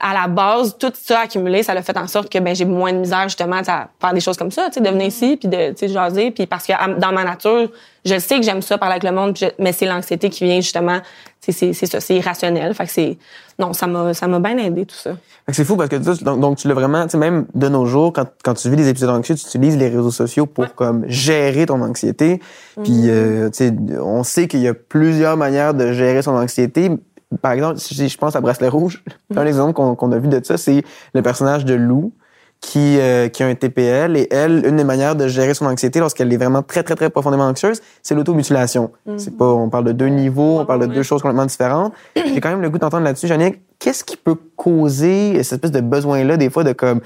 à 0.00 0.14
la 0.14 0.26
base, 0.26 0.76
tout 0.78 0.92
ça 0.94 1.20
accumulé, 1.20 1.62
ça 1.62 1.72
a 1.72 1.82
fait 1.82 1.96
en 1.96 2.06
sorte 2.06 2.28
que 2.30 2.38
ben 2.38 2.54
j'ai 2.56 2.64
moins 2.64 2.92
de 2.92 2.98
misère 2.98 3.24
justement 3.24 3.60
à 3.66 3.88
faire 4.00 4.12
des 4.14 4.20
choses 4.20 4.36
comme 4.36 4.50
ça, 4.50 4.66
tu 4.66 4.74
sais, 4.74 4.80
de 4.80 4.88
venir 4.88 5.06
ici 5.06 5.36
puis 5.36 5.48
de 5.48 5.70
tu 5.70 5.76
sais 5.76 5.88
jaser 5.88 6.30
puis 6.32 6.46
parce 6.46 6.66
que 6.66 6.72
dans 6.98 7.12
ma 7.12 7.22
nature, 7.24 7.70
je 8.04 8.18
sais 8.18 8.36
que 8.36 8.42
j'aime 8.42 8.62
ça 8.62 8.78
parler 8.78 8.94
avec 8.94 9.04
le 9.04 9.12
monde, 9.12 9.36
je- 9.38 9.46
mais 9.58 9.72
c'est 9.72 9.86
l'anxiété 9.86 10.28
qui 10.30 10.44
vient 10.44 10.60
justement, 10.60 10.98
c'est 11.40 11.52
c'est 11.52 11.86
ça, 11.86 12.00
c'est 12.00 12.16
irrationnel, 12.16 12.74
fait 12.74 12.84
que 12.86 12.90
c'est 12.90 13.18
non, 13.58 13.72
ça 13.72 13.86
m'a 13.86 14.12
ça 14.14 14.26
m'a 14.26 14.40
bien 14.40 14.56
aidé 14.58 14.86
tout 14.86 14.96
ça. 14.96 15.12
C'est 15.52 15.64
fou 15.64 15.76
parce 15.76 15.88
que 15.88 15.96
tu- 15.96 16.24
donc, 16.24 16.40
donc 16.40 16.56
tu 16.58 16.66
l'as 16.68 16.74
vraiment, 16.74 17.04
tu 17.04 17.10
sais, 17.10 17.18
même 17.18 17.46
de 17.54 17.68
nos 17.68 17.84
jours, 17.86 18.12
quand, 18.12 18.26
quand 18.44 18.54
tu 18.54 18.70
vis 18.70 18.76
des 18.76 18.88
épisodes 18.88 19.10
anxieux, 19.10 19.34
tu 19.34 19.46
utilises 19.46 19.76
les 19.76 19.88
réseaux 19.88 20.10
sociaux 20.10 20.46
pour 20.46 20.74
comme 20.74 21.04
gérer 21.08 21.66
ton 21.66 21.80
anxiété. 21.82 22.40
Puis, 22.82 23.08
euh, 23.10 23.50
tu 23.50 23.56
sais, 23.68 23.74
on 24.00 24.22
sait 24.22 24.48
qu'il 24.48 24.60
y 24.60 24.68
a 24.68 24.74
plusieurs 24.74 25.36
manières 25.36 25.74
de 25.74 25.92
gérer 25.92 26.22
son 26.22 26.36
anxiété. 26.36 26.90
Par 27.42 27.52
exemple, 27.52 27.78
si 27.78 28.08
je 28.08 28.18
pense 28.18 28.34
à 28.34 28.40
Bracelet 28.40 28.68
Rouge, 28.68 29.04
un 29.36 29.46
exemple 29.46 29.72
qu'on 29.72 30.12
a 30.12 30.18
vu 30.18 30.28
de 30.28 30.40
ça, 30.42 30.56
c'est 30.56 30.82
le 31.14 31.22
personnage 31.22 31.64
de 31.64 31.74
Lou 31.74 32.12
qui, 32.60 32.98
euh, 32.98 33.28
qui 33.28 33.42
a 33.42 33.46
un 33.46 33.54
TPL 33.54 34.16
et 34.16 34.28
elle, 34.30 34.66
une 34.66 34.76
des 34.76 34.84
manières 34.84 35.16
de 35.16 35.28
gérer 35.28 35.54
son 35.54 35.66
anxiété 35.66 35.98
lorsqu'elle 35.98 36.32
est 36.32 36.36
vraiment 36.36 36.62
très, 36.62 36.82
très, 36.82 36.94
très 36.94 37.08
profondément 37.08 37.46
anxieuse, 37.46 37.80
c'est 38.02 38.14
l'automutilation. 38.14 38.90
C'est 39.16 39.36
pas, 39.36 39.46
on 39.46 39.70
parle 39.70 39.84
de 39.84 39.92
deux 39.92 40.08
niveaux, 40.08 40.60
on 40.60 40.66
parle 40.66 40.86
de 40.86 40.94
deux 40.94 41.02
choses 41.02 41.22
complètement 41.22 41.46
différentes. 41.46 41.94
J'ai 42.16 42.40
quand 42.40 42.50
même 42.50 42.60
le 42.60 42.68
goût 42.68 42.78
d'entendre 42.78 43.04
là-dessus, 43.04 43.28
Jannick, 43.28 43.60
qu'est-ce 43.80 44.04
qui 44.04 44.16
peut 44.16 44.36
causer 44.56 45.42
cette 45.42 45.64
espèce 45.64 45.72
de 45.72 45.80
besoin-là, 45.80 46.36
des 46.36 46.50
fois, 46.50 46.64
de 46.64 46.72
comme, 46.72 47.00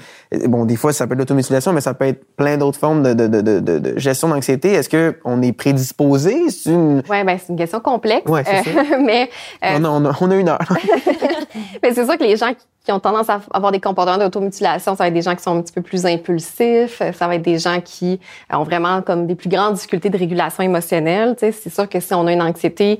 bon, 0.47 0.65
des 0.65 0.75
fois, 0.75 0.91
ça 0.91 1.07
peut 1.07 1.13
être 1.13 1.19
l'automutilation, 1.19 1.71
mais 1.71 1.79
ça 1.79 1.93
peut 1.93 2.05
être 2.05 2.35
plein 2.35 2.57
d'autres 2.57 2.77
formes 2.77 3.01
de, 3.01 3.13
de, 3.13 3.27
de, 3.27 3.41
de, 3.41 3.79
de 3.79 3.97
gestion 3.97 4.27
d'anxiété. 4.27 4.73
Est-ce 4.73 4.89
que 4.89 5.17
on 5.23 5.41
est 5.41 5.53
prédisposé? 5.53 6.49
C'est 6.49 6.71
une... 6.71 7.01
Ouais, 7.09 7.23
ben, 7.23 7.39
c'est 7.39 7.53
une 7.53 7.57
question 7.57 7.79
complexe. 7.79 8.29
Ouais, 8.29 8.43
c'est 8.43 8.63
ça. 8.63 8.97
mais, 8.99 9.29
euh, 9.63 9.77
on, 9.79 9.85
a, 9.85 9.89
on, 9.89 10.05
a, 10.05 10.17
on 10.19 10.31
a 10.31 10.35
une 10.35 10.49
heure. 10.49 10.59
mais 11.81 11.93
c'est 11.93 12.05
sûr 12.05 12.17
que 12.17 12.23
les 12.23 12.35
gens 12.35 12.51
qui 12.83 12.91
ont 12.91 12.99
tendance 12.99 13.29
à 13.29 13.39
avoir 13.53 13.71
des 13.71 13.79
comportements 13.79 14.17
d'automutilation, 14.17 14.95
ça 14.95 15.05
va 15.05 15.07
être 15.07 15.13
des 15.13 15.21
gens 15.21 15.33
qui 15.33 15.43
sont 15.43 15.57
un 15.57 15.61
petit 15.61 15.73
peu 15.73 15.81
plus 15.81 16.05
impulsifs, 16.05 17.01
ça 17.13 17.27
va 17.27 17.35
être 17.35 17.41
des 17.41 17.57
gens 17.57 17.79
qui 17.79 18.19
ont 18.53 18.63
vraiment 18.63 19.01
comme 19.01 19.27
des 19.27 19.35
plus 19.35 19.49
grandes 19.49 19.75
difficultés 19.75 20.09
de 20.09 20.17
régulation 20.17 20.61
émotionnelle. 20.61 21.35
Tu 21.39 21.45
sais, 21.45 21.51
c'est 21.53 21.73
sûr 21.73 21.87
que 21.87 22.01
si 22.01 22.13
on 22.13 22.27
a 22.27 22.33
une 22.33 22.41
anxiété 22.41 22.99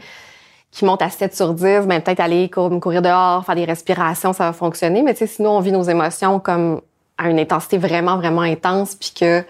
qui 0.75 0.83
monte 0.83 1.01
à 1.01 1.09
7 1.09 1.33
sur 1.33 1.53
10, 1.53 1.87
ben 1.87 2.01
peut-être 2.01 2.19
aller 2.19 2.49
courir 2.49 3.01
dehors, 3.01 3.45
faire 3.45 3.55
des 3.55 3.63
respirations, 3.63 4.33
ça 4.33 4.47
va 4.47 4.53
fonctionner. 4.53 5.03
Mais 5.03 5.15
sinon, 5.15 5.51
on 5.51 5.59
vit 5.61 5.71
nos 5.71 5.83
émotions 5.83 6.41
comme 6.41 6.81
à 7.17 7.29
une 7.29 7.39
intensité 7.39 7.77
vraiment, 7.77 8.17
vraiment 8.17 8.41
intense, 8.41 8.93
puis 8.95 9.13
que 9.17 9.41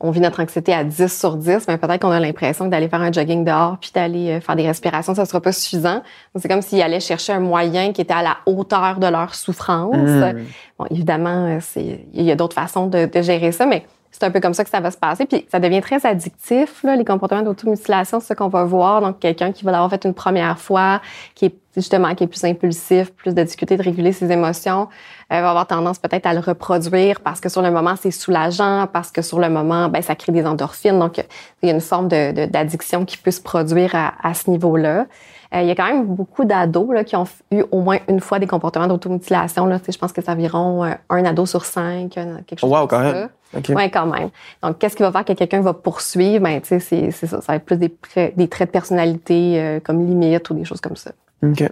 on 0.00 0.10
vit 0.10 0.18
notre 0.18 0.42
anxiété 0.42 0.74
à 0.74 0.82
10 0.82 1.16
sur 1.16 1.36
10, 1.36 1.68
mais 1.68 1.78
peut-être 1.78 2.02
qu'on 2.02 2.10
a 2.10 2.18
l'impression 2.18 2.64
que 2.64 2.70
d'aller 2.70 2.88
faire 2.88 3.00
un 3.00 3.12
jogging 3.12 3.44
dehors 3.44 3.78
puis 3.78 3.92
d'aller 3.94 4.30
euh, 4.30 4.40
faire 4.40 4.56
des 4.56 4.66
respirations, 4.66 5.14
ça 5.14 5.24
sera 5.24 5.40
pas 5.40 5.52
suffisant. 5.52 6.02
C'est 6.34 6.48
comme 6.48 6.62
s'ils 6.62 6.82
allaient 6.82 6.98
chercher 6.98 7.34
un 7.34 7.38
moyen 7.38 7.92
qui 7.92 8.00
était 8.00 8.12
à 8.12 8.24
la 8.24 8.38
hauteur 8.46 8.98
de 8.98 9.06
leur 9.06 9.36
souffrance. 9.36 9.94
Mm. 9.94 10.40
Bon, 10.80 10.86
évidemment, 10.90 11.58
euh, 11.76 11.80
il 12.12 12.24
y 12.24 12.32
a 12.32 12.34
d'autres 12.34 12.56
façons 12.56 12.88
de, 12.88 13.06
de 13.06 13.22
gérer 13.22 13.52
ça, 13.52 13.66
mais 13.66 13.86
c'est 14.12 14.24
un 14.24 14.30
peu 14.30 14.40
comme 14.40 14.54
ça 14.54 14.62
que 14.62 14.70
ça 14.70 14.80
va 14.80 14.90
se 14.90 14.98
passer. 14.98 15.24
Puis 15.24 15.46
ça 15.50 15.58
devient 15.58 15.80
très 15.80 16.04
addictif, 16.06 16.82
là, 16.84 16.94
les 16.94 17.04
comportements 17.04 17.42
d'automutilation, 17.42 18.20
c'est 18.20 18.28
ce 18.28 18.34
qu'on 18.34 18.48
va 18.48 18.64
voir. 18.64 19.00
Donc, 19.00 19.18
quelqu'un 19.18 19.52
qui 19.52 19.64
va 19.64 19.72
l'avoir 19.72 19.90
fait 19.90 20.04
une 20.04 20.14
première 20.14 20.58
fois, 20.58 21.00
qui 21.34 21.46
est 21.46 21.54
justement 21.74 22.14
qui 22.14 22.24
est 22.24 22.26
plus 22.26 22.44
impulsif, 22.44 23.10
plus 23.14 23.34
de 23.34 23.42
difficulté 23.42 23.78
de 23.78 23.82
réguler 23.82 24.12
ses 24.12 24.30
émotions, 24.30 24.88
euh, 25.32 25.40
va 25.40 25.48
avoir 25.48 25.66
tendance 25.66 25.98
peut-être 25.98 26.26
à 26.26 26.34
le 26.34 26.40
reproduire 26.40 27.20
parce 27.20 27.40
que 27.40 27.48
sur 27.48 27.62
le 27.62 27.70
moment, 27.70 27.94
c'est 27.96 28.10
soulageant, 28.10 28.86
parce 28.92 29.10
que 29.10 29.22
sur 29.22 29.38
le 29.38 29.48
moment, 29.48 29.88
ben, 29.88 30.02
ça 30.02 30.14
crée 30.14 30.32
des 30.32 30.44
endorphines. 30.44 30.98
Donc, 30.98 31.18
il 31.62 31.68
y 31.68 31.72
a 31.72 31.74
une 31.74 31.80
forme 31.80 32.08
de, 32.08 32.46
d'addiction 32.46 33.06
qui 33.06 33.16
peut 33.16 33.30
se 33.30 33.40
produire 33.40 33.94
à 33.94 34.34
ce 34.34 34.50
niveau-là. 34.50 35.06
Euh, 35.54 35.60
il 35.60 35.68
y 35.68 35.70
a 35.70 35.74
quand 35.74 35.86
même 35.86 36.06
beaucoup 36.06 36.44
d'ados 36.44 37.04
qui 37.04 37.14
ont 37.14 37.26
eu 37.50 37.62
au 37.70 37.80
moins 37.80 37.98
une 38.08 38.20
fois 38.20 38.38
des 38.38 38.46
comportements 38.46 38.86
d'automutilation. 38.86 39.66
Là. 39.66 39.78
Je 39.86 39.98
pense 39.98 40.12
que 40.12 40.22
c'est 40.22 40.30
environ 40.30 40.84
euh, 40.84 40.92
un 41.10 41.24
ado 41.24 41.44
sur 41.44 41.64
cinq, 41.64 42.12
quelque 42.46 42.58
chose 42.58 42.70
wow, 42.70 42.86
comme 42.86 42.88
quand 42.88 43.10
ça. 43.10 43.12
même. 43.12 43.28
Okay. 43.54 43.74
Oui, 43.74 43.90
quand 43.90 44.06
même. 44.06 44.30
Donc, 44.62 44.78
qu'est-ce 44.78 44.96
qui 44.96 45.02
va 45.02 45.12
faire 45.12 45.26
que 45.26 45.34
quelqu'un 45.34 45.60
va 45.60 45.74
poursuivre? 45.74 46.42
Ben, 46.42 46.60
tu 46.62 46.80
sais, 46.80 47.10
c'est, 47.10 47.26
ça. 47.26 47.42
Ça 47.42 47.52
va 47.52 47.56
être 47.56 47.66
plus 47.66 47.76
des, 47.76 47.94
des 48.34 48.48
traits 48.48 48.70
de 48.70 48.72
personnalité 48.72 49.60
euh, 49.60 49.80
comme 49.80 50.06
limite 50.06 50.48
ou 50.48 50.54
des 50.54 50.64
choses 50.64 50.80
comme 50.80 50.96
ça. 50.96 51.12
OK. 51.42 51.70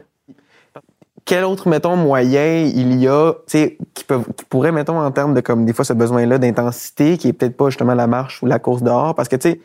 Quel 1.24 1.44
autre, 1.44 1.68
mettons, 1.68 1.96
moyen 1.96 2.64
il 2.64 3.00
y 3.00 3.08
a, 3.08 3.32
tu 3.32 3.40
sais, 3.46 3.78
qui, 3.94 4.04
qui 4.04 4.44
pourrait, 4.48 4.72
mettons, 4.72 4.98
en 4.98 5.10
termes 5.10 5.32
de, 5.32 5.40
comme, 5.40 5.64
des 5.64 5.72
fois, 5.72 5.84
ce 5.84 5.92
besoin-là 5.92 6.38
d'intensité, 6.38 7.16
qui 7.16 7.28
est 7.28 7.32
peut-être 7.32 7.56
pas 7.56 7.70
justement 7.70 7.94
la 7.94 8.06
marche 8.06 8.42
ou 8.42 8.46
la 8.46 8.58
course 8.58 8.82
dehors, 8.82 9.14
parce 9.14 9.28
que, 9.28 9.36
tu 9.36 9.50
sais, 9.50 9.60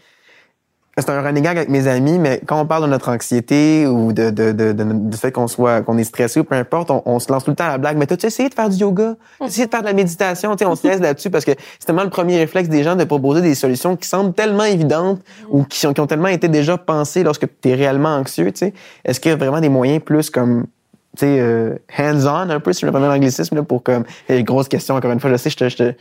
c'est 0.98 1.10
un 1.10 1.22
running 1.22 1.44
gag 1.44 1.58
avec 1.58 1.70
mes 1.70 1.88
amis, 1.88 2.18
mais 2.20 2.42
quand 2.46 2.62
on 2.62 2.66
parle 2.66 2.84
de 2.84 2.88
notre 2.88 3.10
anxiété 3.10 3.86
ou 3.86 4.14
de, 4.14 4.30
de, 4.30 4.54
de, 4.54 4.72
de 4.72 4.84
du 5.10 5.18
fait 5.18 5.30
qu'on 5.30 5.48
soit 5.48 5.82
qu'on 5.82 5.98
est 5.98 6.06
stressé 6.06 6.40
ou 6.40 6.46
peu 6.46 6.56
importe, 6.56 6.90
on, 6.90 7.20
se 7.20 7.30
lance 7.30 7.44
tout 7.44 7.52
le 7.52 7.56
temps 7.56 7.66
à 7.66 7.72
la 7.72 7.78
blague. 7.78 7.98
Mais 7.98 8.08
t'as-tu 8.08 8.28
essayé 8.28 8.48
de 8.48 8.54
faire 8.54 8.70
du 8.70 8.78
yoga? 8.78 9.16
T'as 9.40 9.48
essayé 9.48 9.66
de 9.66 9.72
faire 9.72 9.82
de 9.82 9.88
la 9.88 9.94
méditation? 9.94 10.56
Tu 10.56 10.60
sais, 10.64 10.66
on 10.66 10.76
se 10.76 10.88
laisse 10.88 11.02
là-dessus 11.02 11.30
parce 11.30 11.44
que 11.44 11.52
c'est 11.80 11.86
tellement 11.86 12.04
le 12.04 12.10
premier 12.10 12.38
réflexe 12.38 12.70
des 12.70 12.84
gens 12.84 12.96
de 12.96 13.04
proposer 13.04 13.42
des 13.42 13.56
solutions 13.56 13.98
qui 13.98 14.08
semblent 14.08 14.34
tellement 14.34 14.64
évidentes 14.64 15.22
ou 15.50 15.64
qui, 15.64 15.80
sont, 15.80 15.94
qui 15.94 16.00
ont 16.00 16.08
tellement 16.08 16.30
été 16.30 16.48
déjà 16.48 16.78
pensées 16.78 17.24
lorsque 17.24 17.46
tu 17.62 17.70
es 17.70 17.76
réellement 17.76 18.16
anxieux. 18.16 18.50
Tu 18.54 18.60
sais. 18.60 18.74
Est-ce 19.04 19.20
qu'il 19.20 19.32
y 19.32 19.34
a 19.34 19.38
vraiment 19.38 19.60
des 19.60 19.70
moyens 19.70 20.02
plus 20.02 20.30
comme 20.30 20.66
tu 21.18 21.26
sais, 21.26 21.40
euh, 21.40 21.76
hands-on 21.98 22.50
un 22.50 22.60
peu, 22.60 22.74
si 22.74 22.82
je 22.82 22.86
me 22.86 22.92
permets 22.92 23.08
l'anglicisme, 23.08 23.64
pour 23.64 23.84
comme, 23.84 24.04
grosse 24.30 24.68
question, 24.68 24.96
encore 24.96 25.12
une 25.12 25.20
fois, 25.22 25.32
je 25.32 25.38
sais, 25.38 25.50
je 25.50 25.56
te, 25.56 25.70
je 25.70 25.78
te, 25.78 25.94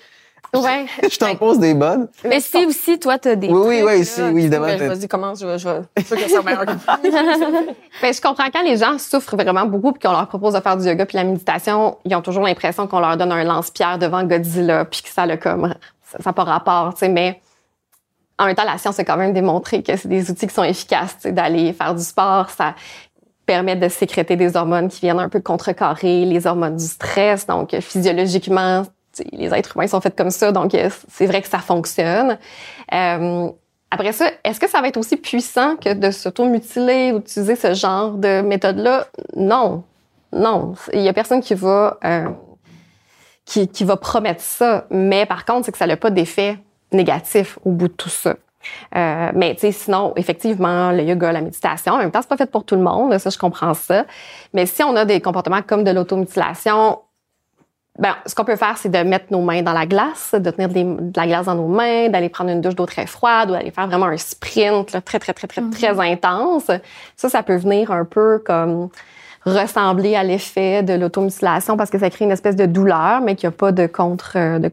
Ouais. 0.55 0.87
je 1.11 1.17
t'en 1.17 1.35
pose 1.35 1.59
des 1.59 1.75
bonnes. 1.75 2.09
Mais 2.25 2.41
si 2.41 2.65
aussi, 2.67 2.99
toi, 2.99 3.19
t'as 3.19 3.35
des. 3.35 3.49
Oui, 3.49 3.55
oui, 3.55 3.77
trucs, 3.79 3.89
oui, 3.89 3.99
là, 3.99 4.05
si, 4.05 4.23
oui, 4.23 4.41
évidemment. 4.41 4.67
T'as- 4.67 4.89
Vas-y, 4.89 5.09
commence, 5.09 5.41
je 5.41 5.47
vais, 5.47 5.59
je 5.59 5.69
vais. 5.69 5.81
Que 6.05 6.45
meilleur 6.45 6.67
que 6.67 6.73
Ben, 8.03 8.15
je 8.15 8.21
comprends 8.21 8.51
quand 8.53 8.63
les 8.63 8.77
gens 8.77 8.99
souffrent 8.99 9.37
vraiment 9.37 9.67
beaucoup 9.67 9.93
puis 9.93 10.01
qu'on 10.01 10.13
leur 10.13 10.29
propose 10.29 10.55
de 10.55 10.61
faire 10.61 10.77
du 10.77 10.87
yoga 10.87 11.07
puis 11.07 11.17
la 11.17 11.25
méditation, 11.25 11.99
ils 12.05 12.15
ont 12.15 12.23
toujours 12.23 12.45
l'impression 12.45 12.87
qu'on 12.87 13.01
leur 13.01 13.17
donne 13.17 13.33
un 13.33 13.45
lance-pierre 13.45 13.99
devant 13.99 14.23
Godzilla 14.25 14.85
puis 14.85 15.03
que 15.03 15.09
ça 15.09 15.27
le 15.27 15.37
comme 15.37 15.75
ça 16.09 16.19
n'a 16.25 16.33
pas 16.33 16.45
rapport, 16.45 16.95
tu 16.95 17.01
sais, 17.01 17.09
mais 17.09 17.41
en 18.39 18.47
même 18.47 18.55
temps, 18.55 18.65
la 18.65 18.79
science 18.79 18.99
a 18.99 19.05
quand 19.05 19.17
même 19.17 19.33
démontré 19.33 19.83
que 19.83 19.97
c'est 19.97 20.09
des 20.09 20.31
outils 20.31 20.47
qui 20.47 20.55
sont 20.55 20.65
efficaces, 20.65 21.15
tu 21.17 21.23
sais, 21.23 21.33
d'aller 21.33 21.73
faire 21.73 21.95
du 21.95 22.03
sport, 22.03 22.51
ça 22.51 22.75
permet 23.47 23.77
de 23.77 23.89
sécréter 23.89 24.37
des 24.37 24.57
hormones 24.57 24.89
qui 24.89 25.01
viennent 25.01 25.21
un 25.21 25.29
peu 25.29 25.41
contrecarrer 25.41 26.25
les 26.25 26.47
hormones 26.47 26.77
du 26.77 26.85
stress. 26.85 27.47
Donc, 27.47 27.79
physiologiquement, 27.81 28.85
les 29.33 29.53
êtres 29.55 29.77
humains 29.77 29.87
sont 29.87 30.01
faits 30.01 30.17
comme 30.17 30.31
ça, 30.31 30.53
donc 30.53 30.75
euh, 30.75 30.91
c'est 31.11 31.27
vrai 31.27 31.43
que 31.43 31.49
ça 31.49 31.59
fonctionne. 31.59 32.39
Euh, 32.93 33.49
après 33.91 34.13
ça, 34.13 34.29
est-ce 34.43 34.59
que 34.59 34.69
ça 34.69 34.81
va 34.81 34.89
être 34.89 34.97
aussi 34.97 35.17
puissant 35.17 35.77
que 35.77 35.95
de 35.95 36.11
s'auto-mutiler 36.11 37.13
ou 37.13 37.19
d'utiliser 37.19 37.55
ce 37.55 37.75
genre 37.75 38.13
de 38.13 38.43
méthode-là? 38.43 39.07
Non. 39.37 39.85
Non. 40.33 40.75
Il 40.93 41.01
y 41.01 41.09
a 41.09 41.13
personne 41.13 41.41
qui 41.41 41.55
va, 41.55 41.99
euh, 42.05 42.29
qui, 43.45 43.85
va 43.85 43.97
promettre 43.97 44.41
ça. 44.41 44.87
Mais 44.91 45.27
par 45.27 45.45
contre, 45.45 45.67
c'est 45.67 45.73
que 45.73 45.79
ça 45.79 45.87
n'a 45.87 45.97
pas 45.97 46.11
d'effet 46.11 46.59
négatif 46.91 47.57
au 47.65 47.71
bout 47.71 47.87
de 47.87 47.93
tout 47.93 48.09
ça. 48.09 48.35
Euh, 48.97 49.31
mais 49.35 49.57
sinon, 49.71 50.13
effectivement, 50.17 50.91
le 50.91 51.05
yoga, 51.05 51.31
la 51.31 51.41
méditation, 51.41 51.93
en 51.93 51.99
même 51.99 52.11
temps, 52.11 52.21
c'est 52.23 52.29
pas 52.29 52.37
fait 52.37 52.51
pour 52.51 52.65
tout 52.65 52.75
le 52.75 52.83
monde, 52.83 53.17
ça, 53.19 53.31
je 53.31 53.39
comprends 53.39 53.75
ça. 53.75 54.07
Mais 54.55 54.67
si 54.67 54.83
on 54.83 54.97
a 54.97 55.05
des 55.05 55.21
comportements 55.21 55.63
comme 55.63 55.85
de 55.85 55.91
l'automutilation, 55.91 56.99
ben, 57.99 58.15
ce 58.27 58.35
qu'on 58.35 58.45
peut 58.45 58.57
faire, 58.57 58.77
c'est 58.77 58.89
de 58.89 58.99
mettre 58.99 59.27
nos 59.31 59.41
mains 59.41 59.63
dans 59.63 59.73
la 59.73 59.87
glace, 59.87 60.35
de 60.35 60.51
tenir 60.51 60.69
de 60.69 61.13
la 61.17 61.27
glace 61.27 61.47
dans 61.47 61.55
nos 61.55 61.69
mains, 61.69 62.09
d'aller 62.09 62.29
prendre 62.29 62.51
une 62.51 62.61
douche 62.61 62.75
d'eau 62.75 62.87
très 62.87 63.07
froide 63.07 63.51
ou 63.51 63.53
d'aller 63.53 63.71
faire 63.71 63.87
vraiment 63.87 64.07
un 64.07 64.17
sprint 64.17 64.93
là, 64.93 65.01
très, 65.01 65.21
très, 65.21 65.33
très, 65.33 65.47
très, 65.47 65.63
très 65.71 66.01
intense. 66.01 66.71
Ça, 67.17 67.29
ça 67.29 67.43
peut 67.45 67.55
venir 67.57 67.93
un 67.93 68.05
peu 68.05 68.43
comme 68.45 68.89
ressembler 69.45 70.17
à 70.17 70.25
l'effet 70.25 70.83
de 70.83 70.95
l'automutilation 70.95 71.77
parce 71.77 71.91
que 71.91 71.99
ça 71.99 72.11
crée 72.11 72.25
une 72.25 72.33
espèce 72.33 72.57
de 72.57 72.67
douleur, 72.67 73.21
mais 73.21 73.37
qu'il 73.37 73.49
n'y 73.49 73.55
a 73.55 73.57
pas 73.57 73.71
de 73.71 73.87
contre, 73.87 74.33
euh, 74.37 74.59
de, 74.59 74.73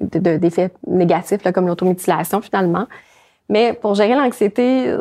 de- 0.00 0.70
négatifs 0.88 1.44
là, 1.44 1.52
comme 1.52 1.68
l'automutilation 1.68 2.40
finalement. 2.40 2.86
Mais 3.48 3.72
pour 3.72 3.94
gérer 3.94 4.16
l'anxiété, 4.16 4.92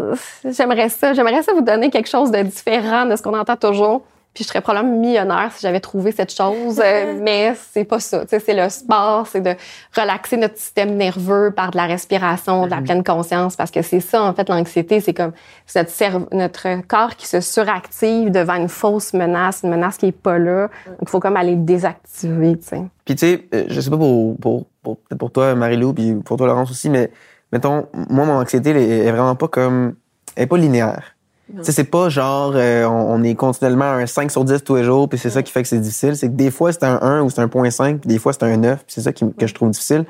j'aimerais 0.44 0.90
ça, 0.90 1.14
j'aimerais 1.14 1.42
ça 1.42 1.54
vous 1.54 1.62
donner 1.62 1.90
quelque 1.90 2.10
chose 2.10 2.30
de 2.30 2.44
différent 2.44 3.08
de 3.08 3.16
ce 3.16 3.24
qu'on 3.24 3.36
entend 3.36 3.56
toujours. 3.56 4.04
Puis 4.36 4.44
je 4.44 4.50
serais 4.50 4.60
probablement 4.60 5.00
millionnaire 5.00 5.50
si 5.54 5.62
j'avais 5.62 5.80
trouvé 5.80 6.12
cette 6.12 6.34
chose, 6.34 6.82
euh, 6.84 7.18
mais 7.22 7.54
c'est 7.72 7.86
pas 7.86 8.02
ça. 8.02 8.24
Tu 8.24 8.32
sais, 8.32 8.40
c'est 8.40 8.54
le 8.54 8.68
sport, 8.70 9.28
c'est 9.28 9.40
de 9.40 9.56
relaxer 9.96 10.36
notre 10.36 10.58
système 10.58 10.96
nerveux 10.96 11.54
par 11.56 11.72
de 11.72 11.78
la 11.78 11.86
respiration, 11.86 12.66
de 12.66 12.72
la 12.72 12.82
pleine 12.82 13.02
conscience, 13.02 13.56
parce 13.56 13.72
que 13.72 13.82
c'est 13.82 14.02
ça 14.02 14.22
en 14.22 14.34
fait 14.34 14.50
l'anxiété, 14.50 15.00
c'est 15.00 15.14
comme 15.14 15.32
notre 15.74 15.90
cerveau, 15.90 16.28
notre 16.34 16.86
corps 16.86 17.16
qui 17.16 17.28
se 17.28 17.40
suractive 17.40 18.30
devant 18.30 18.56
une 18.56 18.68
fausse 18.68 19.14
menace, 19.14 19.62
une 19.64 19.70
menace 19.70 19.98
qui 19.98 20.08
est 20.08 20.12
pas 20.12 20.38
là. 20.38 20.70
Donc 20.86 20.98
il 21.04 21.10
faut 21.10 21.22
comme 21.22 21.38
aller 21.38 21.56
désactiver, 21.56 22.58
tu 22.60 22.68
sais. 22.68 22.82
Puis 23.06 23.16
tu 23.16 23.26
sais, 23.26 23.48
euh, 23.54 23.64
je 23.70 23.80
sais 23.80 23.90
pas 23.90 23.98
pour 23.98 24.38
pour 24.38 24.66
pour, 24.84 24.98
peut-être 24.98 25.18
pour 25.18 25.32
toi 25.32 25.56
Marie-Lou 25.56 25.94
puis 25.94 26.14
pour 26.16 26.36
toi 26.36 26.48
Laurence 26.48 26.72
aussi, 26.72 26.90
mais 26.90 27.10
mettons 27.54 27.88
moi 28.10 28.26
mon 28.26 28.34
anxiété 28.34 28.72
elle 28.72 28.78
est 28.78 29.12
vraiment 29.12 29.36
pas 29.36 29.48
comme 29.48 29.96
elle 30.36 30.44
est 30.44 30.48
pas 30.48 30.58
linéaire. 30.58 31.15
Tu 31.48 31.64
sais 31.64 31.72
c'est 31.72 31.84
pas 31.84 32.10
genre 32.10 32.54
euh, 32.56 32.86
on, 32.86 33.14
on 33.14 33.24
est 33.24 33.36
continuellement 33.36 33.86
à 33.86 33.94
un 33.98 34.08
5 34.08 34.32
sur 34.32 34.44
10 34.44 34.64
tous 34.64 34.76
les 34.78 34.84
jours 34.84 35.08
puis 35.08 35.20
c'est 35.20 35.30
ça 35.30 35.44
qui 35.44 35.52
fait 35.52 35.62
que 35.62 35.68
c'est 35.68 35.80
difficile, 35.80 36.16
c'est 36.18 36.28
que 36.30 36.34
des 36.34 36.50
fois 36.50 36.72
c'est 36.72 36.84
un 36.84 37.00
1 37.02 37.22
ou 37.22 37.30
c'est 37.30 37.40
un 37.42 37.46
1.5 37.48 38.00
puis 38.00 38.08
des 38.08 38.18
fois 38.18 38.34
c'est 38.34 38.44
un 38.44 38.58
9, 38.58 38.78
puis 38.80 38.86
c'est 38.88 39.02
ça 39.02 39.14
qui, 39.14 39.32
que 39.34 39.46
je 39.46 39.54
trouve 39.54 39.70
difficile. 39.70 40.06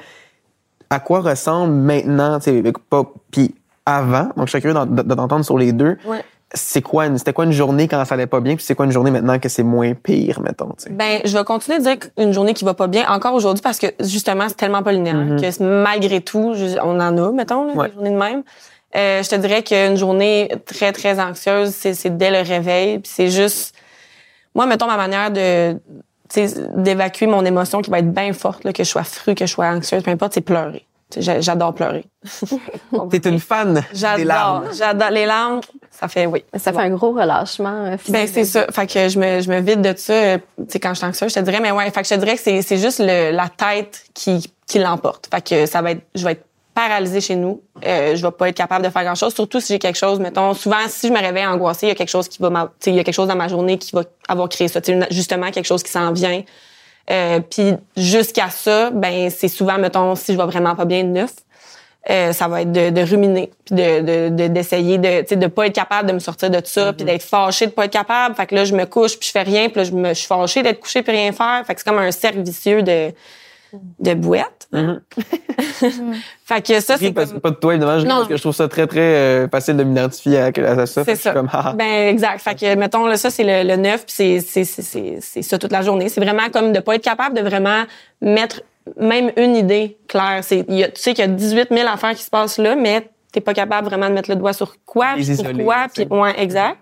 À 0.90 1.00
quoi 1.00 1.20
ressemble 1.20 1.74
maintenant, 1.74 2.40
tu 2.40 2.52
sais 2.64 2.74
pas 2.90 3.04
puis 3.32 3.54
avant, 3.86 4.30
donc 4.38 4.46
je 4.48 4.52
suis 4.52 4.62
curieux 4.62 4.74
de, 4.86 5.14
t'entendre 5.14 5.44
sur 5.44 5.58
les 5.58 5.74
deux. 5.74 5.98
Ouais. 6.08 6.24
C'est 6.54 6.82
quoi 6.82 7.08
une- 7.08 7.18
c'était 7.18 7.34
quoi 7.34 7.44
une 7.46 7.52
journée 7.52 7.88
quand 7.90 8.06
ça 8.06 8.14
allait 8.16 8.28
pas 8.28 8.40
bien 8.40 8.56
puis 8.56 8.64
c'est 8.64 8.76
quoi 8.76 8.86
une 8.86 8.92
journée 8.94 9.12
maintenant 9.12 9.38
que 9.40 9.50
c'est 9.50 9.64
moins 9.64 9.94
pire 9.94 10.40
mettons, 10.42 10.70
tu 10.78 10.84
sais? 10.86 10.90
Ben, 10.92 11.20
je 11.26 11.38
vais 11.38 11.44
continuer 11.44 11.80
de 11.80 11.84
dire 11.84 11.98
qu'une 12.00 12.32
journée 12.32 12.54
qui 12.54 12.64
va 12.64 12.74
pas 12.76 12.88
bien 12.88 13.04
encore 13.10 13.34
aujourd'hui 13.34 13.62
parce 13.62 13.78
que 13.80 13.88
justement, 14.00 14.46
c'est 14.48 14.56
tellement 14.56 14.84
pas 14.84 14.94
linéaire 14.94 15.16
Mhm. 15.16 15.42
que 15.42 15.64
malgré 15.64 16.22
tout, 16.22 16.54
on 16.82 17.00
en 17.00 17.18
a, 17.18 17.32
mettons, 17.32 17.66
là, 17.68 17.74
Ouais. 17.74 17.88
des 17.90 17.94
journées 17.96 18.12
de 18.12 18.18
même. 18.18 18.44
Euh, 18.96 19.22
je 19.24 19.30
te 19.30 19.36
dirais 19.36 19.62
qu'une 19.64 19.98
journée 19.98 20.50
très, 20.66 20.92
très 20.94 21.20
anxieuse, 21.20 21.72
c'est, 21.76 22.18
dès 22.18 22.32
le 22.32 22.48
réveil. 22.48 23.00
Puis 23.00 23.12
c'est 23.14 23.30
juste... 23.30 23.76
Moi, 24.54 24.66
mettons, 24.66 24.88
ma 24.88 24.96
manière 24.98 25.32
de 25.32 25.74
tu 26.30 26.48
sais, 26.48 26.56
d'évacuer 26.76 27.28
mon 27.28 27.44
émotion 27.46 27.82
qui 27.82 27.92
va 27.92 28.00
être 28.00 28.12
bien 28.12 28.32
forte, 28.34 28.64
là, 28.64 28.74
que 28.74 28.84
je 28.84 28.90
sois 28.90 29.04
fru, 29.04 29.36
que 29.36 29.46
je 29.46 29.52
sois 29.52 29.68
anxieuse, 29.68 30.02
peu 30.02 30.12
importe, 30.12 30.34
c'est 30.34 30.42
pleurer. 30.42 30.86
Tu 31.12 31.20
sais, 31.20 31.22
j'a- 31.22 31.40
J'adore 31.42 31.76
pleurer. 31.76 32.04
T'es 33.12 33.30
une 33.30 33.40
fan 33.40 33.84
J'adore. 33.94 34.18
des 34.18 34.24
larmes. 34.24 34.68
J'adore. 34.76 35.10
Les 35.12 35.26
larmes, 35.28 35.62
ça 35.92 36.08
fait 36.08 36.26
oui. 36.26 36.44
Ça 36.58 36.74
fait 36.74 36.80
un 36.80 36.90
gros 36.90 37.12
relâchement. 37.12 37.86
euh, 37.86 37.98
Ben 38.10 38.28
c'est 38.28 38.44
ça. 38.46 38.66
Fait 38.72 38.88
que 38.88 39.08
je 39.10 39.20
me 39.20 39.40
je 39.42 39.50
me 39.50 39.60
vide 39.60 39.82
de 39.82 39.94
ça. 39.96 40.14
euh, 40.14 40.38
Tu 40.58 40.64
sais 40.70 40.80
quand 40.80 40.90
je 40.94 41.00
suis 41.00 41.06
anxieuse, 41.06 41.30
je 41.34 41.40
te 41.40 41.46
dirais 41.46 41.60
mais 41.60 41.72
ouais. 41.72 41.90
Fait 41.92 42.02
que 42.02 42.08
je 42.08 42.16
te 42.16 42.20
dirais 42.20 42.36
que 42.36 42.42
c'est 42.42 42.62
c'est 42.64 42.78
juste 42.78 43.00
le, 43.00 43.32
la 43.32 43.50
tête 43.50 44.06
qui 44.16 44.52
qui 44.68 44.80
l'emporte. 44.80 45.28
Fait 45.32 45.42
que 45.48 45.66
ça 45.68 45.82
va 45.84 45.92
être 45.92 46.02
je 46.16 46.26
vais 46.26 46.32
être 46.32 46.45
paralysée 46.76 47.22
chez 47.22 47.36
nous. 47.36 47.62
Euh, 47.86 48.16
je 48.16 48.22
vais 48.24 48.32
pas 48.32 48.50
être 48.50 48.56
capable 48.58 48.86
de 48.86 48.92
faire 48.92 49.04
grand 49.04 49.16
chose, 49.16 49.34
surtout 49.34 49.60
si 49.60 49.74
j'ai 49.74 49.80
quelque 49.80 49.98
chose. 49.98 50.20
Mettons, 50.20 50.54
souvent, 50.54 50.78
si 50.88 51.08
je 51.08 51.14
me 51.14 51.20
réveille 51.20 51.46
angoissée, 51.48 51.88
il 51.88 51.90
y 51.90 51.92
a 51.94 51.96
quelque 51.96 52.10
chose 52.10 52.28
qui 52.28 52.40
va, 52.42 52.50
m'a- 52.52 52.66
tu 52.66 52.72
sais, 52.86 52.92
il 52.92 52.98
y 52.98 53.00
a 53.00 53.04
quelque 53.04 53.16
chose 53.16 53.28
dans 53.30 53.36
ma 53.36 53.48
journée 53.48 53.78
qui 53.80 53.92
va 53.96 54.04
avoir 54.28 54.48
créé 54.50 54.68
ça. 54.68 54.82
Tu 54.82 54.92
sais, 54.92 54.98
une- 54.98 55.08
justement, 55.10 55.50
quelque 55.50 55.66
chose 55.66 55.82
qui 55.82 55.92
s'en 55.92 56.12
vient. 56.12 56.44
Euh, 57.10 57.40
puis 57.40 57.74
jusqu'à 57.96 58.50
ça, 58.50 58.90
ben 58.92 59.30
c'est 59.30 59.48
souvent, 59.48 59.78
mettons, 59.78 60.16
si 60.16 60.34
je 60.34 60.38
vais 60.38 60.46
vraiment 60.46 60.76
pas 60.76 60.86
bien 60.86 61.04
de 61.04 61.10
neuf, 61.10 61.32
euh, 62.10 62.34
ça 62.34 62.48
va 62.48 62.62
être 62.62 62.72
de, 62.72 62.90
de 62.92 63.02
ruminer, 63.02 63.52
puis 63.66 63.74
de 63.76 64.02
de- 64.02 64.30
de- 64.30 64.48
d'essayer 64.48 64.98
de, 65.00 65.22
tu 65.22 65.28
sais, 65.30 65.36
de 65.38 65.48
pas 65.48 65.66
être 65.68 65.74
capable 65.74 66.08
de 66.10 66.14
me 66.14 66.20
sortir 66.20 66.50
de 66.52 66.62
ça, 66.64 66.94
puis 66.94 67.04
d'être 67.06 67.24
fâchée 67.24 67.66
de 67.68 67.72
pas 67.72 67.86
être 67.86 67.94
capable. 67.94 68.36
Fait 68.36 68.46
que 68.46 68.54
là, 68.56 68.64
je 68.66 68.76
me 68.76 68.86
couche, 68.86 69.18
puis 69.18 69.28
je 69.28 69.32
fais 69.32 69.42
rien, 69.44 69.70
puis 69.70 69.78
là, 69.78 69.84
je 69.86 69.92
me 69.92 70.10
je 70.10 70.14
suis 70.16 70.28
fâchée 70.28 70.62
d'être 70.62 70.80
couchée 70.80 71.02
puis 71.04 71.14
rien 71.16 71.32
faire. 71.32 71.64
Fait 71.66 71.74
que 71.74 71.82
c'est 71.82 71.90
comme 71.90 71.98
un 72.00 72.12
cercle 72.12 72.42
vicieux 72.42 72.84
de 72.84 73.12
de 74.00 74.14
bouette. 74.14 74.68
fait 76.46 76.62
que 76.62 76.80
ça, 76.80 76.98
c'est 76.98 77.12
parce- 77.12 77.32
comme... 77.32 77.42
pas 77.42 77.50
de 77.52 77.56
toi, 77.56 77.74
évidemment, 77.74 78.00
je- 78.00 78.06
Non. 78.06 78.16
parce 78.18 78.28
que 78.28 78.38
je 78.38 78.42
trouve 78.42 78.56
ça 78.56 78.68
très, 78.68 78.88
très 78.88 79.00
euh, 79.00 79.48
facile 79.50 79.78
de 79.78 79.84
m'identifier 79.84 80.40
à, 80.40 80.46
à 80.48 80.86
ça. 80.86 81.04
C'est 81.04 81.06
que 81.06 81.12
je 81.12 81.16
suis 81.16 81.24
ça. 81.24 81.34
Comme, 81.34 81.50
ah, 81.52 81.64
ah. 81.68 81.74
Ben 81.74 82.08
exact. 82.10 82.40
Fait 82.42 82.56
que 82.56 82.76
mettons 82.76 83.06
là 83.08 83.18
ça 83.18 83.30
c'est 83.30 83.44
le, 83.44 83.68
le 83.70 83.76
9 83.78 84.06
puis 84.06 84.14
c'est 84.16 84.40
c'est 84.40 84.64
c'est 84.64 84.82
c'est 84.82 85.18
c'est 85.22 85.42
ça 85.42 85.58
toute 85.58 85.72
la 85.72 85.82
journée. 85.82 86.10
C'est 86.10 86.22
vraiment 86.22 86.50
comme 86.52 86.72
de 86.74 86.80
pas 86.80 86.96
être 86.96 87.04
capable 87.04 87.36
de 87.36 87.42
vraiment 87.42 87.84
mettre 88.22 88.62
même 89.00 89.32
une 89.38 89.56
idée 89.56 89.98
claire. 90.08 90.40
C'est 90.44 90.66
il 90.70 90.76
y 90.76 90.84
a- 90.84 90.90
tu 90.90 91.02
sais 91.02 91.14
qu'il 91.14 91.26
y 91.26 91.28
a 91.28 91.32
18 91.32 91.70
000 91.72 91.88
affaires 91.88 92.14
qui 92.16 92.24
se 92.24 92.30
passent 92.30 92.58
là, 92.58 92.76
mais 92.76 93.10
t'es 93.32 93.42
pas 93.42 93.54
capable 93.54 93.88
vraiment 93.88 94.08
de 94.10 94.14
mettre 94.14 94.30
le 94.30 94.36
doigt 94.38 94.54
sur 94.54 94.76
quoi, 94.86 95.14
puis 95.16 95.26
pourquoi, 95.36 95.88
puis 95.94 96.06
ouais 96.10 96.34
exact. 96.42 96.78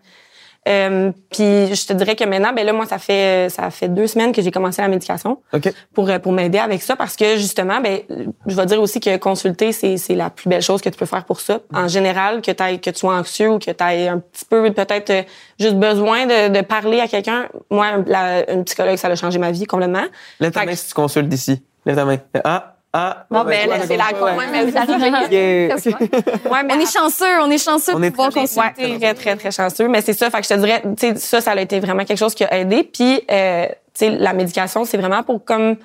Euh, 0.66 1.12
puis 1.30 1.76
je 1.76 1.86
te 1.88 1.92
dirais 1.92 2.16
que 2.16 2.24
maintenant 2.24 2.54
ben 2.54 2.66
là 2.66 2.72
moi 2.72 2.86
ça 2.86 2.98
fait 2.98 3.50
ça 3.50 3.70
fait 3.70 3.90
deux 3.90 4.08
semaines 4.08 4.32
que 4.32 4.42
j'ai 4.42 4.50
commencé 4.50 4.82
la 4.82 4.88
médication 4.88 5.40
OK. 5.52 5.74
pour 5.94 6.10
euh, 6.10 6.20
pour 6.20 6.32
m'aider 6.32 6.58
avec 6.58 6.82
ça 6.82 6.96
parce 6.96 7.18
que 7.18 7.36
justement 7.36 7.82
ben 7.82 8.00
je 8.46 8.56
vais 8.56 8.66
dire 8.66 8.82
aussi 8.82 9.02
que 9.02 9.18
consulter 9.18 9.74
c'est 9.74 9.98
c'est 9.98 10.16
la 10.16 10.30
plus 10.30 10.48
belle 10.48 10.62
chose 10.62 10.82
que 10.82 10.88
tu 10.88 10.98
peux 10.98 11.06
faire 11.06 11.26
pour 11.26 11.42
ça 11.42 11.60
en 11.74 11.90
général 11.90 12.42
que 12.42 12.52
tu 12.52 12.80
que 12.80 12.90
tu 12.92 12.98
sois 13.00 13.14
anxieux 13.14 13.50
ou 13.50 13.60
que 13.60 13.72
tu 13.72 13.84
aies 13.84 14.08
un 14.08 14.20
petit 14.20 14.46
peu 14.46 14.72
peut-être 14.72 15.10
euh, 15.10 15.24
juste 15.60 15.76
besoin 15.76 16.26
de, 16.28 16.48
de 16.58 16.62
parler 16.62 17.02
à 17.02 17.10
quelqu'un 17.10 17.50
moi 17.70 17.98
la, 18.08 18.50
une 18.50 18.64
psychologue 18.64 18.96
ça 18.96 19.10
a 19.10 19.16
changé 19.16 19.40
ma 19.40 19.52
vie 19.52 19.66
complètement 19.66 20.06
Lève 20.40 20.54
ta 20.54 20.64
main 20.64 20.72
que- 20.72 20.78
si 20.78 20.88
tu 20.88 20.94
consultes 20.94 21.34
ici. 21.34 21.62
Lève 21.86 21.98
ta 21.98 22.06
main. 22.06 22.18
Ah, 22.46 22.73
ah. 22.94 23.26
Bon, 23.30 23.40
Ouais, 23.40 23.46
ben, 23.66 23.70
ouais, 23.72 23.78
là, 23.80 23.86
c'est 23.88 23.98
la 23.98 24.06
ouais. 24.08 24.14
con- 24.14 24.26
ouais, 24.38 24.46
mais 24.52 24.66
vous 24.66 25.32
Yeah. 25.32 25.76
ouais 26.52 26.64
mais 26.64 26.74
On 26.76 26.80
est 26.80 26.92
chanceux, 26.94 27.42
on 27.42 27.50
est 27.50 27.58
chanceux 27.64 27.94
On 27.96 28.00
de 28.00 28.06
est 28.06 28.12
pouvoir 28.12 28.30
consulter. 28.32 28.60
Ouais, 28.86 28.98
très, 29.00 29.14
très, 29.16 29.36
très 29.36 29.52
chanceux. 29.52 29.88
Mais 29.88 30.02
c'est 30.02 30.14
ça, 30.14 30.30
fait 30.30 30.38
que 30.42 30.44
je 30.44 30.50
te 30.50 30.60
dirais, 30.60 30.82
tu 30.98 31.08
sais, 31.08 31.16
ça, 31.16 31.42
ça 31.42 31.52
a 31.52 31.60
été 31.62 31.80
vraiment 31.80 32.06
quelque 32.06 32.20
chose 32.20 32.36
qui 32.36 32.44
a 32.44 32.56
aidé. 32.56 32.84
Puis, 32.84 33.22
euh, 33.32 33.66
tu 33.68 33.74
sais, 33.96 34.10
la 34.12 34.34
médication, 34.34 34.86
c'est 34.86 34.98
vraiment 34.98 35.24
pour 35.24 35.44
comme, 35.44 35.76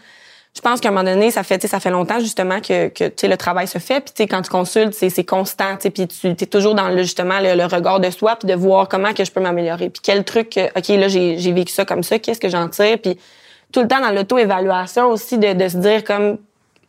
je 0.54 0.60
pense 0.60 0.80
qu'à 0.80 0.88
un 0.88 0.92
moment 0.92 1.04
donné, 1.04 1.30
ça 1.30 1.42
fait, 1.44 1.56
tu 1.58 1.62
sais, 1.62 1.68
ça 1.68 1.80
fait 1.80 1.90
longtemps 1.90 2.20
justement 2.20 2.60
que, 2.60 2.88
que 2.88 3.04
tu 3.04 3.12
sais, 3.16 3.28
le 3.28 3.36
travail 3.38 3.66
se 3.68 3.78
fait. 3.78 4.00
Puis, 4.00 4.12
tu 4.14 4.22
sais, 4.24 4.26
quand 4.28 4.42
tu 4.42 4.50
consultes, 4.50 4.92
c'est, 4.92 5.08
c'est 5.08 5.24
constant, 5.24 5.76
tu 5.76 5.82
sais, 5.84 5.90
puis 5.90 6.06
tu 6.08 6.26
es 6.28 6.34
toujours 6.46 6.74
dans 6.74 6.88
le 6.88 7.02
justement 7.02 7.38
le, 7.40 7.54
le 7.54 7.64
regard 7.64 8.00
de 8.00 8.10
soi, 8.10 8.36
puis 8.36 8.48
de 8.48 8.54
voir 8.54 8.86
comment 8.88 9.14
que 9.14 9.24
je 9.24 9.30
peux 9.32 9.40
m'améliorer. 9.40 9.88
Puis 9.88 10.00
quel 10.02 10.24
truc, 10.24 10.58
ok, 10.76 10.88
là, 10.88 11.08
j'ai, 11.08 11.38
j'ai 11.38 11.52
vécu 11.52 11.72
ça 11.72 11.84
comme 11.86 12.02
ça, 12.02 12.18
qu'est-ce 12.18 12.40
que 12.40 12.48
j'en 12.50 12.68
tire? 12.68 12.98
Puis 13.02 13.18
tout 13.72 13.80
le 13.82 13.88
temps 13.88 14.00
dans 14.00 14.10
l'auto-évaluation 14.10 15.06
aussi 15.10 15.38
de, 15.38 15.52
de 15.54 15.68
se 15.68 15.76
dire 15.78 16.02
comme, 16.04 16.38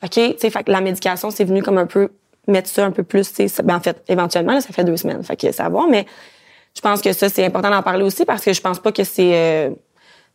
ok, 0.03 0.11
tu 0.11 0.35
sais, 0.37 0.51
la 0.67 0.81
médication, 0.81 1.31
c'est 1.31 1.43
venu 1.43 1.61
comme 1.61 1.77
un 1.77 1.85
peu 1.85 2.09
mettre 2.47 2.69
ça 2.69 2.85
un 2.85 2.91
peu 2.91 3.03
plus, 3.03 3.31
tu 3.33 3.47
sais, 3.47 3.63
ben, 3.63 3.75
en 3.75 3.79
fait, 3.79 4.03
éventuellement, 4.07 4.53
là, 4.53 4.61
ça 4.61 4.73
fait 4.73 4.83
deux 4.83 4.97
semaines, 4.97 5.23
fait 5.23 5.35
que 5.35 5.51
ça 5.51 5.69
va, 5.69 5.85
mais 5.89 6.05
je 6.75 6.81
pense 6.81 7.01
que 7.01 7.13
ça, 7.13 7.29
c'est 7.29 7.45
important 7.45 7.69
d'en 7.69 7.83
parler 7.83 8.03
aussi 8.03 8.25
parce 8.25 8.43
que 8.43 8.53
je 8.53 8.61
pense 8.61 8.79
pas 8.79 8.91
que 8.91 9.03
c'est 9.03 9.31
euh, 9.33 9.69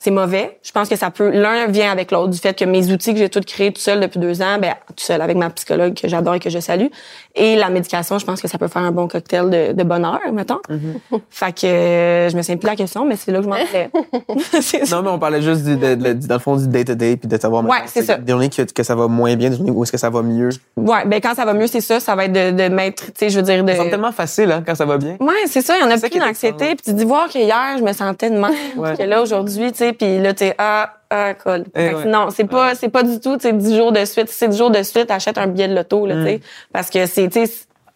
c'est 0.04 0.10
mauvais. 0.10 0.58
Je 0.62 0.70
pense 0.70 0.88
que 0.90 0.96
ça 0.96 1.10
peut 1.10 1.30
l'un 1.30 1.66
vient 1.68 1.90
avec 1.90 2.10
l'autre 2.10 2.28
du 2.28 2.38
fait 2.38 2.52
que 2.58 2.66
mes 2.66 2.92
outils 2.92 3.12
que 3.14 3.18
j'ai 3.18 3.30
tout 3.30 3.40
créés 3.40 3.72
tout 3.72 3.80
seul 3.80 4.00
depuis 4.00 4.18
deux 4.18 4.42
ans, 4.42 4.58
ben 4.60 4.74
tout 4.88 5.02
seul 5.02 5.22
avec 5.22 5.34
ma 5.36 5.48
psychologue 5.48 5.94
que 5.94 6.08
j'adore 6.08 6.34
et 6.34 6.40
que 6.40 6.50
je 6.50 6.58
salue, 6.58 6.88
et 7.34 7.56
la 7.56 7.70
médication, 7.70 8.18
je 8.18 8.26
pense 8.26 8.42
que 8.42 8.48
ça 8.48 8.58
peut 8.58 8.68
faire 8.68 8.82
un 8.82 8.92
bon 8.92 9.08
cocktail 9.08 9.48
de, 9.48 9.72
de 9.72 9.82
bonheur, 9.82 10.20
mettons. 10.32 10.60
Fait 11.30 11.52
que 11.58 11.66
euh, 11.66 12.28
je 12.28 12.36
me 12.36 12.42
souviens 12.42 12.56
plus 12.56 12.66
de 12.66 12.70
la 12.70 12.76
question, 12.76 13.06
mais 13.06 13.16
c'est 13.16 13.32
là 13.32 13.38
que 13.38 13.44
je 13.44 13.48
m'en 13.48 13.54
allais. 13.56 13.90
C'est 14.60 14.84
ça. 14.84 14.96
Non, 14.96 15.02
mais 15.02 15.08
on 15.10 15.18
parlait 15.18 15.40
juste 15.42 15.64
du, 15.64 15.76
de- 15.76 15.94
de- 15.94 16.12
du- 16.12 16.26
dans 16.26 16.34
le 16.34 16.40
fond 16.40 16.56
du 16.56 16.68
day-to-day 16.68 17.16
puis 17.16 17.26
de 17.28 17.36
savoir 17.38 17.64
Ouais, 17.64 17.78
c'est 17.86 18.02
ça. 18.02 18.16
des 18.16 18.30
journées 18.32 18.50
que, 18.50 18.62
que 18.62 18.82
ça 18.82 18.94
va 18.94 19.08
moins 19.08 19.34
bien, 19.36 19.48
des 19.50 19.56
journées 19.56 19.70
où 19.70 19.82
est-ce 19.84 19.92
que 19.92 19.98
ça 19.98 20.10
va 20.10 20.20
mieux. 20.22 20.50
Ouais, 20.76 21.04
ben 21.06 21.20
quand 21.20 21.34
ça 21.34 21.44
va 21.46 21.54
mieux, 21.54 21.66
c'est 21.66 21.80
ça, 21.80 21.98
ça 22.00 22.14
va 22.14 22.26
être 22.26 22.32
de, 22.32 22.50
de 22.50 22.68
mettre, 22.68 23.06
tu 23.06 23.12
sais, 23.16 23.30
je 23.30 23.36
veux 23.38 23.42
dire 23.42 23.64
de. 23.64 23.72
Ça 23.72 23.84
tellement 23.86 24.12
facile 24.12 24.52
hein, 24.52 24.62
quand 24.66 24.74
ça 24.74 24.84
va 24.84 24.98
bien. 24.98 25.16
Ouais, 25.20 25.32
c'est 25.46 25.62
ça. 25.62 25.74
Il 25.78 25.82
y 25.82 25.84
en 25.84 25.90
a 25.90 25.98
plus 25.98 26.18
d'anxiété. 26.18 26.66
Puis 26.74 26.84
tu 26.84 26.92
dis 26.92 27.04
voir 27.04 27.28
que 27.28 27.38
hier, 27.38 27.76
je 27.78 27.82
me 27.82 27.92
sentais 27.94 28.28
de 28.30 28.36
même. 28.36 28.52
Ouais. 28.76 28.96
que 28.96 29.02
là, 29.04 29.22
aujourd'hui, 29.22 29.72
tu 29.72 29.78
sais, 29.78 29.92
puis 29.94 30.18
là, 30.20 30.34
t'es 30.34 30.54
ah, 30.58 30.94
ah, 31.10 31.34
cool. 31.34 31.64
Eh 31.74 31.94
ouais. 31.94 32.04
Non, 32.06 32.28
c'est 32.30 32.44
pas, 32.44 32.74
c'est 32.74 32.88
pas 32.88 33.02
du 33.02 33.20
tout, 33.20 33.36
tu 33.36 33.42
sais, 33.48 33.52
10 33.52 33.76
jours 33.76 33.92
de 33.92 34.04
suite. 34.04 34.28
Si 34.28 34.34
c'est 34.34 34.48
10 34.48 34.58
jours 34.58 34.70
de 34.70 34.82
suite, 34.82 35.10
achète 35.10 35.38
un 35.38 35.46
billet 35.46 35.68
de 35.68 35.74
loto, 35.74 36.06
là, 36.06 36.14
tu 36.14 36.20
Mm. 36.20 36.26
sais. 36.26 36.40
Parce 36.72 36.90
que 36.90 37.06
c'est, 37.06 37.28
tu 37.28 37.44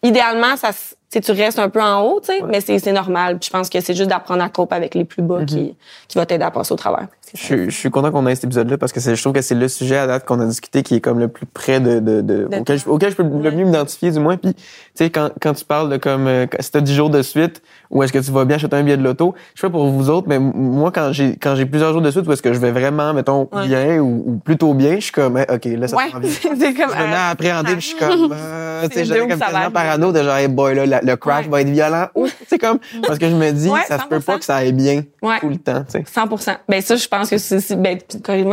idéalement, 0.03 0.55
ça, 0.55 0.69
tu 0.73 0.95
sais, 1.09 1.21
tu 1.21 1.31
restes 1.31 1.59
un 1.59 1.69
peu 1.69 1.81
en 1.81 2.01
haut, 2.03 2.19
tu 2.19 2.27
sais, 2.31 2.41
mais 2.47 2.61
c'est, 2.61 2.91
normal. 2.91 3.37
Puis 3.39 3.47
je 3.47 3.51
pense 3.57 3.69
que 3.69 3.79
c'est 3.81 3.93
juste 3.95 4.09
d'apprendre 4.09 4.43
à 4.43 4.49
cope 4.49 4.73
avec 4.73 4.95
les 4.95 5.05
plus 5.05 5.21
bas 5.23 5.43
qui, 5.45 5.75
qui 6.07 6.17
va 6.17 6.25
t'aider 6.25 6.43
à 6.43 6.51
passer 6.51 6.73
au 6.73 6.77
travers. 6.77 7.07
Je, 7.35 7.65
je 7.65 7.75
suis 7.75 7.91
content 7.91 8.11
qu'on 8.11 8.25
ait 8.25 8.33
cet 8.33 8.45
épisode-là 8.45 8.77
parce 8.79 8.91
que 8.91 8.99
je 8.99 9.21
trouve 9.21 9.33
que 9.33 9.41
c'est 9.41 9.53
le 9.53 9.67
sujet 9.67 9.97
à 9.97 10.07
date 10.07 10.25
qu'on 10.25 10.39
a 10.39 10.45
discuté 10.47 10.81
qui 10.81 10.95
est 10.95 10.99
comme 10.99 11.19
le 11.19 11.27
plus 11.27 11.45
près 11.45 11.79
de, 11.79 11.99
de, 11.99 12.21
de, 12.21 12.47
De 12.47 12.57
auquel, 12.57 12.79
je, 12.79 12.83
toi. 12.85 12.93
auquel 12.93 13.11
je 13.11 13.15
peux 13.15 13.23
le 13.23 13.51
mieux 13.51 13.65
m'identifier 13.65 14.09
du 14.09 14.19
moins. 14.19 14.35
Puis, 14.37 14.55
tu 14.55 14.61
sais, 14.95 15.11
quand, 15.11 15.29
quand 15.39 15.53
tu 15.53 15.63
parles 15.63 15.89
de 15.91 15.97
comme 15.97 16.25
euh, 16.27 16.47
si 16.59 16.71
t'as 16.71 16.81
10 16.81 16.95
jours 16.95 17.09
de 17.11 17.21
suite 17.21 17.61
ou 17.91 18.01
est-ce 18.01 18.11
que 18.13 18.17
tu 18.17 18.31
vas 18.31 18.45
bien 18.45 18.55
acheter 18.55 18.75
un 18.75 18.81
billet 18.83 18.97
de 18.97 19.03
loto, 19.03 19.35
je 19.53 19.61
sais 19.61 19.67
pas 19.67 19.71
pour 19.71 19.87
vous 19.89 20.09
autres, 20.09 20.27
mais 20.27 20.39
moi 20.39 20.91
quand 20.91 21.11
j'ai 21.11 21.35
quand 21.37 21.55
j'ai 21.55 21.65
plusieurs 21.67 21.91
jours 21.93 22.01
de 22.01 22.09
suite 22.11 22.25
où 22.27 22.31
est-ce 22.31 22.41
que 22.41 22.53
je 22.53 22.59
vais 22.59 22.71
vraiment 22.71 23.13
mettons 23.13 23.47
Ouais. 23.51 23.67
bien 23.67 23.99
ou, 23.99 24.23
ou 24.25 24.37
plutôt 24.37 24.73
bien, 24.73 24.95
je 24.95 25.01
suis 25.05 25.11
comme 25.11 25.37
eh, 25.37 25.51
ok 25.53 25.65
là 25.65 25.87
ça 25.87 25.97
Ouais, 25.97 26.03
c'est 26.23 26.73
comme. 26.73 26.91
Je 26.91 27.03
me 27.03 27.07
mets 27.07 27.13
à 27.15 27.29
euh, 27.29 27.31
appréhender 27.31 27.71
puis 27.73 27.81
je 27.81 27.85
suis 27.87 27.97
comme 27.97 28.31
euh, 28.33 28.81
tu 28.83 28.87
sais 28.89 28.93
C'est 28.99 29.05
j'avais 29.05 29.27
comme 29.27 29.39
tellement 29.39 29.71
parano 29.71 30.11
de 30.11 30.23
genre 30.23 30.35
hey 30.35 30.47
boy 30.47 30.75
là 30.75 30.85
la- 30.87 30.98
le 31.03 31.15
crash 31.15 31.45
Ouais. 31.45 31.51
va 31.51 31.61
être 31.61 31.69
violent. 31.69 32.07
C'est 32.47 32.57
comme 32.57 32.79
parce 33.07 33.19
que 33.19 33.29
je 33.29 33.35
me 33.35 33.51
dis 33.51 33.69
Ouais, 33.69 33.81
ça 33.87 33.99
se 33.99 34.05
peut 34.07 34.17
100%. 34.19 34.21
pas 34.25 34.37
que 34.39 34.45
ça 34.45 34.55
aille 34.57 34.73
bien 34.73 35.03
Ouais. 35.21 35.39
tout 35.39 35.49
le 35.49 35.57
temps, 35.57 35.83
tu 35.83 35.99
sais. 35.99 36.03
100 36.07 36.27
Ben 36.67 36.81
ça, 36.81 36.95
je 36.95 37.07
pense 37.07 37.29
que 37.29 37.37
c'est... 37.37 37.75
Ben, 37.75 37.97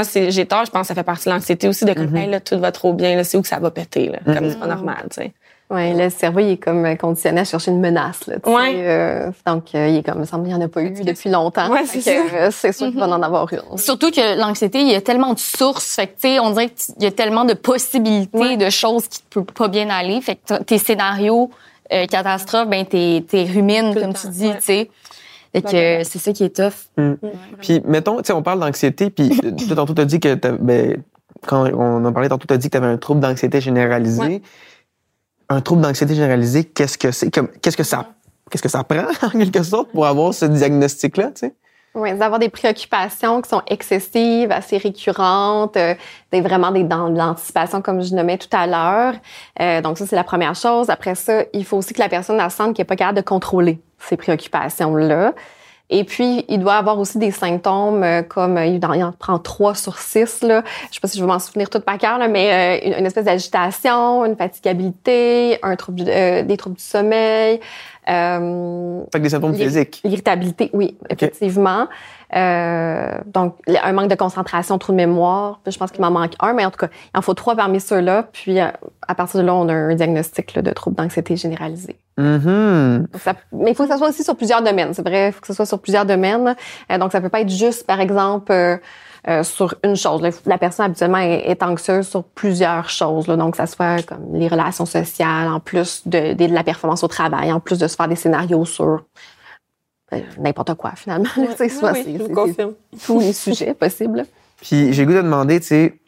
si 0.05 0.31
j'ai 0.31 0.47
tort, 0.47 0.65
je 0.65 0.71
pense 0.71 0.83
que 0.83 0.89
ça 0.89 0.95
fait 0.95 1.03
partie 1.03 1.27
de 1.29 1.35
l'anxiété 1.35 1.69
aussi 1.69 1.85
de 1.85 1.93
comme, 1.93 2.07
Mm-hmm. 2.07 2.17
Hey, 2.19 2.31
là, 2.31 2.41
tout 2.41 2.59
va 2.59 2.71
trop 2.73 2.93
bien, 2.93 3.17
là, 3.17 3.25
c'est 3.25 3.37
où 3.37 3.43
que 3.43 3.49
ça 3.49 3.59
va 3.59 3.71
péter, 3.71 4.09
là? 4.09 4.19
Comme 4.35 4.49
c'est 4.51 4.59
pas 4.61 4.67
normal, 4.69 5.07
tu 5.11 5.23
sais. 5.23 5.33
Ouais, 5.69 5.93
le 5.95 6.11
cerveau, 6.11 6.39
il 6.39 6.51
est 6.51 6.57
comme 6.59 6.97
conditionné 6.97 7.41
à 7.41 7.45
chercher 7.45 7.73
une 7.73 7.81
menace. 7.81 8.25
Là. 8.29 8.37
Ouais. 8.47 8.73
Euh, 8.77 9.33
donc, 9.45 9.65
euh, 9.75 9.89
il 9.89 9.97
est 9.97 10.03
comme, 10.05 10.19
il 10.19 10.21
me 10.21 10.25
semble 10.25 10.45
qu'il 10.45 10.55
n'y 10.57 10.63
en 10.63 10.65
a 10.65 10.69
pas 10.69 10.81
eu 10.81 10.91
depuis 10.93 11.29
longtemps. 11.29 11.69
Ouais, 11.73 11.81
c'est 11.87 12.19
euh, 12.35 12.51
c'est 12.53 12.71
sûr 12.71 12.87
qu'il 12.87 13.01
va 13.01 13.09
en 13.09 13.21
avoir 13.21 13.53
une. 13.53 13.77
Surtout 13.77 14.13
que 14.13 14.39
l'anxiété, 14.39 14.81
il 14.81 14.87
y 14.89 14.95
a 14.95 15.01
tellement 15.01 15.35
de 15.35 15.41
sources. 15.41 15.97
Fait 15.97 16.07
que, 16.07 16.13
tu 16.13 16.29
sais, 16.29 16.39
on 16.39 16.51
dirait 16.51 16.69
qu'il 16.69 17.03
y 17.03 17.07
a 17.07 17.11
tellement 17.11 17.45
de 17.45 17.55
possibilités 17.55 18.39
Ouais. 18.39 18.57
de 18.57 18.71
choses 18.71 19.09
qui 19.09 19.21
ne 19.35 19.43
peuvent 19.43 19.55
pas 19.55 19.67
bien 19.67 19.91
aller. 19.91 20.21
Fait 20.21 20.37
que 20.37 20.63
tes 20.63 20.79
scénarios 20.79 21.51
euh, 21.93 22.07
catastrophes, 22.07 22.69
ben, 22.69 22.85
t'es, 22.87 23.25
t'es 23.29 23.45
rumines, 23.45 23.95
Tout 23.95 24.01
comme 24.01 24.13
temps, 24.13 24.21
tu 24.23 24.29
dis, 24.29 24.49
ouais. 24.49 24.57
tu 24.59 24.63
sais. 24.65 24.91
Fait 25.53 25.63
que 25.63 26.05
c'est 26.05 26.19
ça 26.19 26.33
qui 26.33 26.45
est 26.45 26.55
tough. 26.55 26.91
Puis, 27.63 27.81
mettons, 27.87 28.17
tu 28.19 28.25
sais, 28.27 28.33
on 28.35 28.43
parle 28.43 28.61
d'anxiété, 28.61 29.09
puis 29.11 29.31
euh, 29.45 29.53
toi, 29.67 29.77
tantôt, 29.77 29.95
t'as 29.95 30.05
dit 30.05 30.21
que 30.21 30.35
t'as- 30.35 30.53
ben, 30.53 31.03
quand 31.47 31.67
on 31.73 32.05
en 32.05 32.13
parlait 32.13 32.29
tantôt, 32.29 32.47
t'as 32.47 32.57
dit 32.59 32.69
que 32.69 32.73
t'avais 32.73 32.87
un 32.89 32.99
trouble 32.99 33.21
d'anxiété 33.21 33.61
généralisé. 33.61 34.21
Ouais. 34.23 34.43
Un 35.49 35.61
trouble 35.61 35.81
d'anxiété 35.83 36.15
généralisé, 36.15 36.65
qu'est-ce 36.65 36.99
que 36.99 37.11
c'est? 37.11 37.31
Qu'est-ce 37.31 37.77
que 37.77 37.85
ça, 37.85 38.11
qu'est-ce 38.51 38.63
que 38.63 38.69
ça 38.69 38.85
prend, 38.85 39.05
en 39.23 39.31
quelque 39.31 39.63
sorte, 39.63 39.91
pour 39.93 40.05
avoir 40.07 40.35
ce 40.35 40.45
diagnostic-là, 40.45 41.29
tu 41.29 41.47
sais? 41.47 41.55
Oui, 41.97 42.13
d'avoir 42.13 42.39
des 42.39 42.51
préoccupations 42.51 43.41
qui 43.41 43.49
sont 43.49 43.63
excessives, 43.69 44.53
assez 44.53 44.77
récurrentes, 44.77 45.79
euh, 45.79 45.95
des, 46.31 46.43
vraiment 46.43 46.71
des 46.71 46.85
dans 46.85 47.09
l'anticipation 47.09 47.81
comme 47.81 48.03
je 48.03 48.15
nommais 48.15 48.37
tout 48.37 48.55
à 48.55 48.67
l'heure. 48.67 49.15
Euh, 49.63 49.81
donc 49.81 49.97
ça 49.97 50.05
c'est 50.05 50.15
la 50.15 50.23
première 50.23 50.55
chose. 50.55 50.91
Après 50.91 51.15
ça, 51.15 51.45
il 51.55 51.65
faut 51.65 51.79
aussi 51.79 51.95
que 51.95 51.99
la 52.01 52.11
personne 52.11 52.39
sente 52.51 52.77
qu'elle 52.77 52.83
est 52.83 52.85
pas 52.85 52.97
capable 52.97 53.17
de 53.17 53.23
contrôler 53.23 53.81
ces 53.99 54.19
préoccupations 54.19 54.95
là. 54.95 55.33
Et 55.89 56.03
puis, 56.03 56.45
il 56.49 56.59
doit 56.59 56.75
avoir 56.75 56.99
aussi 56.99 57.19
des 57.19 57.31
symptômes 57.31 58.03
euh, 58.03 58.23
comme, 58.23 58.57
euh, 58.57 58.67
il 58.67 58.85
en 58.85 58.93
il 58.93 59.05
en 59.05 59.13
prend 59.13 59.39
trois 59.39 59.75
sur 59.75 59.99
six, 59.99 60.43
là. 60.43 60.65
Je 60.91 60.95
sais 60.95 61.01
pas 61.01 61.07
si 61.07 61.17
je 61.17 61.23
vais 61.23 61.29
m'en 61.29 61.39
souvenir 61.39 61.71
tout 61.71 61.79
par 61.81 61.97
cœur, 61.99 62.19
là, 62.19 62.27
mais 62.27 62.81
euh, 62.83 62.89
une, 62.89 62.95
une 63.01 63.07
espèce 63.07 63.25
d'agitation, 63.25 64.25
une 64.25 64.37
fatigabilité, 64.37 65.59
un 65.63 65.77
trouble, 65.77 66.03
euh, 66.09 66.43
des 66.43 66.57
troubles 66.57 66.77
du 66.77 66.83
sommeil, 66.83 67.61
euh, 68.09 69.01
Fait 69.13 69.19
que 69.19 69.23
des 69.25 69.29
symptômes 69.29 69.55
physiques. 69.55 70.01
L'irritabilité, 70.05 70.71
oui, 70.73 70.97
effectivement. 71.09 71.87
Euh, 72.37 73.19
donc, 73.27 73.57
un 73.83 73.93
manque 73.93 74.09
de 74.09 74.15
concentration, 74.15 74.77
trop 74.79 74.93
de 74.93 74.97
mémoire. 74.97 75.61
Je 75.67 75.77
pense 75.79 75.91
qu'il 75.91 76.03
m'en 76.03 76.11
manque 76.11 76.35
un, 76.41 76.53
mais 76.53 76.65
en 76.67 76.71
tout 76.71 76.77
cas, 76.79 76.89
il 77.15 77.19
en 77.19 77.23
faut 77.23 77.35
trois 77.35 77.57
parmi 77.57 77.81
ceux-là. 77.81 78.29
Puis, 78.33 78.61
euh, 78.61 78.67
à 79.09 79.15
partir 79.15 79.41
de 79.41 79.47
là, 79.47 79.55
on 79.55 79.69
a 79.69 79.73
un 79.73 79.95
diagnostic 79.95 80.55
là, 80.55 80.63
de 80.63 80.71
trouble 80.71 80.97
d'anxiété 80.97 81.37
généralisée. 81.37 81.97
Donc, 83.13 83.23
ça- 83.23 83.35
mais 83.53 83.71
il 83.71 83.75
faut 83.75 83.85
que 83.85 83.89
ça 83.91 83.97
soit 83.97 84.09
aussi 84.09 84.23
sur 84.25 84.37
plusieurs 84.37 84.63
domaines. 84.63 84.93
C'est 84.93 85.07
vrai, 85.07 85.29
il 85.29 85.33
faut 85.33 85.41
que 85.41 85.47
ce 85.47 85.55
soit 85.55 85.67
sur 85.67 85.81
plusieurs 85.81 86.05
domaines. 86.05 86.55
Euh, 86.93 86.99
donc, 86.99 87.13
ça 87.13 87.21
peut 87.21 87.29
pas 87.31 87.41
être 87.41 87.49
juste, 87.51 87.87
par 87.87 88.01
exemple, 88.01 88.53
euh, 88.53 89.43
sur 89.43 89.75
une 89.83 89.97
chose. 89.97 90.21
là. 90.23 90.31
La 90.45 90.59
personne 90.59 90.87
habituellement 90.87 91.19
est, 91.19 91.49
est 91.51 91.63
anxieuse 91.63 92.07
sur 92.07 92.23
plusieurs 92.23 92.89
choses. 92.91 93.27
Là. 93.29 93.37
Donc, 93.37 93.57
ça 93.57 93.67
soit 93.67 94.07
comme 94.07 94.35
les 94.35 94.49
relations 94.49 94.87
sociales, 94.87 95.49
en 95.49 95.59
plus 95.61 96.07
de, 96.07 96.35
de 96.35 96.47
la 96.53 96.63
performance 96.65 97.03
au 97.03 97.09
travail, 97.09 97.51
en 97.53 97.61
plus 97.61 97.79
de 97.79 97.87
se 97.89 97.97
faire 97.97 98.09
des 98.09 98.17
scénarios 98.17 98.65
sur 98.67 99.05
n'importe 100.39 100.75
quoi, 100.75 100.93
finalement. 100.95 101.29
Soit 101.69 101.93
Oui, 101.93 102.17
je 102.19 102.23
vous 102.23 102.35
confirme. 102.35 102.75
tous 103.05 103.21
les 103.21 103.33
sujets 103.33 103.75
possibles. 103.79 104.25
Puis, 104.61 104.93
j'ai 104.93 105.05
le 105.05 105.11
goût 105.11 105.17
de 105.17 105.23
demander, 105.23 105.61
tu 105.61 105.67
sais, 105.67 105.99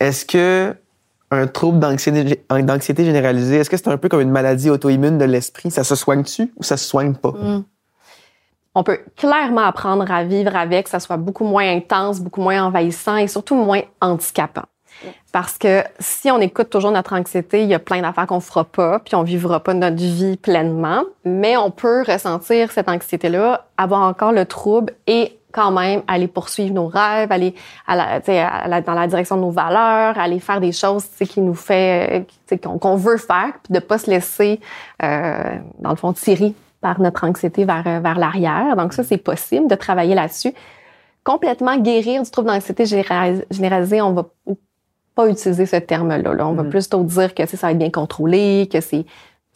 est-ce 0.00 0.24
que, 0.24 0.74
un 1.30 1.46
trouble 1.46 1.78
d'anxiété 1.78 2.44
d'anxiété 2.50 3.04
généralisée, 3.04 3.56
est-ce 3.56 3.70
que 3.70 3.76
c'est 3.76 3.88
un 3.88 3.96
peu 3.96 4.08
comme 4.08 4.20
une 4.20 4.30
maladie 4.30 4.70
auto-immune 4.70 5.18
de 5.18 5.24
l'esprit? 5.24 5.70
Ça 5.70 5.84
se 5.84 5.94
soigne-tu 5.94 6.52
ou 6.56 6.62
ça 6.62 6.76
se 6.76 6.86
soigne 6.86 7.14
pas? 7.14 7.32
Mm. 7.32 7.64
On 8.74 8.82
peut 8.82 9.00
clairement 9.16 9.62
apprendre 9.62 10.10
à 10.10 10.22
vivre 10.22 10.54
avec, 10.54 10.84
que 10.84 10.90
ça 10.90 11.00
soit 11.00 11.16
beaucoup 11.16 11.44
moins 11.44 11.68
intense, 11.76 12.20
beaucoup 12.20 12.42
moins 12.42 12.62
envahissant 12.62 13.16
et 13.16 13.26
surtout 13.26 13.54
moins 13.54 13.80
handicapant. 14.02 14.66
Parce 15.36 15.58
que 15.58 15.82
si 15.98 16.30
on 16.30 16.40
écoute 16.40 16.70
toujours 16.70 16.92
notre 16.92 17.14
anxiété, 17.14 17.62
il 17.62 17.68
y 17.68 17.74
a 17.74 17.78
plein 17.78 18.00
d'affaires 18.00 18.26
qu'on 18.26 18.40
fera 18.40 18.64
pas, 18.64 19.00
puis 19.00 19.16
on 19.16 19.22
vivra 19.22 19.60
pas 19.60 19.74
notre 19.74 19.96
vie 19.96 20.38
pleinement. 20.38 21.02
Mais 21.26 21.58
on 21.58 21.70
peut 21.70 22.04
ressentir 22.08 22.72
cette 22.72 22.88
anxiété-là, 22.88 23.66
avoir 23.76 24.00
encore 24.08 24.32
le 24.32 24.46
trouble 24.46 24.94
et 25.06 25.38
quand 25.52 25.72
même 25.72 26.00
aller 26.08 26.26
poursuivre 26.26 26.72
nos 26.72 26.86
rêves, 26.86 27.30
aller 27.30 27.54
à 27.86 28.18
la, 28.66 28.80
dans 28.80 28.94
la 28.94 29.06
direction 29.08 29.36
de 29.36 29.42
nos 29.42 29.50
valeurs, 29.50 30.18
aller 30.18 30.40
faire 30.40 30.58
des 30.58 30.72
choses 30.72 31.04
qui 31.04 31.42
nous 31.42 31.52
fait, 31.52 32.26
qu'on 32.62 32.96
veut 32.96 33.18
faire, 33.18 33.52
puis 33.62 33.74
de 33.74 33.80
pas 33.80 33.98
se 33.98 34.10
laisser, 34.10 34.58
euh, 35.02 35.58
dans 35.80 35.90
le 35.90 35.96
fond, 35.96 36.14
tirer 36.14 36.54
par 36.80 36.98
notre 36.98 37.24
anxiété 37.24 37.66
vers, 37.66 37.82
vers 37.82 38.18
l'arrière. 38.18 38.74
Donc 38.74 38.94
ça, 38.94 39.04
c'est 39.04 39.18
possible 39.18 39.68
de 39.68 39.74
travailler 39.74 40.14
là-dessus. 40.14 40.54
Complètement 41.24 41.76
guérir 41.76 42.22
du 42.22 42.30
trouble 42.30 42.48
d'anxiété 42.48 42.86
généralisé, 42.86 44.00
on 44.00 44.14
va 44.14 44.24
pas 45.16 45.28
utiliser 45.28 45.66
ce 45.66 45.76
terme-là. 45.76 46.18
Là. 46.18 46.46
On 46.46 46.52
va 46.52 46.62
mm-hmm. 46.62 46.68
plutôt 46.68 47.02
dire 47.02 47.34
que 47.34 47.44
ça 47.46 47.56
va 47.66 47.72
être 47.72 47.78
bien 47.78 47.90
contrôlé, 47.90 48.68
que 48.70 48.80
c'est 48.80 49.04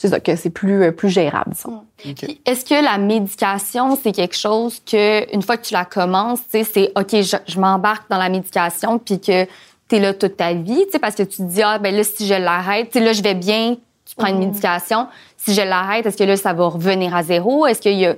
c'est 0.00 0.08
ça, 0.08 0.18
que 0.18 0.34
c'est 0.34 0.48
plus, 0.48 0.82
euh, 0.82 0.92
plus 0.92 1.10
gérable, 1.10 1.50
disons. 1.52 1.84
Mm. 2.06 2.12
Est-ce 2.46 2.64
que 2.64 2.82
la 2.82 2.96
médication, 2.96 3.98
c'est 4.02 4.12
quelque 4.12 4.34
chose 4.34 4.80
que, 4.80 5.30
une 5.34 5.42
fois 5.42 5.58
que 5.58 5.66
tu 5.66 5.74
la 5.74 5.84
commences, 5.84 6.40
tu 6.50 6.64
sais, 6.64 6.64
c'est, 6.64 6.92
OK, 6.96 7.10
je, 7.10 7.60
m'embarque 7.60 8.08
dans 8.08 8.16
la 8.16 8.30
médication, 8.30 8.98
puis 8.98 9.20
que 9.20 9.44
tu 9.44 9.96
es 9.96 10.00
là 10.00 10.14
toute 10.14 10.38
ta 10.38 10.54
vie, 10.54 10.86
tu 10.86 10.92
sais, 10.92 10.98
parce 10.98 11.16
que 11.16 11.22
tu 11.24 11.36
te 11.36 11.42
dis, 11.42 11.60
ah, 11.62 11.78
ben 11.78 11.94
là, 11.94 12.02
si 12.02 12.26
je 12.26 12.32
l'arrête, 12.32 12.88
tu 12.90 12.98
sais, 12.98 13.04
là, 13.04 13.12
je 13.12 13.22
vais 13.22 13.34
bien, 13.34 13.76
tu 14.06 14.14
prends 14.16 14.28
une 14.28 14.36
mm-hmm. 14.36 14.46
médication. 14.46 15.06
Si 15.36 15.52
je 15.52 15.60
l'arrête, 15.60 16.06
est-ce 16.06 16.16
que 16.16 16.24
là, 16.24 16.38
ça 16.38 16.54
va 16.54 16.68
revenir 16.68 17.14
à 17.14 17.22
zéro? 17.22 17.66
Est-ce 17.66 17.82
qu'il 17.82 17.98
y 17.98 18.06
a, 18.06 18.16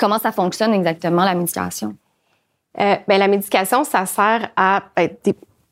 comment 0.00 0.18
ça 0.18 0.32
fonctionne 0.32 0.74
exactement, 0.74 1.24
la 1.24 1.36
médication? 1.36 1.94
Euh, 2.80 2.96
ben, 3.06 3.18
la 3.18 3.28
médication, 3.28 3.84
ça 3.84 4.04
sert 4.04 4.50
à, 4.56 4.82
ben, 4.96 5.10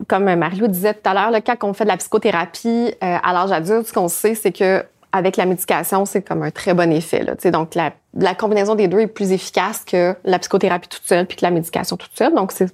comme 0.07 0.33
Mario 0.35 0.69
disait 0.69 0.95
tout 0.95 1.09
à 1.09 1.15
l'heure, 1.15 1.41
quand 1.45 1.69
on 1.69 1.73
fait 1.73 1.85
de 1.85 1.89
la 1.89 1.97
psychothérapie 1.97 2.95
euh, 3.03 3.17
à 3.23 3.33
l'âge 3.33 3.51
adulte, 3.51 3.87
ce 3.87 3.93
qu'on 3.93 4.09
sait, 4.09 4.35
c'est 4.35 4.53
que 4.53 4.85
avec 5.11 5.37
la 5.37 5.47
médication, 5.47 6.05
c'est 6.05 6.23
comme 6.23 6.43
un 6.43 6.51
très 6.51 6.75
bon 6.75 6.93
effet. 6.93 7.25
Là, 7.25 7.35
donc, 7.51 7.75
la, 7.75 7.93
la, 8.15 8.35
combinaison 8.35 8.75
des 8.75 8.89
deux 8.89 9.01
est 9.01 9.07
plus 9.07 9.33
efficace 9.33 9.83
que 9.85 10.15
la 10.25 10.39
psychothérapie 10.39 10.89
toute 10.89 11.03
seule 11.03 11.27
puis 11.27 11.37
que 11.37 11.45
la 11.45 11.51
médication 11.51 11.97
toute 11.97 12.17
seule. 12.17 12.35
Donc, 12.35 12.53
c'est 12.53 12.69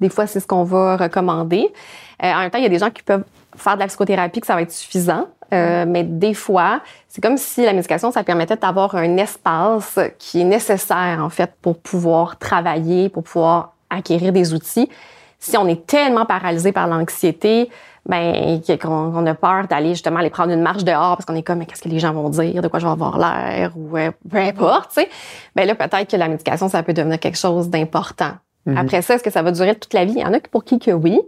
des 0.00 0.08
fois, 0.08 0.26
c'est 0.26 0.40
ce 0.40 0.46
qu'on 0.46 0.64
va 0.64 0.96
recommander. 0.96 1.72
Euh, 2.22 2.32
en 2.32 2.40
même 2.40 2.50
temps, 2.50 2.58
il 2.58 2.64
y 2.64 2.66
a 2.66 2.70
des 2.70 2.78
gens 2.78 2.90
qui 2.90 3.02
peuvent 3.02 3.24
faire 3.56 3.74
de 3.74 3.80
la 3.80 3.86
psychothérapie 3.86 4.40
que 4.40 4.46
ça 4.46 4.54
va 4.54 4.62
être 4.62 4.72
suffisant. 4.72 5.26
Euh, 5.52 5.84
mais 5.86 6.02
des 6.04 6.34
fois, 6.34 6.80
c'est 7.08 7.20
comme 7.20 7.36
si 7.36 7.64
la 7.64 7.72
médication, 7.72 8.10
ça 8.10 8.24
permettait 8.24 8.56
d'avoir 8.56 8.94
un 8.94 9.16
espace 9.16 9.98
qui 10.18 10.40
est 10.40 10.44
nécessaire, 10.44 11.20
en 11.20 11.28
fait, 11.28 11.52
pour 11.60 11.78
pouvoir 11.78 12.38
travailler, 12.38 13.08
pour 13.08 13.22
pouvoir 13.22 13.74
acquérir 13.90 14.32
des 14.32 14.52
outils. 14.52 14.88
Si 15.44 15.58
on 15.58 15.68
est 15.68 15.86
tellement 15.86 16.24
paralysé 16.24 16.72
par 16.72 16.86
l'anxiété, 16.86 17.68
ben 18.06 18.62
qu'on 18.80 19.26
a 19.26 19.34
peur 19.34 19.68
d'aller 19.68 19.90
justement 19.90 20.20
aller 20.20 20.30
prendre 20.30 20.50
une 20.52 20.62
marche 20.62 20.84
dehors 20.84 21.18
parce 21.18 21.26
qu'on 21.26 21.34
est 21.34 21.42
comme 21.42 21.58
mais 21.58 21.66
qu'est-ce 21.66 21.82
que 21.82 21.88
les 21.90 21.98
gens 21.98 22.14
vont 22.14 22.30
dire, 22.30 22.62
de 22.62 22.68
quoi 22.68 22.78
je 22.80 22.86
vais 22.86 22.92
avoir 22.92 23.18
l'air? 23.18 23.72
Ou 23.76 23.94
euh, 23.98 24.10
peu 24.30 24.38
importe, 24.38 24.94
tu 24.94 25.02
sais. 25.02 25.10
Ben 25.54 25.66
là 25.66 25.74
peut-être 25.74 26.10
que 26.10 26.16
la 26.16 26.28
médication 26.28 26.70
ça 26.70 26.82
peut 26.82 26.94
devenir 26.94 27.20
quelque 27.20 27.36
chose 27.36 27.68
d'important. 27.68 28.32
Mm-hmm. 28.66 28.78
Après 28.78 29.02
ça, 29.02 29.16
est-ce 29.16 29.22
que 29.22 29.30
ça 29.30 29.42
va 29.42 29.52
durer 29.52 29.74
toute 29.74 29.92
la 29.92 30.06
vie? 30.06 30.14
Il 30.16 30.22
y 30.22 30.24
en 30.24 30.32
a 30.32 30.40
pour 30.40 30.64
qui 30.64 30.78
que 30.78 30.92
oui. 30.92 31.20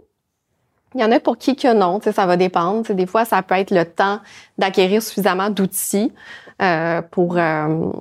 Il 0.95 1.01
y 1.01 1.03
en 1.03 1.11
a 1.11 1.19
pour 1.19 1.37
qui 1.37 1.55
que 1.55 1.71
non, 1.71 1.99
tu 1.99 2.05
sais, 2.05 2.11
ça 2.11 2.25
va 2.25 2.37
dépendre. 2.37 2.91
des 2.91 3.05
fois, 3.05 3.23
ça 3.23 3.43
peut 3.43 3.53
être 3.53 3.69
le 3.69 3.85
temps 3.85 4.19
d'acquérir 4.57 5.03
suffisamment 5.03 5.51
d'outils 5.51 6.11
euh, 6.59 7.03
pour 7.03 7.37
euh, 7.37 7.91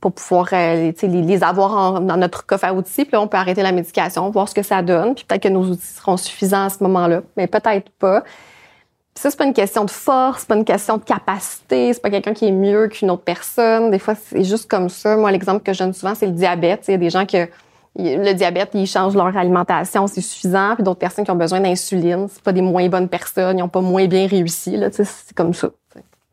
pour 0.00 0.12
pouvoir 0.12 0.48
euh, 0.52 0.92
les, 1.02 1.42
avoir 1.42 2.00
dans 2.00 2.16
notre 2.16 2.46
coffre 2.46 2.64
à 2.64 2.74
outils. 2.74 3.04
Puis 3.04 3.12
là, 3.12 3.20
on 3.20 3.28
peut 3.28 3.36
arrêter 3.36 3.62
la 3.62 3.72
médication, 3.72 4.30
voir 4.30 4.48
ce 4.48 4.54
que 4.54 4.62
ça 4.62 4.82
donne. 4.82 5.14
Puis 5.14 5.24
peut-être 5.24 5.42
que 5.42 5.48
nos 5.48 5.64
outils 5.64 5.86
seront 5.86 6.16
suffisants 6.16 6.66
à 6.66 6.68
ce 6.68 6.82
moment-là, 6.82 7.22
mais 7.36 7.46
peut-être 7.46 7.90
pas. 7.98 8.22
Puis 8.22 9.22
ça, 9.22 9.30
c'est 9.30 9.36
pas 9.36 9.44
une 9.44 9.54
question 9.54 9.84
de 9.84 9.90
force, 9.90 10.40
c'est 10.40 10.48
pas 10.48 10.56
une 10.56 10.64
question 10.64 10.96
de 10.96 11.02
capacité, 11.02 11.92
c'est 11.92 12.00
pas 12.00 12.10
quelqu'un 12.10 12.32
qui 12.32 12.46
est 12.46 12.52
mieux 12.52 12.88
qu'une 12.88 13.10
autre 13.10 13.24
personne. 13.24 13.90
Des 13.90 13.98
fois, 13.98 14.14
c'est 14.14 14.44
juste 14.44 14.70
comme 14.70 14.88
ça. 14.88 15.16
Moi, 15.16 15.32
l'exemple 15.32 15.62
que 15.64 15.72
je 15.72 15.80
donne 15.80 15.92
souvent, 15.92 16.14
c'est 16.14 16.26
le 16.26 16.32
diabète. 16.32 16.84
Il 16.86 16.92
y 16.92 16.94
a 16.94 16.98
des 16.98 17.10
gens 17.10 17.26
que 17.26 17.48
le 17.96 18.32
diabète, 18.34 18.70
ils 18.74 18.86
changent 18.86 19.16
leur 19.16 19.36
alimentation, 19.36 20.06
c'est 20.06 20.20
suffisant. 20.20 20.74
Puis 20.76 20.84
d'autres 20.84 21.00
personnes 21.00 21.24
qui 21.24 21.30
ont 21.32 21.36
besoin 21.36 21.60
d'insuline, 21.60 22.28
c'est 22.30 22.42
pas 22.42 22.52
des 22.52 22.62
moins 22.62 22.88
bonnes 22.88 23.08
personnes, 23.08 23.58
ils 23.58 23.62
ont 23.62 23.68
pas 23.68 23.80
moins 23.80 24.06
bien 24.06 24.28
réussi. 24.28 24.76
Là, 24.76 24.90
c'est 24.92 25.34
comme 25.34 25.54
ça. 25.54 25.70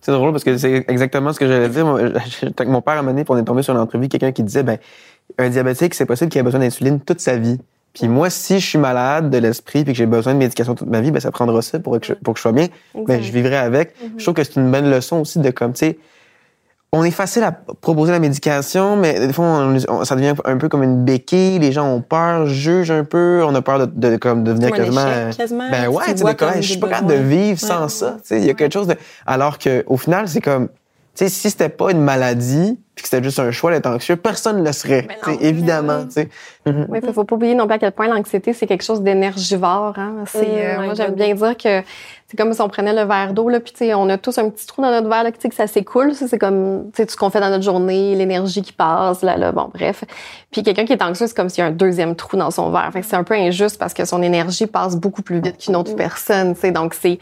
C'est 0.08 0.14
drôle 0.14 0.32
parce 0.32 0.46
que 0.46 0.56
c'est 0.56 0.86
exactement 0.88 1.34
ce 1.34 1.40
que 1.40 1.46
j'allais 1.46 1.68
dire. 1.68 1.86
mon 1.86 2.82
père 2.82 2.98
a 2.98 3.02
mené, 3.02 3.26
pour 3.26 3.36
on 3.36 3.38
est 3.38 3.44
tombé 3.44 3.62
sur 3.62 3.74
l'entrevue, 3.74 4.08
quelqu'un 4.08 4.32
qui 4.32 4.42
disait, 4.42 4.64
ben, 4.64 4.78
un 5.38 5.50
diabétique, 5.50 5.94
c'est 5.96 6.06
possible 6.06 6.32
qu'il 6.32 6.40
ait 6.40 6.44
besoin 6.44 6.62
d'insuline 6.62 7.02
toute 7.02 7.20
sa 7.20 7.36
vie. 7.36 7.60
Puis 7.94 8.08
moi, 8.08 8.30
si 8.30 8.62
je 8.62 8.66
suis 8.66 8.78
malade 8.78 9.30
de 9.30 9.38
l'esprit 9.38 9.84
puis 9.84 9.92
que 9.92 9.98
j'ai 9.98 10.06
besoin 10.06 10.34
de 10.34 10.40
médication 10.40 10.76
toute 10.76 10.88
ma 10.88 11.02
vie, 11.02 11.12
ben 11.12 11.20
ça 11.20 11.30
prendra 11.30 11.62
ça 11.62 11.80
pour 11.80 12.00
que 12.00 12.06
je, 12.06 12.14
pour 12.14 12.36
que 12.36 12.38
je 12.38 12.42
sois 12.44 12.54
bien. 12.54 12.68
Ben 12.96 13.22
je 13.22 13.34
vivrai 13.34 13.58
avec. 13.58 13.90
Mm-hmm. 13.90 14.12
Je 14.16 14.24
trouve 14.24 14.36
que 14.36 14.46
c'est 14.46 14.56
une 14.56 14.72
bonne 14.72 14.90
leçon 14.90 15.20
aussi 15.20 15.40
de 15.40 15.50
comme 15.50 15.74
tu 15.74 15.80
sais 15.80 15.98
on 16.94 17.04
est 17.04 17.12
facile 17.12 17.44
à 17.44 17.52
proposer 17.52 18.14
la 18.14 18.20
médication, 18.20 18.96
mais 18.96 19.28
des 19.28 19.34
fois, 19.34 19.74
ça 20.04 20.16
devient 20.16 20.34
un 20.46 20.58
peu 20.58 20.70
comme 20.70 20.84
une 20.84 21.04
béquille. 21.04 21.60
Les 21.60 21.74
gens 21.74 21.92
ont 21.92 22.02
peur, 22.02 22.46
jugent 22.48 22.92
un 22.92 23.04
peu. 23.04 23.44
On 23.46 23.54
a 23.56 23.62
peur 23.62 23.88
de, 23.88 24.10
de 24.10 24.16
comme 24.16 24.44
devenir 24.44 24.72
quasiment, 24.72 25.30
quasiment. 25.36 25.70
Ben 25.70 25.90
ouais, 25.90 26.06
tu 26.14 26.24
sais, 26.24 26.62
je 26.62 26.68
suis 26.68 26.80
pas 26.80 26.88
capable 26.88 27.12
de 27.12 27.20
vivre 27.20 27.60
sans 27.60 27.90
ça. 27.90 28.18
Il 28.32 28.46
y 28.46 28.50
a 28.50 28.54
quelque 28.54 28.74
chose 28.74 28.88
de. 28.88 28.96
Alors 29.26 29.58
que 29.58 29.84
au 29.88 29.98
final, 29.98 30.30
c'est 30.30 30.42
comme, 30.42 30.70
tu 30.70 30.74
sais, 31.16 31.30
si 31.30 31.50
c'était 31.50 31.70
pas 31.70 31.92
une 31.92 32.02
maladie, 32.02 32.80
puis 32.98 33.04
que 33.04 33.10
c'était 33.10 33.24
juste 33.24 33.38
un 33.38 33.52
choix 33.52 33.70
d'être 33.70 33.86
anxieux, 33.86 34.16
personne 34.16 34.58
ne 34.58 34.66
le 34.66 34.72
serait. 34.72 35.08
évidemment. 35.40 36.08
tu 36.12 36.22
-hmm. 36.66 36.86
Oui, 36.90 37.00
il 37.04 37.14
faut 37.14 37.24
pas 37.24 37.36
oublier 37.36 37.54
non 37.54 37.68
plus 37.68 37.76
à 37.76 37.78
quel 37.78 37.92
point 37.92 38.08
l'anxiété, 38.08 38.54
c'est 38.54 38.66
quelque 38.66 38.84
chose 38.84 39.02
d'énergivore. 39.02 39.94
Hein? 39.98 40.24
C'est, 40.26 40.66
euh, 40.66 40.84
moi, 40.84 40.96
j'aime 40.96 41.14
bien 41.14 41.36
dire 41.36 41.56
que 41.56 41.84
c'est 42.28 42.36
comme 42.36 42.52
si 42.54 42.60
on 42.60 42.70
prenait 42.70 42.94
le 42.94 43.04
verre 43.04 43.34
d'eau, 43.34 43.50
là, 43.50 43.60
puis 43.60 43.94
on 43.94 44.10
a 44.10 44.18
tous 44.18 44.36
un 44.40 44.50
petit 44.50 44.66
trou 44.66 44.82
dans 44.82 44.90
notre 44.90 45.08
verre, 45.08 45.24
là, 45.26 45.32
que 45.32 45.56
ça 45.56 45.68
s'écoule. 45.68 46.16
C'est 46.16 46.40
comme 46.40 46.90
tout 46.92 47.04
ce 47.08 47.16
qu'on 47.16 47.30
fait 47.30 47.40
dans 47.40 47.52
notre 47.52 47.64
journée, 47.64 48.16
l'énergie 48.16 48.64
qui 48.64 48.74
passe, 48.74 49.22
là, 49.22 49.38
là, 49.38 49.52
bon, 49.52 49.70
bref. 49.72 50.04
Puis 50.50 50.64
quelqu'un 50.64 50.86
qui 50.86 50.94
est 50.94 51.04
anxieux, 51.04 51.28
c'est 51.28 51.38
comme 51.38 51.50
s'il 51.50 51.64
y 51.64 51.68
a 51.68 51.70
un 51.70 51.78
deuxième 51.86 52.16
trou 52.16 52.36
dans 52.36 52.50
son 52.50 52.72
verre. 52.72 52.90
Fait 52.92 53.02
que 53.02 53.06
c'est 53.06 53.16
un 53.16 53.24
peu 53.24 53.36
injuste 53.36 53.78
parce 53.78 53.94
que 53.94 54.06
son 54.06 54.24
énergie 54.24 54.66
passe 54.66 54.96
beaucoup 54.96 55.22
plus 55.22 55.40
vite 55.40 55.60
qu'une 55.60 55.76
autre 55.76 55.96
personne. 55.96 56.56
Donc, 56.74 56.96
c'est 56.96 57.20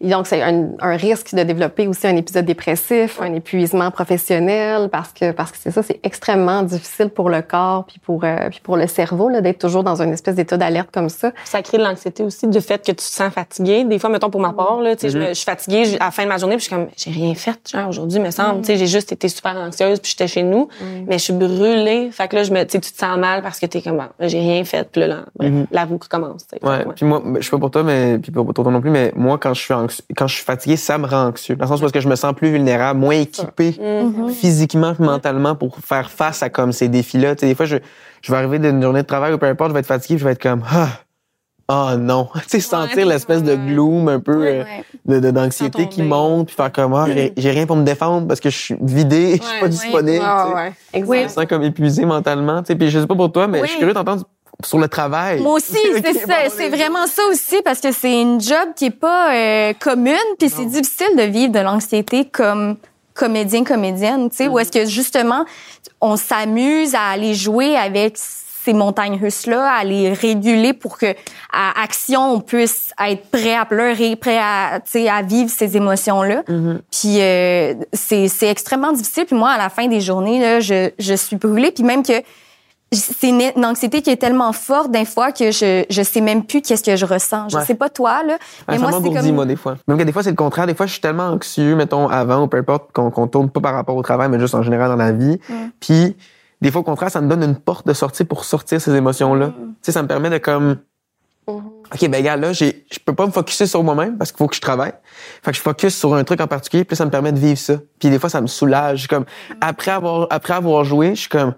donc, 0.00 0.26
c'est 0.26 0.42
un, 0.42 0.68
un, 0.80 0.96
risque 0.96 1.34
de 1.34 1.42
développer 1.42 1.86
aussi 1.86 2.06
un 2.06 2.16
épisode 2.16 2.44
dépressif, 2.44 3.20
un 3.20 3.32
épuisement 3.34 3.90
professionnel, 3.90 4.88
parce 4.90 5.12
que 5.12 5.32
parce 5.32 5.52
que 5.52 5.58
c'est 5.58 5.70
ça, 5.70 5.82
c'est 5.82 6.00
extrêmement 6.02 6.62
difficile 6.62 7.08
pour 7.08 7.30
le 7.30 7.42
corps 7.42 7.84
puis 7.84 7.98
pour 7.98 8.24
euh, 8.24 8.48
puis 8.50 8.60
pour 8.62 8.76
le 8.76 8.86
cerveau 8.86 9.28
là 9.28 9.40
d'être 9.40 9.58
toujours 9.58 9.84
dans 9.84 10.02
une 10.02 10.12
espèce 10.12 10.34
d'état 10.34 10.56
d'alerte 10.56 10.90
comme 10.92 11.08
ça. 11.08 11.32
Ça 11.44 11.62
crée 11.62 11.78
de 11.78 11.82
l'anxiété 11.82 12.22
aussi, 12.22 12.48
du 12.48 12.60
fait 12.60 12.78
que 12.84 12.92
tu 12.92 12.96
te 12.96 13.02
sens 13.02 13.32
fatigué. 13.32 13.84
Des 13.84 13.98
fois, 13.98 14.10
mettons 14.10 14.30
pour 14.30 14.40
ma 14.40 14.50
mm-hmm. 14.50 14.56
part 14.56 14.80
là, 14.80 14.96
tu 14.96 15.02
sais, 15.02 15.10
je, 15.10 15.18
mm-hmm. 15.18 15.34
suis 15.34 15.44
fatiguée 15.44 15.96
à 16.00 16.06
la 16.06 16.10
fin 16.10 16.24
de 16.24 16.28
ma 16.28 16.38
journée, 16.38 16.56
puis 16.56 16.64
je 16.64 16.68
suis 16.68 16.76
comme 16.76 16.88
j'ai 16.96 17.10
rien 17.10 17.34
fait, 17.34 17.58
genre 17.70 17.88
aujourd'hui, 17.88 18.20
me 18.20 18.30
semble. 18.30 18.60
Mm-hmm. 18.60 18.62
Tu 18.62 18.66
sais, 18.66 18.76
j'ai 18.76 18.86
juste 18.86 19.12
été 19.12 19.28
super 19.28 19.56
anxieuse, 19.56 20.00
puis 20.00 20.10
j'étais 20.10 20.28
chez 20.28 20.42
nous, 20.42 20.68
mais 21.06 21.18
je 21.18 21.24
suis 21.24 21.32
brûlée. 21.32 22.10
Fait 22.10 22.28
que 22.28 22.36
là, 22.36 22.42
je 22.42 22.52
me, 22.52 22.62
tu 22.64 22.72
sais, 22.72 22.80
tu 22.80 22.92
te 22.92 22.98
sens 22.98 23.18
mal 23.18 23.42
parce 23.42 23.58
que 23.58 23.66
t'es 23.66 23.80
comme 23.80 24.02
j'ai 24.20 24.40
rien 24.40 24.64
fait, 24.64 24.88
puis 24.90 25.06
là, 25.06 25.24
bref, 25.36 25.52
la 25.70 25.84
roue 25.84 25.98
commence. 26.08 26.46
Ouais. 26.62 26.84
Puis 26.94 27.04
moi, 27.04 27.22
je 27.36 27.42
sais 27.42 27.50
pas 27.50 27.58
pour 27.58 27.70
toi, 27.70 27.82
mais 27.82 28.18
puis 28.18 28.32
pour 28.32 28.52
toi 28.52 28.70
non 28.70 28.80
plus, 28.80 28.90
mais 28.90 29.12
moi 29.14 29.38
quand 29.38 29.54
je 29.54 29.60
suis 29.60 29.74
quand 30.16 30.26
je 30.26 30.34
suis 30.36 30.44
fatigué, 30.44 30.76
ça 30.76 30.98
me 30.98 31.06
rend 31.06 31.28
anxieux. 31.28 31.56
Dans 31.56 31.64
le 31.64 31.68
sens 31.68 31.80
parce 31.80 31.92
que 31.92 32.00
je 32.00 32.08
me 32.08 32.16
sens 32.16 32.34
plus 32.34 32.50
vulnérable, 32.50 33.00
moins 33.00 33.14
équipé 33.14 33.70
mm-hmm. 33.70 34.30
physiquement, 34.30 34.94
mentalement 34.98 35.54
pour 35.54 35.78
faire 35.78 36.10
face 36.10 36.42
à 36.42 36.50
comme 36.50 36.72
ces 36.72 36.88
défis-là. 36.88 37.34
Tu 37.34 37.40
sais, 37.40 37.46
des 37.46 37.54
fois, 37.54 37.66
je, 37.66 37.76
je 38.22 38.32
vais 38.32 38.38
arriver 38.38 38.58
d'une 38.58 38.82
journée 38.82 39.02
de 39.02 39.06
travail 39.06 39.32
ou 39.32 39.38
peu 39.38 39.46
importe, 39.46 39.70
je 39.70 39.74
vais 39.74 39.80
être 39.80 39.86
fatigué, 39.86 40.18
je 40.18 40.24
vais 40.24 40.32
être 40.32 40.42
comme 40.42 40.62
ah, 40.70 40.88
oh 41.68 41.96
non, 41.98 42.28
tu 42.34 42.42
sais 42.48 42.60
sentir 42.60 43.06
l'espèce 43.06 43.42
de 43.42 43.54
gloom 43.54 44.08
un 44.08 44.20
peu 44.20 44.46
euh, 44.46 44.64
de 45.06 45.30
d'anxiété 45.30 45.88
qui 45.88 46.02
monte 46.02 46.48
puis 46.48 46.56
faire 46.56 46.72
comme 46.72 46.94
ah, 46.94 47.06
j'ai 47.36 47.50
rien 47.50 47.66
pour 47.66 47.76
me 47.76 47.84
défendre 47.84 48.26
parce 48.26 48.40
que 48.40 48.50
je 48.50 48.56
suis 48.56 48.76
vidé, 48.80 49.36
je 49.42 49.46
suis 49.46 49.60
pas 49.60 49.68
disponible. 49.68 50.24
Je 50.92 51.00
me 51.00 51.28
sens 51.28 51.46
comme 51.46 51.62
épuisé 51.62 52.04
mentalement, 52.04 52.62
tu 52.62 52.68
sais. 52.68 52.76
Puis 52.76 52.90
je 52.90 53.00
sais 53.00 53.06
pas 53.06 53.14
pour 53.16 53.32
toi, 53.32 53.46
mais 53.46 53.60
je 53.62 53.66
suis 53.66 53.78
curieux 53.78 53.94
d'entendre 53.94 54.24
sur 54.62 54.78
le 54.78 54.88
travail. 54.88 55.40
Moi 55.40 55.54
aussi, 55.54 55.78
c'est 55.94 56.50
C'est 56.50 56.68
vraiment 56.68 57.06
ça 57.06 57.22
aussi 57.30 57.62
parce 57.62 57.80
que 57.80 57.92
c'est 57.92 58.20
une 58.20 58.40
job 58.40 58.74
qui 58.76 58.86
est 58.86 58.90
pas 58.90 59.32
euh, 59.34 59.72
commune, 59.78 60.16
puis 60.38 60.48
c'est 60.48 60.66
difficile 60.66 61.16
de 61.16 61.22
vivre 61.22 61.52
de 61.52 61.60
l'anxiété 61.60 62.24
comme 62.26 62.76
comédien 63.14 63.64
comédienne, 63.64 64.28
tu 64.28 64.36
sais, 64.36 64.48
où 64.48 64.58
est-ce 64.58 64.72
que 64.72 64.86
justement 64.86 65.44
on 66.00 66.16
s'amuse 66.16 66.94
à 66.94 67.10
aller 67.10 67.34
jouer 67.34 67.76
avec 67.76 68.16
ces 68.16 68.72
montagnes 68.72 69.18
russes 69.20 69.46
là, 69.46 69.70
à 69.72 69.84
les 69.84 70.12
réguler 70.12 70.72
pour 70.72 70.98
que 70.98 71.14
à 71.52 71.82
action 71.82 72.32
on 72.32 72.40
puisse 72.40 72.92
être 73.06 73.30
prêt 73.30 73.54
à 73.54 73.64
pleurer, 73.64 74.16
prêt 74.16 74.38
à 74.38 74.80
tu 74.84 74.92
sais 74.92 75.08
à 75.08 75.22
vivre 75.22 75.50
ces 75.50 75.76
émotions 75.76 76.22
là. 76.22 76.42
Mm-hmm. 76.48 76.78
Puis 76.90 77.20
euh, 77.20 77.74
c'est 77.92 78.28
c'est 78.28 78.48
extrêmement 78.48 78.92
difficile 78.92 79.26
puis 79.26 79.36
moi 79.36 79.50
à 79.50 79.58
la 79.58 79.68
fin 79.68 79.86
des 79.86 80.00
journées 80.00 80.40
là, 80.40 80.60
je 80.60 80.90
je 80.98 81.14
suis 81.14 81.36
brûlée 81.36 81.70
puis 81.70 81.84
même 81.84 82.02
que 82.02 82.20
c'est 82.92 83.28
une, 83.28 83.64
anxiété 83.64 84.02
qui 84.02 84.10
est 84.10 84.16
tellement 84.16 84.52
forte 84.52 84.90
d'un 84.90 85.04
fois 85.04 85.32
que 85.32 85.50
je 85.50 85.84
je 85.88 86.02
sais 86.02 86.20
même 86.20 86.44
plus 86.44 86.62
qu'est-ce 86.62 86.82
que 86.82 86.96
je 86.96 87.06
ressens. 87.06 87.48
Je 87.48 87.56
Ouais. 87.56 87.64
sais 87.64 87.74
pas 87.74 87.88
toi 87.88 88.22
là, 88.22 88.38
mais 88.68 88.78
moi 88.78 88.90
c'est 88.92 89.12
comme 89.12 89.32
moi, 89.32 89.46
des 89.46 89.56
fois. 89.56 89.76
Même 89.88 89.98
que 89.98 90.02
des 90.04 90.12
fois, 90.12 90.22
c'est 90.22 90.30
le 90.30 90.36
contraire. 90.36 90.66
Des 90.66 90.74
fois, 90.74 90.86
je 90.86 90.92
suis 90.92 91.00
tellement 91.00 91.28
anxieux, 91.28 91.74
mettons, 91.74 92.08
avant 92.08 92.42
ou 92.42 92.46
peu 92.46 92.58
importe, 92.58 92.92
qu'on 92.92 93.10
qu'on 93.10 93.26
tourne 93.26 93.50
pas 93.50 93.60
par 93.60 93.74
rapport 93.74 93.96
au 93.96 94.02
travail, 94.02 94.28
mais 94.28 94.38
juste 94.38 94.54
en 94.54 94.62
général 94.62 94.90
dans 94.90 94.96
la 94.96 95.12
vie. 95.12 95.38
Mm. 95.48 95.54
Puis, 95.80 96.16
des 96.60 96.70
fois, 96.70 96.82
au 96.82 96.84
contraire, 96.84 97.10
ça 97.10 97.20
me 97.20 97.28
donne 97.28 97.42
une 97.42 97.56
porte 97.56 97.86
de 97.86 97.92
sortie 97.92 98.24
pour 98.24 98.44
sortir 98.44 98.80
ces 98.80 98.94
émotions-là. 98.94 99.48
Mm. 99.48 99.52
Tu 99.52 99.74
sais, 99.82 99.92
ça 99.92 100.02
me 100.02 100.08
permet 100.08 100.30
de 100.30 100.38
comme, 100.38 100.76
OK, 101.46 102.08
ben, 102.08 102.22
gars, 102.22 102.36
là, 102.36 102.52
j'ai, 102.52 102.86
je 102.90 102.98
peux 103.04 103.14
pas 103.14 103.26
me 103.26 103.32
focuser 103.32 103.66
sur 103.66 103.82
moi-même 103.82 104.16
parce 104.16 104.32
qu'il 104.32 104.38
faut 104.38 104.46
que 104.48 104.56
je 104.56 104.60
travaille. 104.60 104.94
Fait 105.42 105.50
que 105.50 105.56
je 105.56 105.62
focus 105.62 105.96
sur 105.96 106.14
un 106.14 106.24
truc 106.24 106.40
en 106.40 106.46
particulier, 106.46 106.84
puis 106.84 106.96
ça 106.96 107.04
me 107.04 107.10
permet 107.10 107.32
de 107.32 107.38
vivre 107.38 107.58
ça. 107.58 107.74
Puis 107.98 108.08
des 108.08 108.18
fois, 108.18 108.30
ça 108.30 108.40
me 108.40 108.46
soulage. 108.46 109.08
Comme, 109.08 109.24
après 109.60 109.90
avoir, 109.90 110.26
après 110.30 110.54
avoir 110.54 110.84
joué, 110.84 111.14
je 111.14 111.20
suis 111.20 111.28
comme, 111.28 111.54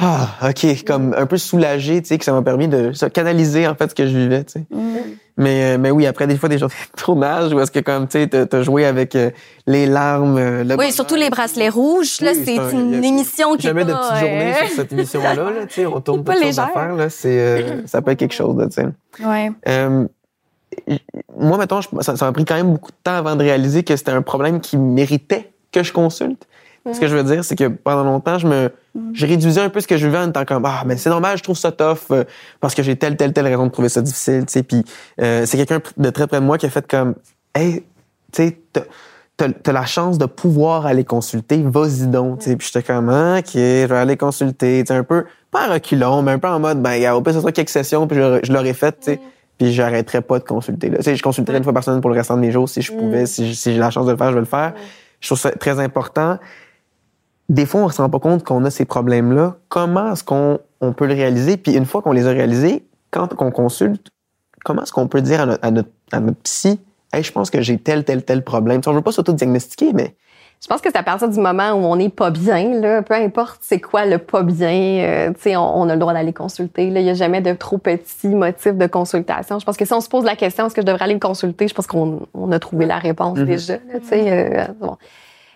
ah, 0.00 0.28
OK, 0.48 0.84
comme 0.86 1.14
un 1.16 1.26
peu 1.26 1.36
soulagé, 1.38 2.00
tu 2.02 2.08
sais, 2.08 2.18
que 2.18 2.24
ça 2.24 2.32
m'a 2.32 2.42
permis 2.42 2.68
de 2.68 2.92
ça, 2.92 3.10
canaliser, 3.10 3.66
en 3.66 3.74
fait, 3.74 3.90
ce 3.90 3.94
que 3.94 4.06
je 4.06 4.16
vivais, 4.16 4.44
tu 4.44 4.52
sais. 4.52 4.64
Mais, 5.36 5.74
euh, 5.74 5.78
mais 5.78 5.90
oui, 5.92 6.06
après, 6.06 6.26
des 6.26 6.36
fois, 6.36 6.48
des 6.48 6.58
journées 6.58 6.74
de 6.96 7.00
tournage 7.00 7.52
où 7.52 7.60
est-ce 7.60 7.70
que, 7.70 7.78
comme, 7.80 8.06
tu 8.08 8.18
sais, 8.18 8.26
t'as- 8.46 8.62
joué 8.62 8.84
avec 8.86 9.14
euh, 9.16 9.30
les 9.66 9.86
larmes, 9.86 10.36
euh, 10.36 10.62
le 10.64 10.70
Oui, 10.70 10.76
bonheur. 10.76 10.92
surtout 10.92 11.14
les 11.14 11.30
bracelets 11.30 11.68
rouges 11.68 12.20
là, 12.20 12.32
Oui, 12.34 12.42
c'est 12.44 12.58
un- 12.58 12.70
une 12.70 13.04
a 13.04 13.06
émission 13.06 13.56
qui 13.56 13.66
est 13.66 13.70
Jamais 13.70 13.84
de 13.84 13.92
pas, 13.92 14.00
petites 14.10 14.20
journées 14.28 14.52
euh, 14.54 14.66
sur 14.66 14.76
cette 14.76 14.92
émission-là, 14.92 15.34
là, 15.34 15.66
tu 15.66 15.74
sais, 15.74 15.86
on 15.86 16.00
tourne 16.00 16.24
pas 16.24 16.34
de 16.34 16.40
légère. 16.40 16.64
affaires, 16.64 16.94
là, 16.94 17.08
c'est, 17.08 17.38
euh, 17.38 17.82
ça 17.86 18.02
peut 18.02 18.10
être 18.12 18.18
quelque 18.18 18.34
chose, 18.34 18.56
là, 18.56 18.66
tu 18.66 18.74
sais. 18.82 19.24
Ouais. 19.24 19.50
Euh, 19.68 20.06
moi, 21.36 21.58
mettons, 21.58 21.80
je- 21.80 21.88
ça 22.02 22.14
m'a 22.24 22.32
pris 22.32 22.44
quand 22.44 22.56
même 22.56 22.72
beaucoup 22.72 22.90
de 22.90 22.96
temps 23.02 23.14
avant 23.16 23.36
de 23.36 23.42
réaliser 23.42 23.82
que 23.84 23.96
c'était 23.96 24.10
un 24.12 24.22
problème 24.22 24.60
qui 24.60 24.76
méritait 24.76 25.50
que 25.72 25.82
je 25.82 25.92
consulte. 25.92 26.46
Ce 26.92 27.00
que 27.00 27.06
je 27.06 27.16
veux 27.16 27.24
dire, 27.24 27.44
c'est 27.44 27.56
que 27.56 27.68
pendant 27.68 28.04
longtemps, 28.04 28.38
je 28.38 28.46
me, 28.46 28.70
je 29.12 29.26
réduisais 29.26 29.60
un 29.60 29.68
peu 29.68 29.80
ce 29.80 29.86
que 29.86 29.96
je 29.96 30.06
vivais 30.06 30.18
en 30.18 30.28
étant 30.30 30.44
comme, 30.44 30.64
ah, 30.64 30.82
mais 30.86 30.96
c'est 30.96 31.10
normal, 31.10 31.36
je 31.36 31.42
trouve 31.42 31.56
ça 31.56 31.70
tough, 31.70 31.98
euh, 32.10 32.24
parce 32.60 32.74
que 32.74 32.82
j'ai 32.82 32.96
telle, 32.96 33.16
telle, 33.16 33.32
telle 33.32 33.46
raison 33.46 33.66
de 33.66 33.70
trouver 33.70 33.88
ça 33.90 34.00
difficile, 34.00 34.46
tu 34.46 34.52
sais. 34.52 34.62
Puis, 34.62 34.82
euh, 35.20 35.44
c'est 35.44 35.56
quelqu'un 35.58 35.80
de 35.96 36.10
très 36.10 36.26
près 36.26 36.40
de 36.40 36.44
moi 36.46 36.56
qui 36.56 36.64
a 36.66 36.70
fait 36.70 36.86
comme, 36.86 37.14
hey, 37.54 37.82
tu 38.32 38.42
sais, 38.42 38.58
t'as- 38.72 39.72
la 39.72 39.86
chance 39.86 40.18
de 40.18 40.26
pouvoir 40.26 40.86
aller 40.86 41.04
consulter, 41.04 41.62
vas-y 41.64 42.06
donc, 42.06 42.38
tu 42.40 42.46
sais. 42.46 42.56
Puis 42.56 42.70
j'étais 42.72 42.82
comme, 42.82 43.08
ah, 43.10 43.38
ok, 43.40 43.50
je 43.54 43.86
vais 43.86 43.96
aller 43.96 44.16
consulter, 44.16 44.82
tu 44.84 44.92
sais, 44.92 44.98
un 44.98 45.04
peu, 45.04 45.24
pas 45.50 45.68
en 45.68 45.72
reculons, 45.74 46.22
mais 46.22 46.32
un 46.32 46.38
peu 46.38 46.48
en 46.48 46.58
mode, 46.58 46.80
ben, 46.82 47.12
au 47.12 47.20
pire, 47.20 47.34
ce 47.34 47.40
sera 47.40 47.52
quelques 47.52 47.68
sessions, 47.68 48.06
puis 48.08 48.16
je, 48.18 48.40
je 48.42 48.52
l'aurais 48.52 48.72
fait, 48.74 48.92
tu 48.92 49.12
sais. 49.12 49.20
Puis 49.58 49.72
j'arrêterais 49.74 50.22
pas 50.22 50.38
de 50.38 50.44
consulter, 50.44 50.88
là. 50.88 50.98
Tu 50.98 51.04
sais, 51.04 51.16
je 51.16 51.22
consulterais 51.22 51.58
une 51.58 51.64
fois 51.64 51.72
par 51.72 51.84
semaine 51.84 52.00
pour 52.00 52.10
le 52.10 52.16
restant 52.16 52.36
de 52.36 52.40
mes 52.40 52.50
jours, 52.50 52.68
si 52.68 52.80
je 52.80 52.92
pouvais, 52.92 53.26
si, 53.26 53.54
si 53.54 53.72
j'ai 53.74 53.78
la 53.78 53.90
chance 53.90 54.06
de 54.06 54.12
le 54.12 54.16
faire, 54.16 54.28
je 54.30 54.34
vais 54.34 54.40
le 54.40 54.46
faire. 54.46 54.72
Je 55.20 55.28
trouve 55.28 55.38
ça 55.38 55.50
très 55.50 55.78
important. 55.80 56.38
Des 57.48 57.64
fois, 57.66 57.80
on 57.82 57.88
se 57.88 58.00
rend 58.02 58.10
pas 58.10 58.18
compte 58.18 58.44
qu'on 58.44 58.64
a 58.64 58.70
ces 58.70 58.84
problèmes-là. 58.84 59.56
Comment 59.68 60.12
est-ce 60.12 60.22
qu'on 60.24 60.58
on 60.80 60.92
peut 60.92 61.06
le 61.06 61.14
réaliser? 61.14 61.56
Puis 61.56 61.72
une 61.74 61.86
fois 61.86 62.02
qu'on 62.02 62.12
les 62.12 62.26
a 62.26 62.30
réalisés, 62.30 62.86
quand 63.10 63.28
on 63.40 63.50
consulte, 63.50 64.08
comment 64.64 64.82
est-ce 64.82 64.92
qu'on 64.92 65.08
peut 65.08 65.22
dire 65.22 65.40
à 65.40 65.46
notre, 65.46 65.64
à 65.66 65.70
notre, 65.70 65.88
à 66.12 66.20
notre 66.20 66.38
psy, 66.42 66.78
hey, 67.12 67.22
je 67.22 67.32
pense 67.32 67.50
que 67.50 67.62
j'ai 67.62 67.78
tel, 67.78 68.04
tel, 68.04 68.22
tel 68.22 68.44
problème. 68.44 68.80
On 68.86 68.92
veut 68.92 69.00
pas 69.00 69.12
s'auto-diagnostiquer, 69.12 69.92
mais 69.94 70.14
Je 70.60 70.66
pense 70.66 70.82
que 70.82 70.90
c'est 70.90 70.98
à 70.98 71.02
partir 71.02 71.28
du 71.28 71.40
moment 71.40 71.70
où 71.72 71.84
on 71.84 71.96
n'est 71.96 72.10
pas 72.10 72.30
bien, 72.30 72.80
là, 72.80 73.00
peu 73.00 73.14
importe 73.14 73.60
c'est 73.62 73.80
quoi 73.80 74.04
le 74.04 74.18
pas 74.18 74.42
bien, 74.42 75.28
euh, 75.28 75.32
on, 75.56 75.58
on 75.58 75.88
a 75.88 75.94
le 75.94 76.00
droit 76.00 76.12
d'aller 76.12 76.32
consulter. 76.34 76.90
Là. 76.90 77.00
Il 77.00 77.04
n'y 77.04 77.10
a 77.10 77.14
jamais 77.14 77.40
de 77.40 77.54
trop 77.54 77.78
petit 77.78 78.28
motif 78.28 78.74
de 78.74 78.86
consultation. 78.88 79.58
Je 79.58 79.64
pense 79.64 79.76
que 79.78 79.84
si 79.86 79.92
on 79.94 80.00
se 80.02 80.08
pose 80.10 80.24
la 80.24 80.36
question, 80.36 80.66
est-ce 80.66 80.74
que 80.74 80.82
je 80.82 80.86
devrais 80.86 81.04
aller 81.04 81.14
me 81.14 81.20
consulter, 81.20 81.66
je 81.68 81.74
pense 81.74 81.86
qu'on 81.86 82.26
on 82.34 82.52
a 82.52 82.58
trouvé 82.58 82.84
la 82.84 82.98
réponse 82.98 83.38
Mhm. 83.38 83.46
déjà. 83.46 83.74
là, 83.74 84.00
euh, 84.12 84.66
bon. 84.80 84.96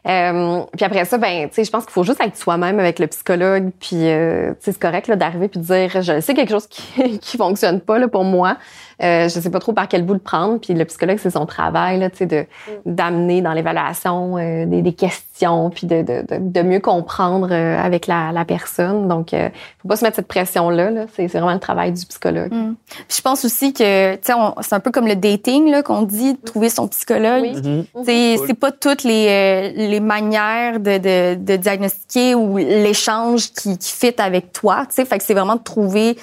Euh, 0.08 0.62
puis 0.76 0.84
après 0.84 1.04
ça, 1.04 1.16
ben, 1.16 1.48
tu 1.48 1.54
sais, 1.54 1.64
je 1.64 1.70
pense 1.70 1.84
qu'il 1.84 1.92
faut 1.92 2.02
juste 2.02 2.20
être 2.20 2.36
soi-même 2.36 2.80
avec 2.80 2.98
le 2.98 3.06
psychologue. 3.06 3.70
Puis, 3.78 4.08
euh, 4.08 4.52
c'est 4.60 4.76
correct 4.78 5.06
là, 5.06 5.16
d'arriver 5.16 5.48
puis 5.48 5.60
de 5.60 5.64
dire, 5.64 6.02
je 6.02 6.20
sais 6.20 6.34
quelque 6.34 6.50
chose 6.50 6.66
qui 6.66 7.18
qui 7.20 7.36
fonctionne 7.36 7.80
pas 7.80 7.98
là 7.98 8.08
pour 8.08 8.24
moi. 8.24 8.56
Euh, 9.02 9.24
je 9.28 9.40
sais 9.40 9.50
pas 9.50 9.58
trop 9.58 9.72
par 9.72 9.88
quel 9.88 10.04
bout 10.04 10.12
le 10.14 10.18
prendre. 10.20 10.58
Puis 10.60 10.74
le 10.74 10.84
psychologue, 10.84 11.18
c'est 11.20 11.30
son 11.30 11.46
travail 11.46 11.98
là, 11.98 12.08
tu 12.10 12.18
sais, 12.18 12.26
de 12.26 12.46
d'amener 12.86 13.42
dans 13.42 13.52
l'évaluation 13.52 14.38
euh, 14.38 14.64
des, 14.66 14.82
des 14.82 14.92
questions, 14.92 15.70
puis 15.70 15.86
de, 15.86 16.02
de, 16.02 16.22
de, 16.28 16.38
de 16.38 16.62
mieux 16.62 16.80
comprendre 16.80 17.48
euh, 17.50 17.78
avec 17.78 18.06
la, 18.06 18.32
la 18.32 18.44
personne. 18.44 19.08
Donc, 19.08 19.34
euh, 19.34 19.48
faut 19.80 19.88
pas 19.88 19.96
se 19.96 20.04
mettre 20.04 20.16
cette 20.16 20.28
pression 20.28 20.70
là. 20.70 20.90
là. 20.90 21.06
C'est 21.14 21.28
c'est 21.28 21.38
vraiment 21.38 21.54
le 21.54 21.60
travail 21.60 21.92
du 21.92 22.04
psychologue. 22.06 22.52
Mm. 22.52 22.74
Puis 23.08 23.16
je 23.16 23.22
pense 23.22 23.44
aussi 23.44 23.72
que, 23.72 24.14
tu 24.14 24.20
sais, 24.22 24.34
on- 24.34 24.54
c'est 24.60 24.74
un 24.74 24.80
peu 24.80 24.90
comme 24.90 25.06
le 25.08 25.16
dating 25.16 25.70
là 25.70 25.82
qu'on 25.82 26.02
dit, 26.02 26.34
de 26.34 26.40
trouver 26.40 26.68
son 26.68 26.86
psychologue. 26.88 27.42
Oui. 27.54 27.88
C'est 28.04 28.36
c'est 28.46 28.54
pas 28.54 28.70
toutes 28.72 29.02
les, 29.04 29.72
les 29.72 30.00
manières 30.00 30.78
de, 30.80 30.98
de, 30.98 31.34
de 31.34 31.56
diagnostiquer 31.56 32.34
ou 32.34 32.56
l'échange 32.58 33.52
qui, 33.52 33.76
qui 33.78 33.92
fit 33.92 34.14
avec 34.18 34.52
toi. 34.52 34.84
Tu 34.88 34.94
sais, 34.94 35.04
fait 35.04 35.18
que 35.18 35.24
c'est 35.24 35.34
vraiment 35.34 35.56
de 35.56 35.62
trouver 35.62 36.16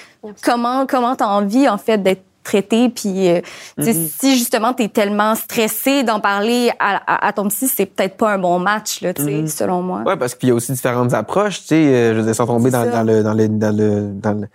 comment 0.44 0.86
comment 0.86 1.16
t'as 1.16 1.28
envie 1.28 1.68
en 1.68 1.78
fait 1.78 1.98
d'être 1.98 2.24
traité 2.50 2.90
puis 2.90 3.30
euh, 3.30 3.42
tu 3.78 3.84
sais, 3.86 3.94
si 3.94 4.38
justement 4.38 4.74
t'es 4.74 4.88
tellement 4.88 5.36
stressé 5.36 6.04
d'en 6.04 6.20
parler 6.20 6.72
à, 6.80 7.02
à, 7.06 7.28
à 7.28 7.34
ton 7.34 7.48
psy 7.50 7.68
c'est 7.68 7.86
peut-être 7.86 8.18
pas 8.18 8.34
un 8.34 8.38
bon 8.40 8.58
match 8.60 9.02
là 9.02 9.14
tu 9.14 9.24
sais 9.24 9.48
selon 9.48 9.82
moi. 9.82 10.02
Ouais, 10.06 10.18
parce 10.18 10.34
qu'il 10.36 10.50
y 10.50 10.52
a 10.52 10.56
aussi 10.56 10.72
différentes 10.72 11.14
approches, 11.14 11.62
tu 11.62 11.68
sais, 11.68 11.76
euh, 11.76 12.14
je 12.14 12.20
veux 12.20 12.26
dire, 12.26 12.36
sans 12.36 12.48
tomber 12.48 12.72
dans, 12.72 12.84
le, 13.04 13.24
dans 13.24 13.34
le, 13.34 13.48
dans 13.50 13.76
le, 13.76 14.10
dans 14.14 14.34
le- 14.42 14.48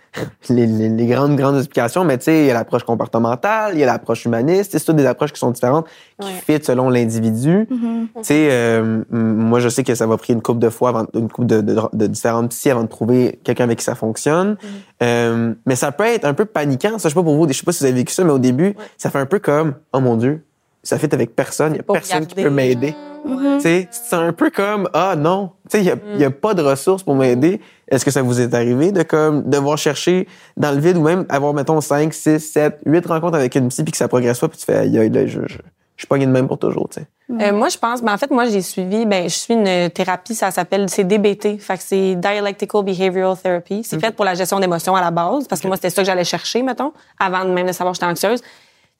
les, 0.49 0.65
les, 0.67 0.89
les 0.89 1.05
grandes, 1.07 1.35
grandes 1.35 1.57
explications, 1.57 2.03
mais 2.03 2.17
tu 2.17 2.25
sais, 2.25 2.39
il 2.41 2.45
y 2.47 2.51
a 2.51 2.53
l'approche 2.53 2.83
comportementale, 2.83 3.73
il 3.73 3.79
y 3.79 3.83
a 3.83 3.85
l'approche 3.85 4.25
humaniste, 4.25 4.71
tu 4.71 4.79
c'est 4.79 4.85
toutes 4.85 4.95
des 4.97 5.05
approches 5.05 5.31
qui 5.33 5.39
sont 5.39 5.51
différentes, 5.51 5.85
qui 6.19 6.27
Ouais. 6.27 6.57
fit 6.59 6.63
selon 6.63 6.89
l'individu. 6.89 7.67
Mhm. 7.69 8.07
Tu 8.15 8.23
sais, 8.23 8.47
euh, 8.51 9.03
moi, 9.11 9.59
je 9.59 9.69
sais 9.69 9.83
que 9.83 9.95
ça 9.95 10.07
va 10.07 10.17
pris 10.17 10.33
une 10.33 10.41
couple 10.41 10.59
de 10.59 10.69
fois, 10.69 10.89
avant, 10.89 11.05
une 11.13 11.29
couple 11.29 11.47
de, 11.47 11.61
de, 11.61 11.75
de 11.93 12.07
différentes 12.07 12.49
psy 12.51 12.69
avant 12.69 12.83
de 12.83 12.87
trouver 12.87 13.39
quelqu'un 13.43 13.65
avec 13.65 13.79
qui 13.79 13.83
ça 13.85 13.95
fonctionne. 13.95 14.55
Euh, 15.03 15.53
mais 15.65 15.75
ça 15.75 15.91
peut 15.91 16.05
être 16.05 16.25
un 16.25 16.33
peu 16.33 16.45
paniquant, 16.45 16.97
ça, 16.99 17.09
je 17.09 17.13
sais 17.13 17.15
pas 17.19 17.23
pour 17.23 17.35
vous, 17.35 17.47
je 17.47 17.53
sais 17.53 17.63
pas 17.63 17.71
si 17.71 17.79
vous 17.79 17.85
avez 17.85 17.95
vécu 17.95 18.13
ça, 18.13 18.23
mais 18.23 18.31
au 18.31 18.39
début, 18.39 18.75
ça 18.97 19.09
fait 19.09 19.19
un 19.19 19.25
peu 19.25 19.39
comme, 19.39 19.73
oh 19.93 19.99
mon 19.99 20.15
Dieu, 20.15 20.43
ça 20.83 20.97
fit 20.99 21.09
avec 21.11 21.35
personne, 21.35 21.73
il 21.73 21.77
y 21.77 21.79
a 21.79 21.83
personne 21.83 22.25
qui 22.27 22.35
peut 22.35 22.49
m'aider. 22.49 22.95
Mhm. 23.25 23.55
Tu 23.57 23.61
sais, 23.61 23.87
c'est 23.91 24.15
un 24.15 24.31
peu 24.33 24.51
comme 24.51 24.87
ah 24.93 25.15
non, 25.17 25.49
tu 25.69 25.79
sais, 25.79 25.83
il 25.83 25.87
y 25.87 25.91
a, 25.91 25.95
y 26.19 26.23
a 26.23 26.29
pas 26.29 26.53
de 26.53 26.61
ressources 26.61 27.01
pour 27.01 27.15
m'aider. 27.15 27.59
Est-ce 27.87 28.05
que 28.05 28.11
ça 28.11 28.21
vous 28.21 28.39
est 28.39 28.53
arrivé 28.53 28.91
de 28.91 29.01
comme 29.01 29.49
devoir 29.49 29.79
chercher 29.79 30.27
dans 30.57 30.71
le 30.71 30.77
vide 30.79 30.97
ou 30.97 31.01
même 31.01 31.25
avoir 31.29 31.53
mettons 31.55 31.81
5, 31.81 32.13
6, 32.13 32.39
7, 32.39 32.79
8 32.85 33.05
rencontres 33.07 33.35
avec 33.35 33.55
une 33.55 33.69
psy 33.69 33.83
puis 33.83 33.91
que 33.91 33.97
ça 33.97 34.07
progresse 34.07 34.39
pas 34.39 34.47
puis 34.47 34.59
tu 34.59 34.65
fais 34.65 34.75
aïe 34.77 34.97
aïe 34.99 35.09
là, 35.09 35.25
je 35.25 35.41
je 35.47 35.57
je 35.95 36.01
suis 36.01 36.07
pas 36.07 36.17
de 36.17 36.25
même 36.25 36.47
pour 36.47 36.57
toujours, 36.59 36.89
tu 36.89 37.01
sais. 37.01 37.07
Euh, 37.41 37.51
moi, 37.53 37.69
je 37.69 37.77
pense, 37.77 38.01
ben, 38.03 38.13
en 38.13 38.17
fait, 38.17 38.29
moi, 38.29 38.45
j'ai 38.45 38.61
suivi, 38.61 39.05
ben, 39.05 39.23
je 39.23 39.33
suis 39.35 39.53
une 39.53 39.89
thérapie, 39.89 40.35
ça 40.35 40.51
s'appelle, 40.51 40.89
c'est 40.89 41.03
DBT. 41.05 41.57
Fait 41.59 41.77
que 41.77 41.83
c'est 41.83 42.15
Dialectical 42.15 42.83
Behavioral 42.83 43.35
Therapy. 43.37 43.83
C'est 43.83 43.99
fait 43.99 44.11
pour 44.15 44.25
la 44.25 44.35
gestion 44.35 44.59
d'émotions 44.59 44.95
à 44.95 45.01
la 45.01 45.09
base, 45.11 45.47
parce 45.47 45.61
que 45.61 45.67
moi, 45.67 45.75
c'était 45.77 45.89
ça 45.89 46.01
que 46.01 46.05
j'allais 46.05 46.23
chercher, 46.25 46.61
mettons, 46.61 46.91
avant 47.19 47.45
même 47.45 47.65
de 47.67 47.71
savoir 47.71 47.93
que 47.93 47.95
j'étais 47.99 48.11
anxieuse. 48.11 48.41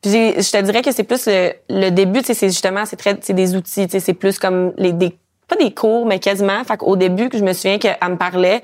Puis 0.02 0.12
j'ai- 0.12 0.42
je 0.42 0.52
te 0.52 0.62
dirais 0.62 0.82
que 0.82 0.92
c'est 0.92 1.04
plus 1.04 1.28
le, 1.28 1.52
le 1.70 1.90
début, 1.92 2.20
tu 2.22 2.28
sais, 2.28 2.34
c'est 2.34 2.50
justement, 2.50 2.86
c'est 2.86 2.96
très, 2.98 3.18
c'est 3.22 3.34
des 3.34 3.56
outils, 3.56 3.86
tu 3.86 3.92
sais, 3.92 4.00
c'est 4.00 4.14
plus 4.14 4.40
comme 4.40 4.74
les, 4.78 4.92
des, 4.94 5.18
pas 5.48 5.56
des 5.56 5.74
cours, 5.74 6.06
mais 6.06 6.20
quasiment. 6.20 6.64
Fait 6.64 6.78
qu'au 6.78 6.96
début, 6.96 7.30
que 7.30 7.38
je 7.38 7.44
me 7.44 7.54
souviens 7.54 7.78
qu'elle 7.78 7.98
me 8.10 8.16
parlait, 8.18 8.62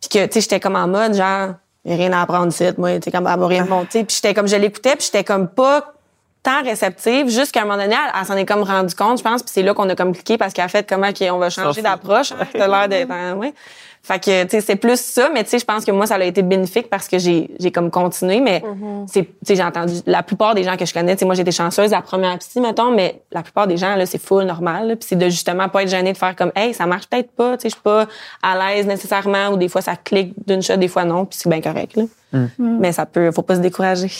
puis 0.00 0.08
que, 0.10 0.26
tu 0.26 0.32
sais, 0.34 0.40
j'étais 0.42 0.60
comme 0.60 0.76
en 0.76 0.86
mode, 0.88 1.14
genre, 1.14 1.50
rien 1.86 2.12
à 2.12 2.22
apprendre 2.22 2.48
ici, 2.48 2.64
moi, 2.76 2.94
tu 2.98 3.04
sais, 3.04 3.10
comme, 3.10 3.26
elle 3.26 3.38
m'a 3.38 3.46
rien 3.46 3.64
monté. 3.64 4.04
Puis 4.04 4.16
j'étais 4.16 4.34
comme, 4.34 4.48
je 4.48 4.56
l'écoutais, 4.56 4.96
puis 4.96 5.06
j'étais 5.06 5.24
comme 5.24 5.48
pas 5.48 5.94
tant 6.42 6.62
réceptive, 6.62 7.28
jusqu'à 7.28 7.60
un 7.60 7.64
moment 7.64 7.78
donné, 7.78 7.94
elle, 7.94 8.20
elle 8.20 8.26
s'en 8.26 8.36
est 8.36 8.44
comme 8.44 8.62
rendu 8.62 8.94
compte, 8.94 9.18
je 9.18 9.22
pense, 9.22 9.42
puis 9.42 9.52
c'est 9.52 9.62
là 9.62 9.74
qu'on 9.74 9.88
a 9.88 9.94
comme 9.94 10.12
cliqué 10.12 10.38
parce 10.38 10.52
qu'elle 10.52 10.64
a 10.64 10.68
fait 10.68 10.88
comment 10.88 11.08
OK, 11.08 11.22
on 11.30 11.38
va 11.38 11.50
changer 11.50 11.82
d'approche, 11.82 12.32
t'as 12.52 12.68
l'air 12.68 12.88
d'être 12.88 13.10
hein, 13.10 13.34
ouais. 13.34 13.54
Fait 14.04 14.18
que 14.18 14.42
tu 14.42 14.50
sais 14.50 14.60
c'est 14.60 14.74
plus 14.74 15.00
ça, 15.00 15.30
mais 15.32 15.44
tu 15.44 15.50
sais 15.50 15.60
je 15.60 15.64
pense 15.64 15.84
que 15.84 15.92
moi 15.92 16.06
ça 16.08 16.16
a 16.16 16.24
été 16.24 16.42
bénéfique 16.42 16.90
parce 16.90 17.06
que 17.06 17.18
j'ai 17.20 17.48
j'ai 17.60 17.70
comme 17.70 17.88
continué 17.88 18.40
mais 18.40 18.60
c'est 19.06 19.22
tu 19.22 19.30
sais 19.44 19.54
j'ai 19.54 19.62
entendu 19.62 19.94
la 20.06 20.24
plupart 20.24 20.56
des 20.56 20.64
gens 20.64 20.76
que 20.76 20.84
je 20.84 20.92
connais, 20.92 21.14
tu 21.14 21.20
sais 21.20 21.24
moi 21.24 21.38
été 21.38 21.52
chanceuse 21.52 21.92
la 21.92 22.02
première 22.02 22.36
psy 22.38 22.60
mettons, 22.60 22.90
mais 22.90 23.22
la 23.30 23.42
plupart 23.42 23.68
des 23.68 23.76
gens 23.76 23.94
là 23.94 24.04
c'est 24.04 24.20
full 24.20 24.42
normal, 24.42 24.96
puis 24.98 25.06
c'est 25.08 25.16
de 25.16 25.26
justement 25.26 25.68
pas 25.68 25.84
être 25.84 25.88
gêné 25.88 26.12
de 26.12 26.18
faire 26.18 26.34
comme 26.34 26.50
hey, 26.56 26.74
ça 26.74 26.84
marche 26.86 27.06
peut-être 27.06 27.30
pas, 27.30 27.56
tu 27.56 27.62
sais 27.62 27.68
je 27.68 27.74
suis 27.74 27.82
pas 27.82 28.08
à 28.42 28.74
l'aise 28.74 28.88
nécessairement 28.88 29.50
ou 29.50 29.56
des 29.56 29.68
fois 29.68 29.82
ça 29.82 29.94
clique 29.94 30.34
d'une 30.48 30.62
shot, 30.62 30.78
des 30.78 30.88
fois 30.88 31.04
non, 31.04 31.24
puis 31.24 31.38
c'est 31.40 31.48
bien 31.48 31.60
correct 31.60 31.94
là. 31.94 32.02
Mais 32.58 32.90
ça 32.90 33.06
peut 33.06 33.30
faut 33.30 33.42
pas 33.42 33.54
se 33.54 33.60
décourager. 33.60 34.10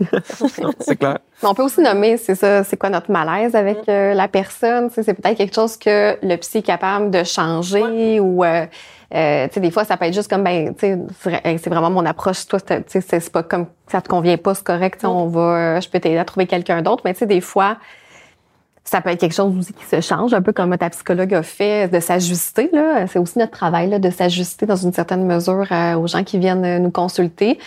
C'est 0.80 0.96
clair. 0.96 1.18
Mais 1.42 1.48
on 1.48 1.54
peut 1.54 1.62
aussi 1.62 1.80
nommer, 1.80 2.16
c'est 2.16 2.34
ça, 2.34 2.64
c'est 2.64 2.76
quoi 2.76 2.90
notre 2.90 3.10
malaise 3.10 3.54
avec 3.54 3.88
euh, 3.88 4.12
la 4.14 4.28
personne. 4.28 4.90
C'est 4.90 5.04
peut-être 5.14 5.36
quelque 5.36 5.54
chose 5.54 5.76
que 5.76 6.16
le 6.22 6.36
psy 6.36 6.58
est 6.58 6.62
capable 6.62 7.10
de 7.10 7.24
changer 7.24 8.20
ou, 8.20 8.44
euh, 8.44 8.66
euh, 9.14 9.48
tu 9.48 9.54
sais, 9.54 9.60
des 9.60 9.70
fois, 9.70 9.84
ça 9.84 9.96
peut 9.96 10.04
être 10.04 10.14
juste 10.14 10.28
comme, 10.30 10.44
ben, 10.44 10.74
tu 10.74 10.86
sais, 11.20 11.58
c'est- 11.58 11.68
vraiment 11.70 11.90
mon 11.90 12.04
approche. 12.04 12.46
Toi, 12.46 12.60
tu 12.60 12.74
sais, 12.86 13.00
c'est 13.00 13.32
pas 13.32 13.42
comme 13.42 13.66
ça 13.86 14.00
te 14.00 14.08
convient 14.08 14.36
pas, 14.36 14.54
c'est 14.54 14.64
correct. 14.64 15.00
sais, 15.00 15.06
On 15.06 15.26
va, 15.28 15.40
euh, 15.76 15.80
je 15.80 15.88
peux 15.88 15.98
t'aider 15.98 16.18
à 16.18 16.24
trouver 16.24 16.46
quelqu'un 16.46 16.82
d'autre. 16.82 17.02
Mais 17.04 17.14
tu 17.14 17.20
sais, 17.20 17.26
des 17.26 17.40
fois, 17.40 17.78
ça 18.84 19.00
peut 19.00 19.10
être 19.10 19.20
quelque 19.20 19.34
chose 19.34 19.56
aussi 19.56 19.72
qui 19.72 19.84
se 19.84 20.00
change, 20.00 20.34
un 20.34 20.42
peu 20.42 20.52
comme 20.52 20.76
ta 20.76 20.90
psychologue 20.90 21.32
a 21.34 21.42
fait, 21.42 21.88
de 21.88 22.00
s'ajuster. 22.00 22.70
Là, 22.72 23.06
c'est 23.06 23.18
aussi 23.18 23.38
notre 23.38 23.52
travail 23.52 23.88
là, 23.88 23.98
de 23.98 24.10
s'ajuster 24.10 24.66
dans 24.66 24.76
une 24.76 24.92
certaine 24.92 25.24
mesure 25.24 25.66
euh, 25.70 25.94
aux 25.94 26.06
gens 26.06 26.24
qui 26.24 26.38
viennent 26.38 26.78
nous 26.82 26.90
consulter. 26.90 27.58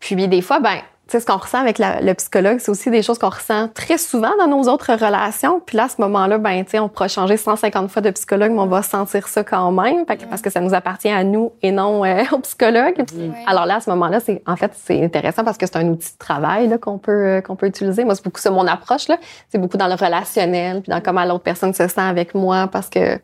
Puis 0.00 0.16
des 0.28 0.42
fois, 0.42 0.60
ben 0.60 0.76
sais, 1.08 1.20
ce 1.20 1.26
qu'on 1.26 1.36
ressent 1.36 1.58
avec 1.60 1.78
la- 1.78 2.00
le 2.00 2.14
psychologue, 2.14 2.58
c'est 2.60 2.70
aussi 2.70 2.90
des 2.90 3.02
choses 3.02 3.18
qu'on 3.18 3.28
ressent 3.28 3.68
très 3.68 3.98
souvent 3.98 4.30
dans 4.38 4.46
nos 4.46 4.68
autres 4.70 4.92
relations. 4.94 5.60
Puis 5.64 5.76
là, 5.76 5.84
à 5.84 5.88
ce 5.88 6.00
moment-là, 6.00 6.38
ben, 6.38 6.64
tu 6.64 6.70
sais, 6.72 6.78
on 6.78 6.88
pourra 6.88 7.08
changer 7.08 7.36
150 7.36 7.90
fois 7.90 8.02
de 8.02 8.10
psychologue, 8.10 8.50
mais 8.52 8.60
on 8.60 8.66
va 8.66 8.82
sentir 8.82 9.28
ça 9.28 9.44
quand 9.44 9.70
même, 9.72 10.06
Fait 10.06 10.16
que- 10.16 10.24
parce 10.24 10.40
que 10.42 10.50
ça 10.50 10.60
nous 10.60 10.74
appartient 10.74 11.10
à 11.10 11.22
nous 11.24 11.52
et 11.62 11.72
non 11.72 12.04
euh, 12.04 12.22
au 12.32 12.38
psychologue. 12.38 13.04
Alors 13.46 13.66
là, 13.66 13.76
à 13.76 13.80
ce 13.80 13.90
moment-là, 13.90 14.20
c'est 14.20 14.42
en 14.46 14.56
fait 14.56 14.72
c'est 14.74 15.04
intéressant 15.04 15.44
parce 15.44 15.58
que 15.58 15.66
c'est 15.66 15.76
un 15.76 15.88
outil 15.88 16.12
de 16.12 16.18
travail 16.18 16.68
là, 16.68 16.78
qu'on 16.78 16.98
peut 16.98 17.12
euh, 17.12 17.40
qu'on 17.40 17.56
peut 17.56 17.66
utiliser. 17.66 18.04
Moi, 18.04 18.14
c'est 18.14 18.24
beaucoup 18.24 18.40
ça 18.40 18.50
mon 18.50 18.66
approche 18.66 19.08
là. 19.08 19.18
C'est 19.50 19.58
beaucoup 19.58 19.76
dans 19.76 19.88
le 19.88 19.94
relationnel, 19.94 20.80
puis 20.82 20.90
dans 20.90 21.00
comment 21.00 21.24
l'autre 21.24 21.44
personne 21.44 21.74
se 21.74 21.86
sent 21.86 22.00
avec 22.00 22.34
moi, 22.34 22.68
parce 22.72 22.88
que 22.88 23.18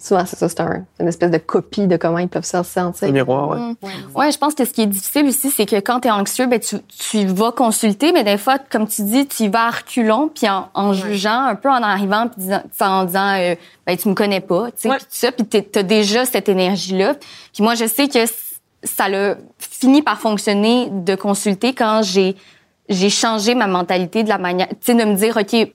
souvent 0.00 0.24
c'est 0.26 0.36
ça, 0.36 0.48
c'est 0.48 0.60
un- 0.60 0.84
une 0.98 1.08
espèce 1.08 1.30
de 1.30 1.36
copie 1.38 1.86
de 1.86 1.96
comment 1.96 2.18
ils 2.18 2.28
peuvent 2.28 2.44
se 2.44 2.62
sentir. 2.62 3.06
Le 3.06 3.12
miroir, 3.12 3.50
ouais. 3.50 3.58
Mm. 3.58 3.76
Ouais, 4.16 4.32
je 4.32 4.38
pense 4.38 4.54
que 4.54 4.64
ce 4.64 4.70
qui 4.70 4.82
est 4.82 4.86
difficile 4.86 5.26
aussi, 5.26 5.50
c'est 5.50 5.66
que 5.66 5.76
quand 5.76 6.00
tu 6.00 6.08
es 6.08 6.10
anxieux, 6.10 6.46
ben 6.46 6.58
tu, 6.58 6.76
tu 6.88 7.26
vas 7.26 7.52
consulter, 7.52 8.12
mais 8.12 8.24
des 8.24 8.38
fois, 8.38 8.58
comme 8.58 8.88
tu 8.88 9.02
dis, 9.02 9.26
tu 9.26 9.44
y 9.44 9.48
vas 9.48 9.66
à 9.66 9.70
reculons, 9.70 10.28
puis 10.34 10.48
en, 10.48 10.68
en 10.74 10.92
jugeant, 10.94 11.42
un 11.44 11.54
peu 11.54 11.68
en 11.68 11.82
arrivant, 11.82 12.28
puis 12.28 12.46
en 12.80 13.04
disant, 13.04 13.34
euh, 13.38 13.54
ben 13.86 13.96
tu 13.96 14.08
me 14.08 14.14
connais 14.14 14.40
pas, 14.40 14.66
tu 14.70 14.82
sais, 14.82 14.88
Ouais. 14.88 14.96
puis 14.96 15.04
tout 15.04 15.10
ça, 15.12 15.32
puis 15.32 15.44
t'as 15.64 15.82
déjà 15.82 16.24
cette 16.24 16.48
énergie-là. 16.48 17.14
Puis 17.52 17.62
moi, 17.62 17.74
je 17.74 17.84
sais 17.86 18.08
que 18.08 18.18
ça 18.82 19.04
a 19.06 19.34
fini 19.58 20.00
par 20.00 20.18
fonctionner 20.18 20.88
de 20.90 21.14
consulter 21.14 21.74
quand 21.74 22.00
j'ai 22.02 22.34
j'ai 22.88 23.08
changé 23.10 23.54
ma 23.54 23.68
mentalité 23.68 24.24
de 24.24 24.28
la 24.28 24.38
manière, 24.38 24.66
tu 24.68 24.76
sais, 24.80 24.94
de 24.94 25.04
me 25.04 25.14
dire, 25.14 25.36
ok, 25.36 25.52
100%. 25.52 25.70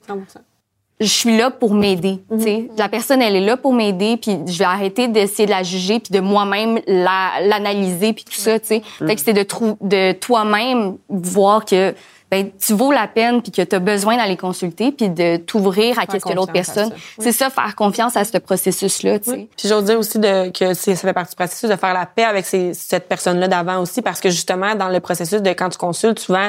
Je 1.00 1.06
suis 1.06 1.36
là 1.36 1.50
pour 1.50 1.74
m'aider. 1.74 2.20
Tu 2.30 2.40
sais. 2.42 2.68
La 2.78 2.88
personne, 2.88 3.20
elle 3.20 3.36
est 3.36 3.44
là 3.44 3.56
pour 3.56 3.72
m'aider, 3.74 4.16
puis 4.16 4.38
je 4.46 4.58
vais 4.58 4.64
arrêter 4.64 5.08
d'essayer 5.08 5.44
de 5.46 5.50
la 5.50 5.62
juger, 5.62 6.00
puis 6.00 6.12
de 6.12 6.20
moi-même 6.20 6.80
la- 6.86 7.40
l'analyser, 7.42 8.12
puis 8.14 8.24
tout 8.24 8.32
ça. 8.32 8.58
Tu 8.58 8.66
sais. 8.66 8.82
Mhm. 9.00 9.08
Fait 9.08 9.16
que 9.16 9.20
c'est 9.20 9.32
de, 9.34 9.46
de 9.82 10.12
toi-même 10.12 10.96
voir 11.08 11.64
que 11.64 11.94
ben, 12.28 12.50
tu 12.58 12.72
vaux 12.72 12.90
la 12.90 13.06
peine, 13.06 13.40
puis 13.40 13.52
que 13.52 13.62
tu 13.62 13.76
as 13.76 13.78
besoin 13.78 14.16
d'aller 14.16 14.36
consulter, 14.36 14.90
puis 14.90 15.08
de 15.08 15.36
t'ouvrir 15.36 15.96
à 15.98 16.06
qu'est-ce 16.06 16.24
que 16.24 16.32
l'autre 16.32 16.52
personne. 16.52 16.90
C'est 17.20 17.30
ça, 17.30 17.50
faire 17.50 17.76
confiance 17.76 18.16
à 18.16 18.24
ce 18.24 18.36
processus-là. 18.38 19.20
Tu 19.20 19.30
sais. 19.30 19.36
Oui. 19.36 19.48
Puis 19.56 19.68
j'ose 19.68 19.84
dire 19.84 19.96
aussi 19.98 20.18
de, 20.18 20.48
que 20.50 20.74
c'est- 20.74 20.96
ça 20.96 21.02
fait 21.06 21.12
partie 21.12 21.30
du 21.30 21.36
processus 21.36 21.70
de 21.70 21.76
faire 21.76 21.94
la 21.94 22.04
paix 22.04 22.24
avec 22.24 22.44
ces- 22.44 22.74
cette 22.74 23.06
personne-là 23.08 23.46
d'avant 23.46 23.78
aussi, 23.80 24.02
parce 24.02 24.20
que 24.20 24.30
justement, 24.30 24.74
dans 24.74 24.88
le 24.88 24.98
processus 24.98 25.40
de 25.40 25.50
quand 25.50 25.68
tu 25.68 25.78
consultes, 25.78 26.18
souvent, 26.18 26.48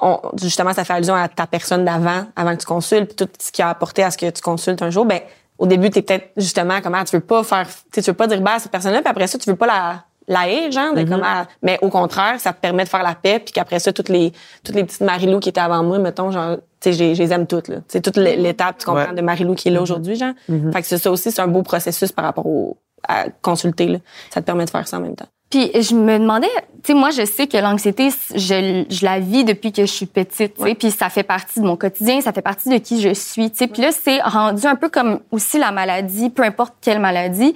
on, 0.00 0.20
justement, 0.40 0.72
ça 0.72 0.84
fait 0.84 0.92
allusion 0.92 1.14
à 1.14 1.28
ta 1.28 1.46
personne 1.46 1.84
d'avant, 1.84 2.24
avant 2.36 2.52
que 2.54 2.60
tu 2.60 2.66
consultes, 2.66 3.14
puis 3.16 3.26
tout 3.26 3.28
ce 3.40 3.50
qui 3.52 3.62
a 3.62 3.68
apporté 3.70 4.02
à 4.02 4.10
ce 4.10 4.18
que 4.18 4.30
tu 4.30 4.40
consultes 4.42 4.82
un 4.82 4.90
jour. 4.90 5.04
Ben, 5.04 5.20
au 5.58 5.66
début, 5.66 5.90
t'es 5.90 6.02
peut-être 6.02 6.30
justement 6.36 6.80
comment 6.82 7.02
tu 7.04 7.16
veux 7.16 7.20
pas 7.22 7.42
faire, 7.42 7.66
tu 7.92 8.00
tu 8.00 8.10
veux 8.10 8.14
pas 8.16 8.26
dire 8.28 8.40
bah 8.40 8.54
à 8.54 8.58
cette 8.60 8.70
personne-là, 8.70 9.00
puis 9.00 9.10
après 9.10 9.26
ça, 9.26 9.38
tu 9.38 9.50
veux 9.50 9.56
pas 9.56 9.66
la 9.66 10.04
la 10.30 10.40
haïr, 10.40 10.70
genre, 10.70 10.92
de 10.94 11.04
comment, 11.04 11.46
mais 11.62 11.78
au 11.80 11.88
contraire, 11.88 12.38
ça 12.38 12.52
te 12.52 12.60
permet 12.60 12.84
de 12.84 12.88
faire 12.90 13.02
la 13.02 13.14
paix, 13.14 13.38
puis 13.38 13.50
qu'après 13.54 13.78
ça, 13.78 13.94
toutes 13.94 14.10
les 14.10 14.30
toutes 14.62 14.74
les 14.74 14.84
petites 14.84 15.00
Marilou 15.00 15.40
qui 15.40 15.48
étaient 15.48 15.58
avant 15.60 15.82
moi, 15.82 15.98
mettons, 15.98 16.30
genre, 16.30 16.58
tu 16.80 16.92
sais, 16.92 17.14
je 17.14 17.20
les 17.22 17.32
aime 17.32 17.46
toutes, 17.46 17.68
là. 17.68 17.76
C'est 17.88 18.02
toute 18.02 18.18
l'é- 18.18 18.36
l'étape, 18.36 18.76
tu 18.78 18.84
comprends, 18.84 19.06
Ouais. 19.08 19.14
de 19.14 19.22
Marilou 19.22 19.54
qui 19.54 19.68
est 19.68 19.70
là 19.70 19.80
aujourd'hui, 19.80 20.16
genre. 20.16 20.34
Fait 20.72 20.82
que 20.82 20.86
c'est 20.86 20.98
ça 20.98 21.10
aussi, 21.10 21.32
c'est 21.32 21.40
un 21.40 21.48
beau 21.48 21.62
processus 21.62 22.12
par 22.12 22.26
rapport 22.26 22.44
au, 22.46 22.76
à 23.08 23.24
consulter, 23.40 23.86
là. 23.86 23.98
Ça 24.30 24.42
te 24.42 24.46
permet 24.46 24.66
de 24.66 24.70
faire 24.70 24.86
ça 24.86 24.98
en 24.98 25.00
même 25.00 25.16
temps. 25.16 25.26
Puis 25.50 25.70
je 25.74 25.94
me 25.94 26.18
demandais, 26.18 26.48
tu 26.82 26.92
sais, 26.92 26.94
moi 26.94 27.10
je 27.10 27.24
sais 27.24 27.46
que 27.46 27.56
l'anxiété, 27.56 28.10
je, 28.34 28.84
je 28.88 29.04
la 29.04 29.18
vis 29.18 29.44
depuis 29.44 29.72
que 29.72 29.82
je 29.82 29.90
suis 29.90 30.06
petite, 30.06 30.54
tu 30.54 30.62
sais, 30.62 30.74
puis 30.74 30.90
ça 30.90 31.08
fait 31.08 31.22
partie 31.22 31.60
de 31.60 31.64
mon 31.64 31.76
quotidien, 31.76 32.20
ça 32.20 32.32
fait 32.32 32.42
partie 32.42 32.68
de 32.68 32.76
qui 32.76 33.00
je 33.00 33.14
suis, 33.14 33.50
tu 33.50 33.58
sais. 33.58 33.66
Puis 33.66 33.80
là, 33.80 33.90
c'est 33.92 34.20
rendu 34.20 34.66
un 34.66 34.76
peu 34.76 34.90
comme 34.90 35.20
aussi 35.30 35.58
la 35.58 35.72
maladie, 35.72 36.28
peu 36.28 36.42
importe 36.42 36.74
quelle 36.82 37.00
maladie. 37.00 37.54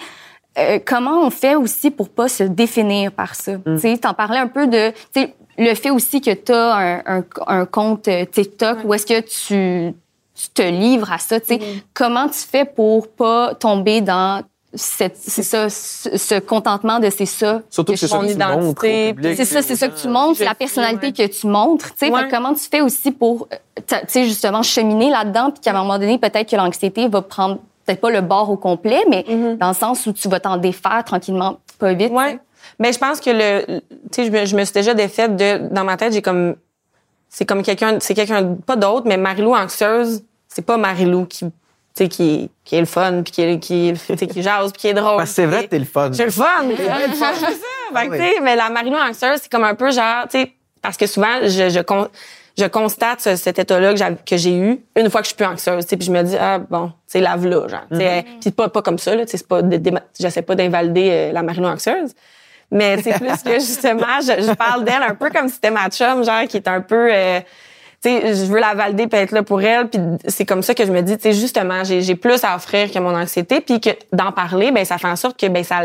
Euh, 0.59 0.79
comment 0.85 1.23
on 1.23 1.31
fait 1.31 1.55
aussi 1.55 1.91
pour 1.91 2.09
pas 2.09 2.29
se 2.29 2.45
définir 2.45 3.13
par 3.13 3.35
ça? 3.35 3.53
Tu 3.65 3.79
sais, 3.79 3.99
t'en 3.99 4.15
parlais 4.15 4.39
un 4.39 4.49
peu 4.49 4.67
de, 4.67 4.91
tu 5.15 5.23
sais, 5.23 5.35
le 5.59 5.75
fait 5.75 5.91
aussi 5.91 6.23
que 6.23 6.33
t'as 6.33 6.75
un, 6.75 7.19
un, 7.19 7.25
un 7.47 7.67
compte 7.67 8.09
euh, 8.09 8.25
TikTok 8.25 8.79
où 8.85 8.95
est-ce 8.95 9.07
que 9.07 9.21
tu, 9.21 9.95
tu 10.35 10.49
te 10.55 10.63
livres 10.63 11.13
à 11.13 11.19
ça, 11.19 11.41
tu 11.41 11.59
sais. 11.59 11.61
Comment 11.93 12.29
tu 12.29 12.39
fais 12.39 12.65
pour 12.65 13.09
pas 13.09 13.55
tomber 13.55 14.01
dans 14.01 14.43
c'est 14.75 15.15
ça, 15.17 15.69
ce, 15.69 16.17
ce 16.17 16.39
contentement 16.41 16.99
de 16.99 17.11
c'est 17.11 17.27
ça. 17.27 17.61
Surtout 17.69 17.93
que 17.93 17.99
c'est 17.99 18.09
ça 18.09 18.17
mon 18.17 18.23
que 18.23 18.33
tu 18.33 18.39
montres 18.39 18.57
au 18.57 18.87
identité. 18.87 19.35
C'est 19.37 19.45
ça, 19.45 19.63
c'est 19.63 19.77
ça 19.77 19.89
que 19.89 19.99
tu 20.01 20.09
montres, 20.09 20.39
c'est 20.39 20.45
la 20.45 20.55
personnalité 20.55 21.13
que 21.13 21.27
tu 21.27 21.47
montres. 21.47 21.91
Tu 21.95 22.07
sais, 22.07 22.13
Ouais. 22.13 22.29
Comment 22.31 22.55
tu 22.55 22.65
fais 22.71 22.81
aussi 22.81 23.13
pour, 23.13 23.49
euh, 23.53 23.57
tu 23.87 23.97
sais, 24.09 24.25
justement, 24.25 24.63
cheminer 24.63 25.11
là-dedans, 25.11 25.51
puis 25.51 25.61
qu'à 25.61 25.71
un 25.71 25.75
moment 25.75 25.99
donné, 25.99 26.19
peut-être 26.19 26.51
que 26.51 26.57
l'anxiété 26.57 27.09
va 27.09 27.21
prendre 27.23 27.59
peut-être 27.85 28.01
pas 28.01 28.11
le 28.11 28.21
bord 28.21 28.49
au 28.51 28.57
complet, 28.57 29.03
mais 29.11 29.25
dans 29.59 29.69
le 29.69 29.75
sens 29.75 30.07
où 30.07 30.13
tu 30.13 30.29
vas 30.29 30.41
t'en 30.41 30.57
défaire 30.57 31.03
tranquillement, 31.05 31.59
pas 31.79 31.93
vite. 31.93 32.13
Ouais. 32.13 32.39
Mais 32.79 32.93
je 32.93 32.99
pense 32.99 33.21
que 33.21 33.31
le, 33.31 33.81
tu 33.81 33.85
sais, 34.13 34.25
je 34.27 34.31
me, 34.31 34.45
je 34.47 34.57
me 34.57 34.65
suis 34.65 34.73
déjà 34.73 34.95
défaite 34.95 35.37
de, 35.37 35.69
dans 35.69 35.85
ma 35.85 35.97
tête, 35.97 36.13
j'ai 36.13 36.23
comme, 36.23 36.55
c'est 37.29 37.45
comme 37.45 37.63
quelqu'un, 37.63 37.99
c'est 38.01 38.15
quelqu'un, 38.15 38.55
pas 38.67 38.77
d'autre, 38.77 39.03
mais 39.07 39.17
Marilou 39.17 39.55
anxieuse, 39.55 40.23
c'est 40.49 40.63
pas 40.63 40.77
Marilou 40.77 41.27
qui, 41.27 41.47
tu 41.95 42.05
sais, 42.05 42.09
qui, 42.09 42.51
qui 42.65 42.77
est 42.77 42.81
le 42.81 42.87
fun, 42.87 43.23
puis 43.23 43.33
qui, 43.33 43.43
est- 43.43 43.59
qui, 43.59 43.93
tu 44.07 44.17
sais, 44.17 44.27
qui 44.27 44.43
jase, 44.43 44.73
puis 44.73 44.81
qui 44.81 44.89
est 44.89 44.95
drôle. 44.95 45.17
Parce 45.19 45.31
que 45.31 45.35
c'est 45.37 45.47
vrai 45.47 45.65
que 45.65 45.69
t'es 45.71 45.79
le 45.79 45.85
fun. 45.85 46.11
J'ai 46.13 46.25
le 46.25 46.31
fun. 46.31 46.45
Fait 46.77 48.07
que, 48.07 48.11
Oui. 48.11 48.19
tu 48.19 48.25
sais, 48.25 48.41
mais 48.41 48.57
la 48.57 48.71
Marilou 48.71 48.97
anxieuse, 48.97 49.41
c'est 49.43 49.51
comme 49.53 49.65
un 49.65 49.75
peu 49.75 49.91
genre, 49.91 50.25
tu 50.31 50.39
sais, 50.41 50.53
parce 50.81 50.97
que 50.97 51.07
souvent, 51.07 51.41
je, 51.43 51.69
je, 51.69 51.81
con- 51.81 52.09
je 52.57 52.65
constate 52.65 53.21
ce- 53.21 53.37
cet 53.37 53.59
état-là 53.59 53.91
que 53.93 53.99
j'avais- 53.99 54.17
que 54.27 54.37
j'ai 54.37 54.57
eu 54.57 54.81
une 54.97 55.11
fois 55.11 55.21
que 55.21 55.27
je 55.27 55.29
suis 55.29 55.37
plus 55.37 55.47
anxieuse, 55.47 55.85
tu 55.85 55.91
sais, 55.91 55.97
puis 55.97 56.07
je 56.07 56.13
me 56.13 56.23
dis, 56.23 56.37
ah, 56.41 56.59
bon, 56.59 56.93
c'est 57.07 57.21
lave 57.21 57.47
là, 57.47 57.69
genre. 57.69 57.81
tu 57.91 57.99
sais, 57.99 58.25
Puis 58.41 58.51
pas, 58.51 58.69
pas 58.71 58.81
comme 58.83 58.99
ça, 58.99 59.15
là, 59.15 59.25
tu 59.27 59.33
sais, 59.33 59.37
c'est 59.39 59.47
pas, 59.49 59.61
j'essaie 60.19 60.43
pas 60.43 60.55
d'invalider 60.55 61.09
euh, 61.11 61.33
la 61.33 61.43
Marilou 61.43 61.67
anxieuse. 61.67 62.13
Mais 62.71 63.03
c'est 63.03 63.13
plus 63.19 63.43
que 63.43 63.53
justement, 63.61 64.07
je, 64.23 64.43
je 64.47 64.53
parle 64.55 64.85
d'elle 64.85 65.03
un 65.03 65.15
peu 65.15 65.29
comme 65.29 65.49
si 65.49 65.57
c'était 65.57 65.71
ma 65.71 65.91
chum, 65.91 66.25
genre, 66.25 66.45
qui 66.49 66.57
est 66.57 66.69
un 66.69 66.81
peu, 66.81 67.09
euh, 67.13 67.41
tu 67.41 67.47
sais, 68.03 68.35
je 68.35 68.45
veux 68.45 68.61
la 68.61 68.75
valider 68.75 69.07
puis 69.07 69.19
être 69.19 69.33
là 69.33 69.43
pour 69.43 69.63
elle. 69.63 69.89
Puis 69.89 70.01
c'est 70.27 70.45
comme 70.45 70.63
ça 70.63 70.75
que 70.75 70.85
je 70.85 70.93
me 70.93 71.03
dis, 71.03 71.17
tu 71.17 71.23
sais, 71.23 71.33
justement, 71.33 71.83
j'ai 71.85 72.15
plus 72.15 72.43
à 72.45 72.57
offrir 72.57 72.91
que 72.91 72.99
mon 72.99 73.15
anxiété. 73.15 73.61
Puis 73.61 73.81
que 73.81 73.91
d'en 74.13 74.33
parler, 74.33 74.71
ben 74.73 74.85
ça 74.85 74.99
fait 74.99 75.09
en 75.09 75.17
sorte 75.17 75.39
que 75.39 75.47
ben 75.47 75.65
ça 75.65 75.83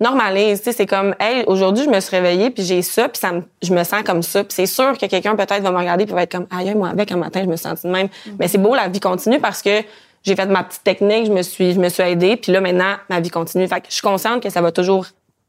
normalise. 0.00 0.58
Tu 0.58 0.64
sais, 0.64 0.72
c'est 0.72 0.86
comme, 0.86 1.14
hey, 1.20 1.44
aujourd'hui, 1.46 1.84
je 1.84 1.90
me 1.90 2.00
suis 2.00 2.14
réveillée 2.16 2.50
puis 2.50 2.62
j'ai 2.62 2.82
ça, 2.82 3.08
puis 3.08 3.18
ça 3.18 3.32
me, 3.32 3.42
je 3.62 3.72
me 3.72 3.82
sens 3.84 4.02
comme 4.04 4.22
ça. 4.22 4.44
Puis 4.44 4.54
c'est 4.54 4.66
sûr 4.66 4.96
que 4.96 5.06
quelqu'un 5.06 5.34
peut-être 5.36 5.62
va 5.62 5.70
me 5.70 5.78
regarder 5.78 6.06
puis 6.06 6.14
va 6.14 6.22
être 6.22 6.32
comme, 6.32 6.46
aïe, 6.50 6.74
moi 6.74 6.88
avec 6.88 7.10
un 7.12 7.16
matin, 7.16 7.42
je 7.44 7.48
me 7.48 7.56
sens 7.56 7.82
de 7.82 7.90
même. 7.90 8.08
Mais 8.38 8.48
c'est 8.48 8.58
beau, 8.58 8.74
la 8.74 8.88
vie 8.88 9.00
continue 9.00 9.40
parce 9.40 9.62
que 9.62 9.82
j'ai 10.22 10.36
fait 10.36 10.46
ma 10.46 10.64
petite 10.64 10.84
technique, 10.84 11.26
je 11.26 11.32
me 11.32 11.42
suis, 11.42 11.72
je 11.72 11.80
me 11.80 11.88
suis 11.88 12.02
aidée, 12.02 12.36
puis 12.36 12.52
là 12.52 12.60
maintenant, 12.60 12.96
ma 13.08 13.20
vie 13.20 13.30
continue. 13.30 13.66
Fait 13.68 13.80
que 13.80 13.86
je 13.88 13.94
suis 13.94 14.02
consciente 14.02 14.42
que 14.42 14.50
ça 14.50 14.60
va 14.60 14.72
toujours, 14.72 15.06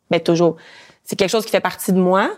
ben 0.09 0.19
toujours. 0.19 0.57
C'est 1.03 1.15
quelque 1.15 1.29
chose 1.29 1.45
qui 1.45 1.51
fait 1.51 1.59
partie 1.59 1.91
de 1.91 1.99
moi, 1.99 2.29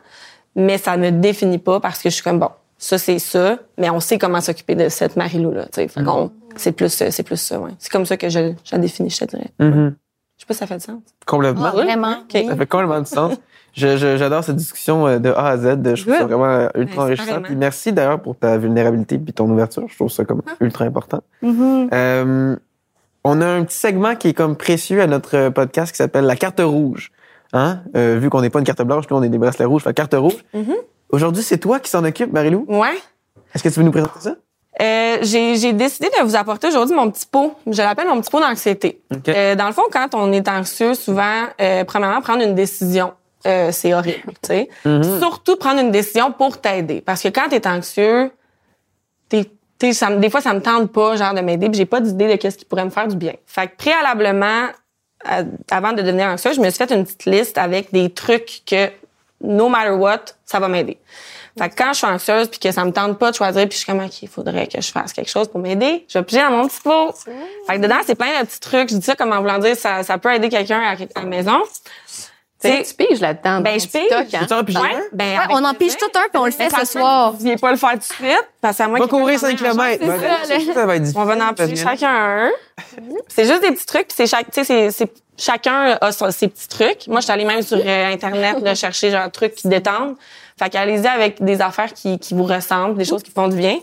mais 0.56 0.78
ça 0.78 0.98
me 0.98 1.12
définit 1.12 1.58
pas 1.58 1.80
parce 1.80 2.02
que 2.02 2.10
je 2.10 2.16
suis 2.16 2.24
comme 2.24 2.40
bon, 2.40 2.50
ça 2.84 2.98
c'est 2.98 3.20
ça, 3.20 3.60
mais 3.78 3.90
on 3.92 4.00
sait 4.00 4.18
comment 4.18 4.42
s'occuper 4.42 4.74
de 4.76 4.90
cette 4.90 5.16
Marilou 5.16 5.52
là. 5.52 5.68
Fait 5.72 5.88
qu'on- 6.04 6.32
c'est 6.56 6.72
plus 6.72 6.90
c'est 6.90 7.24
plus 7.24 7.38
ça, 7.38 7.60
ouais. 7.60 7.72
C'est 7.80 7.92
comme 7.92 8.06
ça 8.06 8.18
que 8.18 8.28
je, 8.28 8.54
je 8.66 8.72
la 8.74 8.80
définis, 8.80 9.10
je 9.12 9.20
te 9.20 9.26
dirais. 9.26 9.52
Mhm. 9.60 9.96
Je 10.38 10.42
sais 10.42 10.48
pas 10.48 10.54
si 10.56 10.60
ça 10.60 10.66
fait 10.68 10.78
du 10.78 10.84
sens. 10.84 11.00
Complètement. 11.28 11.66
Ah, 11.66 11.72
vraiment? 11.72 12.16
Ça 12.34 12.56
fait 12.56 12.66
complètement 12.66 13.00
du 13.02 13.06
sens. 13.10 13.36
J'adore 13.74 14.44
cette 14.44 14.56
discussion 14.56 15.08
euh, 15.08 15.20
de 15.20 15.30
A 15.30 15.50
à 15.50 15.58
Z. 15.58 15.78
Je 15.96 16.02
trouve 16.02 16.16
ça 16.18 16.26
vraiment 16.26 16.46
euh, 16.46 16.68
ultra 16.76 17.04
Ouais, 17.06 17.14
enrichissant. 17.14 17.42
Puis 17.44 17.56
merci 17.56 17.94
d'ailleurs 17.94 18.20
pour 18.22 18.36
ta 18.36 18.58
vulnérabilité 18.58 19.18
puis 19.20 19.32
ton 19.34 19.48
ouverture. 19.50 19.84
Je 19.88 19.96
trouve 19.96 20.10
ça 20.12 20.26
comme 20.26 20.42
ultra 20.60 20.84
important. 20.86 21.22
Mhm. 21.44 21.90
Euh, 21.94 22.56
on 23.24 23.40
a 23.42 23.46
un 23.46 23.64
petit 23.64 23.78
segment 23.78 24.16
qui 24.16 24.30
est 24.30 24.34
comme 24.34 24.56
précieux 24.58 25.02
à 25.02 25.08
notre 25.08 25.50
podcast 25.50 25.92
qui 25.92 25.98
s'appelle 25.98 26.26
la 26.26 26.36
carte 26.36 26.60
rouge. 26.60 27.12
Hein? 27.54 27.82
Euh, 27.96 28.18
vu 28.20 28.30
qu'on 28.32 28.42
n'est 28.42 28.50
pas 28.50 28.60
une 28.60 28.66
carte 28.66 28.82
blanche, 28.82 29.06
nous 29.12 29.18
on 29.18 29.24
est 29.24 29.30
des 29.30 29.38
bracelets 29.38 29.66
rouges, 29.66 29.84
fait 29.84 29.94
carte 29.94 30.16
rouge. 30.16 30.44
Aujourd'hui, 31.12 31.44
c'est 31.44 31.58
toi 31.58 31.80
qui 31.80 31.90
s'en 31.90 32.04
occupe, 32.04 32.32
Marilou? 32.32 32.66
Ouais. 32.68 32.98
Est-ce 33.54 33.64
que 33.64 33.70
tu 33.70 33.76
veux 33.76 33.84
nous 33.86 33.92
présenter 33.92 34.20
ça? 34.20 34.36
Euh, 34.82 35.18
j'ai 35.22 35.58
j'ai 35.58 35.74
décidé 35.74 36.10
de 36.18 36.24
vous 36.26 36.36
apporter 36.36 36.68
aujourd'hui 36.68 36.96
mon 36.96 37.12
petit 37.12 37.26
pot. 37.26 37.56
Je 37.68 37.82
l'appelle 37.82 38.08
mon 38.08 38.22
petit 38.22 38.32
pot 38.32 38.40
d'anxiété. 38.40 39.02
OK. 39.14 39.28
Euh, 39.28 39.56
dans 39.56 39.68
le 39.68 39.74
fond, 39.74 39.84
quand 39.92 40.16
on 40.16 40.32
est 40.32 40.48
anxieux, 40.48 40.94
souvent, 40.94 41.44
euh, 41.60 41.84
premièrement, 41.84 42.22
prendre 42.22 42.42
une 42.42 42.56
décision, 42.56 43.12
euh, 43.46 43.72
c'est 43.74 43.94
horrible, 43.94 44.32
tu 44.42 44.48
sais. 44.48 44.70
Mhm. 44.86 45.20
Surtout 45.20 45.58
prendre 45.58 45.82
une 45.82 45.92
décision 45.92 46.32
pour 46.32 46.60
t'aider. 46.60 47.02
Parce 47.02 47.22
que 47.22 47.28
quand 47.28 47.50
t'es 47.50 47.68
anxieux, 47.68 48.32
t'es, 49.28 49.46
t'es, 49.78 49.92
ça, 49.92 50.10
me- 50.10 50.20
des 50.20 50.30
fois, 50.30 50.40
ça 50.40 50.54
me 50.54 50.62
tente 50.62 50.92
pas, 50.94 51.18
genre, 51.18 51.34
de 51.34 51.42
m'aider, 51.42 51.68
puis 51.68 51.78
j'ai 51.78 51.86
pas 51.86 52.00
d'idée 52.00 52.30
de 52.30 52.36
qu'est-ce 52.38 52.58
qui 52.58 52.66
pourrait 52.66 52.86
me 52.86 52.90
faire 52.92 53.08
du 53.10 53.18
bien. 53.18 53.34
Fait 53.46 53.68
que 53.68 53.76
préalablement, 53.76 54.68
à- 55.26 55.44
avant 55.70 55.92
de 55.92 56.02
devenir 56.02 56.28
anxieux, 56.28 56.54
je 56.54 56.62
me 56.62 56.70
suis 56.70 56.78
fait 56.86 56.94
une 56.96 57.04
petite 57.04 57.26
liste 57.26 57.58
avec 57.58 57.92
des 57.92 58.10
trucs 58.10 58.62
que, 58.66 58.88
no 59.44 59.70
matter 59.70 59.92
what, 59.92 60.26
ça 60.46 60.60
va 60.60 60.68
m'aider. 60.68 60.98
Fait 61.58 61.70
que 61.70 61.76
quand 61.76 61.92
je 61.92 61.98
suis 61.98 62.08
anxieuse 62.08 62.48
puis 62.48 62.60
que 62.60 62.72
ça 62.72 62.86
me 62.86 62.92
tente 62.92 63.20
pas 63.20 63.32
de 63.32 63.36
choisir 63.36 63.68
puis 63.68 63.74
je 63.74 63.84
suis 63.84 63.86
comme 63.86 64.00
OK, 64.00 64.22
il 64.22 64.30
faudrait 64.30 64.68
que 64.68 64.82
je 64.82 64.92
fasse 64.92 65.12
quelque 65.12 65.30
chose 65.30 65.50
pour 65.50 65.60
m'aider, 65.60 66.06
je 66.08 66.18
vais 66.18 66.24
piger 66.24 66.42
dans 66.42 66.52
mon 66.52 66.68
petit 66.68 66.80
pot. 66.82 67.14
Fait 67.68 67.76
que 67.76 67.82
dedans, 67.82 68.00
c'est 68.06 68.16
plein 68.16 68.40
de 68.42 68.46
petits 68.46 68.60
trucs, 68.60 68.90
je 68.90 68.96
dis 68.96 69.06
ça 69.06 69.16
comme 69.16 69.34
en 69.34 69.42
voulant 69.42 69.60
dire 69.60 69.76
ça 69.76 70.04
ça 70.04 70.18
peut 70.18 70.34
aider 70.34 70.50
quelqu'un 70.50 70.80
à, 70.80 70.92
à 70.92 71.22
la 71.22 71.26
maison. 71.26 71.60
Tu 72.64 72.70
Tu 72.70 72.84
tu 72.84 72.94
piges 72.94 73.20
là-dedans. 73.20 73.62
Ben, 73.62 73.80
je 73.80 73.88
pige. 73.88 74.12
Hein? 74.12 74.26
Peux-tu 74.40 74.54
en 74.54 74.64
piger 74.64 74.80
ouais, 74.80 74.96
un? 74.96 75.02
ben 75.14 75.38
Ouais, 75.40 75.46
on 75.50 75.64
en 75.66 75.74
pige 75.74 75.98
tout 75.98 76.06
un, 76.16 76.22
puis 76.30 76.38
on 76.38 76.46
le 76.46 76.52
fait 76.52 76.70
ce 76.70 76.86
soir. 76.86 77.32
Vous 77.32 77.40
vouliez 77.40 77.58
pas 77.58 77.72
le 77.72 77.78
faire 77.78 77.92
tout 77.94 77.98
de 78.00 78.04
suite 78.04 78.48
parce 78.62 78.78
que 78.78 78.84
à 78.84 78.88
moi 78.88 79.00
Va 79.00 79.08
courir 79.08 79.40
quand 79.40 79.48
5 79.48 79.62
même 79.62 79.80
un 79.80 79.96
km. 79.98 80.06
ça, 80.06 80.18
là. 80.18 80.74
Ça 80.74 80.86
va 80.86 80.96
être 80.96 81.02
difficile. 81.04 81.22
On 81.22 81.26
va 81.26 81.46
en 81.50 81.54
piger 81.54 81.76
chacun 81.76 82.10
un. 82.10 82.52
C'est 83.28 83.46
juste 83.46 83.62
des 83.62 83.72
petits 83.72 83.86
trucs, 83.86 84.08
puis 84.08 84.16
c'est 84.16 84.28
chaque, 84.28 84.52
tu 84.52 84.64
sais, 84.64 84.64
c'est, 84.64 84.92
c'est 84.92 85.12
chacun 85.38 85.98
a 86.00 86.12
son- 86.12 86.30
ses 86.32 86.48
petits 86.48 86.68
trucs. 86.68 87.08
Moi, 87.08 87.20
je 87.20 87.26
suis 87.26 87.34
allée 87.34 87.46
même 87.46 87.62
sur 87.62 87.78
euh, 87.78 88.14
internet 88.14 88.60
là, 88.62 88.76
chercher 88.76 89.12
genre 89.12 89.30
trucs 89.32 89.56
qui 89.56 89.68
détendent. 89.68 90.16
Fait 90.60 90.70
qu'allez-y 90.70 91.08
avec 91.08 91.44
des 91.44 91.62
affaires 91.62 91.94
qui, 91.94 92.20
qui 92.20 92.34
vous 92.36 92.44
ressemblent, 92.44 92.96
des 92.98 93.06
choses 93.06 93.24
qui 93.24 93.32
font 93.32 93.48
du 93.48 93.58
bien. 93.58 93.78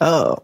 Ah. 0.00 0.36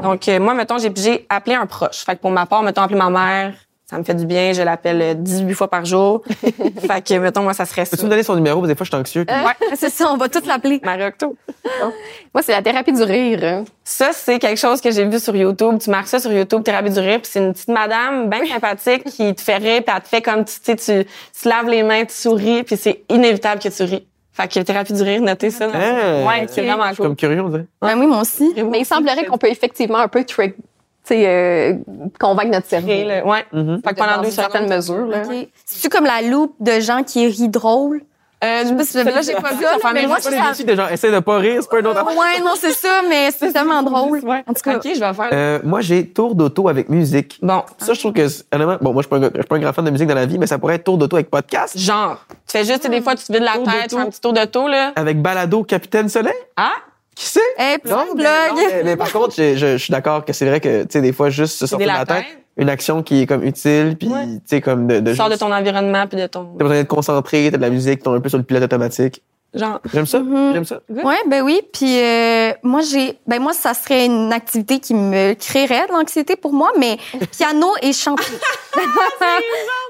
Donc, 0.00 0.28
euh, 0.28 0.38
moi, 0.40 0.54
mettons, 0.54 0.78
j'ai, 0.78 0.92
j'ai 0.96 1.26
appelé 1.28 1.54
un 1.56 1.66
proche. 1.66 2.04
Fait 2.04 2.16
que 2.16 2.20
pour 2.20 2.30
ma 2.30 2.46
part, 2.46 2.62
mettons, 2.62 2.82
appeler 2.82 2.98
ma 2.98 3.10
mère, 3.10 3.54
ça 3.90 3.98
me 3.98 4.04
fait 4.04 4.14
du 4.14 4.26
bien. 4.26 4.52
Je 4.52 4.62
l'appelle 4.62 5.00
euh, 5.00 5.14
18 5.14 5.54
fois 5.54 5.68
par 5.68 5.84
jour. 5.84 6.22
fait 6.40 7.06
que, 7.06 7.14
mettons, 7.18 7.42
moi, 7.42 7.54
ça 7.54 7.64
serait 7.64 7.84
ça. 7.84 7.92
Peux-tu 7.92 8.04
me 8.04 8.10
donner 8.10 8.22
son 8.22 8.34
numéro? 8.34 8.56
Parce 8.60 8.68
que 8.68 8.72
des 8.72 8.76
fois, 8.76 8.84
je 8.84 8.90
suis 8.90 8.96
anxieux. 9.00 9.24
puis- 9.24 9.34
Ouais, 9.36 9.76
c'est 9.76 9.88
ça, 9.90 10.12
on 10.12 10.16
va 10.16 10.28
tout 10.28 10.42
l'appeler. 10.46 10.80
Marie 10.84 11.04
Octo. 11.04 11.36
Moi, 12.34 12.42
c'est 12.42 12.52
la 12.52 12.62
thérapie 12.62 12.92
du 12.92 13.02
rire. 13.02 13.40
hein. 13.42 13.64
Ça, 13.84 14.10
c'est 14.12 14.38
quelque 14.38 14.58
chose 14.58 14.80
que 14.80 14.90
j'ai 14.90 15.04
vu 15.06 15.18
sur 15.18 15.34
YouTube. 15.34 15.78
Tu 15.80 15.90
marques 15.90 16.08
ça 16.08 16.18
sur 16.20 16.32
YouTube, 16.32 16.62
thérapie 16.62 16.90
du 16.90 16.98
rire, 17.00 17.20
puis 17.22 17.30
c'est 17.32 17.40
une 17.40 17.52
petite 17.52 17.68
madame 17.68 18.28
bien 18.28 18.44
sympathique 18.46 19.04
qui 19.04 19.34
te 19.34 19.40
fait 19.40 19.56
rire, 19.56 19.82
puis 19.86 19.94
elle 19.96 20.02
te 20.02 20.08
fait 20.08 20.22
comme 20.22 20.44
tu 20.44 20.54
tu 20.60 20.60
sais, 20.64 20.76
tu, 20.76 21.08
tu 21.34 21.42
te 21.42 21.48
laves 21.48 21.68
les 21.68 21.82
mains, 21.82 22.04
tu 22.04 22.14
souris, 22.14 22.62
puis 22.64 22.76
c'est 22.76 23.02
inévitable 23.08 23.60
que 23.62 23.68
tu 23.68 23.82
ris. 23.84 24.06
Fait 24.32 24.46
que 24.46 24.60
thérapie 24.60 24.92
du 24.92 25.02
rire, 25.02 25.20
notez 25.20 25.50
ça. 25.50 25.66
dans- 25.66 25.74
Hein? 25.74 26.24
Ouais, 26.26 26.46
c'est 26.48 26.62
vraiment 26.62 26.84
Je 26.84 26.88
suis 26.90 26.96
cool. 26.98 27.06
comme 27.06 27.16
curieux, 27.16 27.40
on 27.40 27.48
dirait. 27.48 27.66
Ben 27.82 27.98
oui, 27.98 28.06
moi 28.06 28.20
aussi. 28.20 28.52
Mais 28.70 28.80
il 28.80 28.84
semblerait 28.86 29.24
qu'on 29.24 29.38
peut 29.38 29.48
effectivement 29.50 29.98
un 29.98 30.06
peu 30.08 30.22
trick, 30.24 30.54
euh, 31.14 31.74
convaincre 32.18 32.50
notre 32.52 32.66
cerveau. 32.66 32.88
Là. 32.88 33.24
Ouais. 33.26 33.44
Mhm. 33.52 33.80
Fait 33.84 33.94
que 33.94 33.98
pendant 33.98 34.18
deux 34.20 34.26
une 34.26 34.30
certaine 34.32 34.64
secondes. 34.68 34.76
mesure, 34.76 35.06
là. 35.06 35.22
OK. 35.24 35.48
C'est-tu 35.64 35.88
comme 35.88 36.04
la 36.04 36.22
loupe 36.22 36.54
de 36.60 36.80
gens 36.80 37.02
qui 37.02 37.26
rient 37.26 37.48
drôle? 37.48 38.02
Euh, 38.44 38.64
sais 38.64 38.72
pas 38.76 38.84
si 38.84 38.96
vu 38.98 39.04
j'ai 39.16 39.32
ça, 39.32 39.40
pas 39.40 39.52
vu, 39.52 39.62
là, 39.64 39.70
ça 39.82 39.88
fait 39.88 39.94
mais 39.94 40.06
moi, 40.06 40.18
je- 40.20 40.24
Pas 40.26 40.30
les 40.30 40.36
défis 40.50 40.64
de 40.64 40.76
genre, 40.76 40.88
essaye 40.92 41.10
de 41.10 41.18
pas 41.18 41.38
rire, 41.38 41.58
c'est 41.60 41.68
pas 41.68 41.80
une 41.80 41.88
autre 41.88 41.98
affaire. 41.98 42.16
Ouais, 42.16 42.38
non, 42.40 42.52
c'est 42.56 42.70
ça, 42.70 43.02
mais 43.08 43.32
c'est 43.32 43.52
tellement 43.52 43.82
drôle. 43.82 44.20
Ouais. 44.24 44.44
En 44.46 44.52
tout 44.54 44.62
cas, 44.62 44.76
OK, 44.76 44.82
je 44.84 45.00
vais 45.00 45.12
faire. 45.12 45.28
Euh, 45.32 45.58
moi, 45.64 45.80
j'ai 45.80 46.06
tour 46.06 46.36
d'auto 46.36 46.68
avec 46.68 46.88
musique. 46.88 47.40
Bon, 47.42 47.64
Ça, 47.78 47.94
je 47.94 47.98
trouve 47.98 48.12
que, 48.12 48.28
honnêtement, 48.54 48.76
bon, 48.80 48.92
moi, 48.92 49.02
je 49.02 49.08
suis 49.08 49.10
pas, 49.10 49.16
un 49.26 49.30
je 49.34 49.40
suis 49.40 49.48
pas 49.48 49.56
un 49.56 49.58
grand 49.58 49.72
fan 49.72 49.84
de 49.84 49.90
musique 49.90 50.06
dans 50.06 50.14
la 50.14 50.26
vie, 50.26 50.38
mais 50.38 50.46
ça 50.46 50.56
pourrait 50.56 50.76
être 50.76 50.84
tour 50.84 50.96
d'auto 50.98 51.16
avec 51.16 51.30
podcast. 51.30 51.76
genre, 51.76 52.24
tu 52.46 52.52
fais 52.58 52.64
juste, 52.64 52.88
des 52.88 53.00
fois, 53.00 53.16
tu 53.16 53.24
te 53.24 53.32
vides 53.32 53.42
la 53.42 53.54
Tour 53.54 53.64
tête, 53.64 53.88
tu 53.90 53.96
fais 53.96 54.02
un 54.02 54.06
petit 54.08 54.20
tour 54.20 54.34
tour, 54.52 54.68
là. 54.68 54.92
Avec 54.94 55.20
Balado 55.20 55.64
Capitaine 55.64 56.08
Soleil. 56.08 56.32
Ah? 56.56 56.70
Qui 57.18 57.26
sait? 57.26 57.40
hey, 57.58 57.78
Non, 57.84 58.04
mais, 58.14 58.22
blog. 58.22 58.26
non, 58.50 58.54
mais- 58.56 58.82
mais 58.84 58.96
par 58.96 59.10
contre, 59.10 59.34
je, 59.36 59.56
je, 59.56 59.66
je 59.72 59.76
suis 59.76 59.90
d'accord 59.90 60.24
que 60.24 60.32
c'est 60.32 60.46
vrai 60.46 60.60
que, 60.60 60.82
tu 60.82 60.88
sais, 60.90 61.00
des 61.00 61.12
fois, 61.12 61.30
juste 61.30 61.58
se 61.58 61.66
sortir 61.66 61.88
de 61.88 61.92
la 61.92 62.06
tête, 62.06 62.18
tête. 62.18 62.26
une 62.56 62.68
action 62.68 63.02
qui 63.02 63.22
est 63.22 63.26
comme 63.26 63.42
utile, 63.42 63.96
puis, 63.98 64.06
Ouais. 64.08 64.24
tu 64.26 64.40
sais, 64.46 64.60
comme 64.60 64.86
de, 64.86 65.00
de 65.00 65.10
Tu 65.10 65.16
sors 65.16 65.28
de 65.28 65.34
ton 65.34 65.52
environnement 65.52 66.06
puis 66.06 66.16
de 66.20 66.28
ton. 66.28 66.44
T'as 66.56 66.64
besoin 66.64 66.76
d'être 66.76 66.86
concentré, 66.88 67.48
t'as 67.50 67.56
de 67.56 67.62
la 67.62 67.70
musique, 67.70 68.04
t'es 68.04 68.08
un 68.08 68.20
peu 68.20 68.28
sur 68.28 68.38
le 68.38 68.44
pilote 68.44 68.62
automatique. 68.62 69.22
Genre. 69.54 69.80
J'aime 69.94 70.06
ça, 70.06 70.18
Mhm. 70.20 70.52
j'aime 70.52 70.64
ça. 70.66 70.80
Ouais, 70.90 71.16
ben 71.26 71.42
oui. 71.42 71.62
Puis 71.72 72.00
euh, 72.02 72.52
moi, 72.62 72.80
j'ai, 72.82 73.18
ben 73.26 73.40
moi, 73.40 73.54
ça 73.54 73.72
serait 73.72 74.04
une 74.04 74.30
activité 74.32 74.78
qui 74.78 74.92
me 74.94 75.32
créerait 75.34 75.86
de 75.86 75.92
l'anxiété 75.92 76.36
pour 76.36 76.52
moi, 76.52 76.70
mais 76.78 76.98
piano 77.38 77.68
et 77.80 77.92
chanter. 77.94 78.24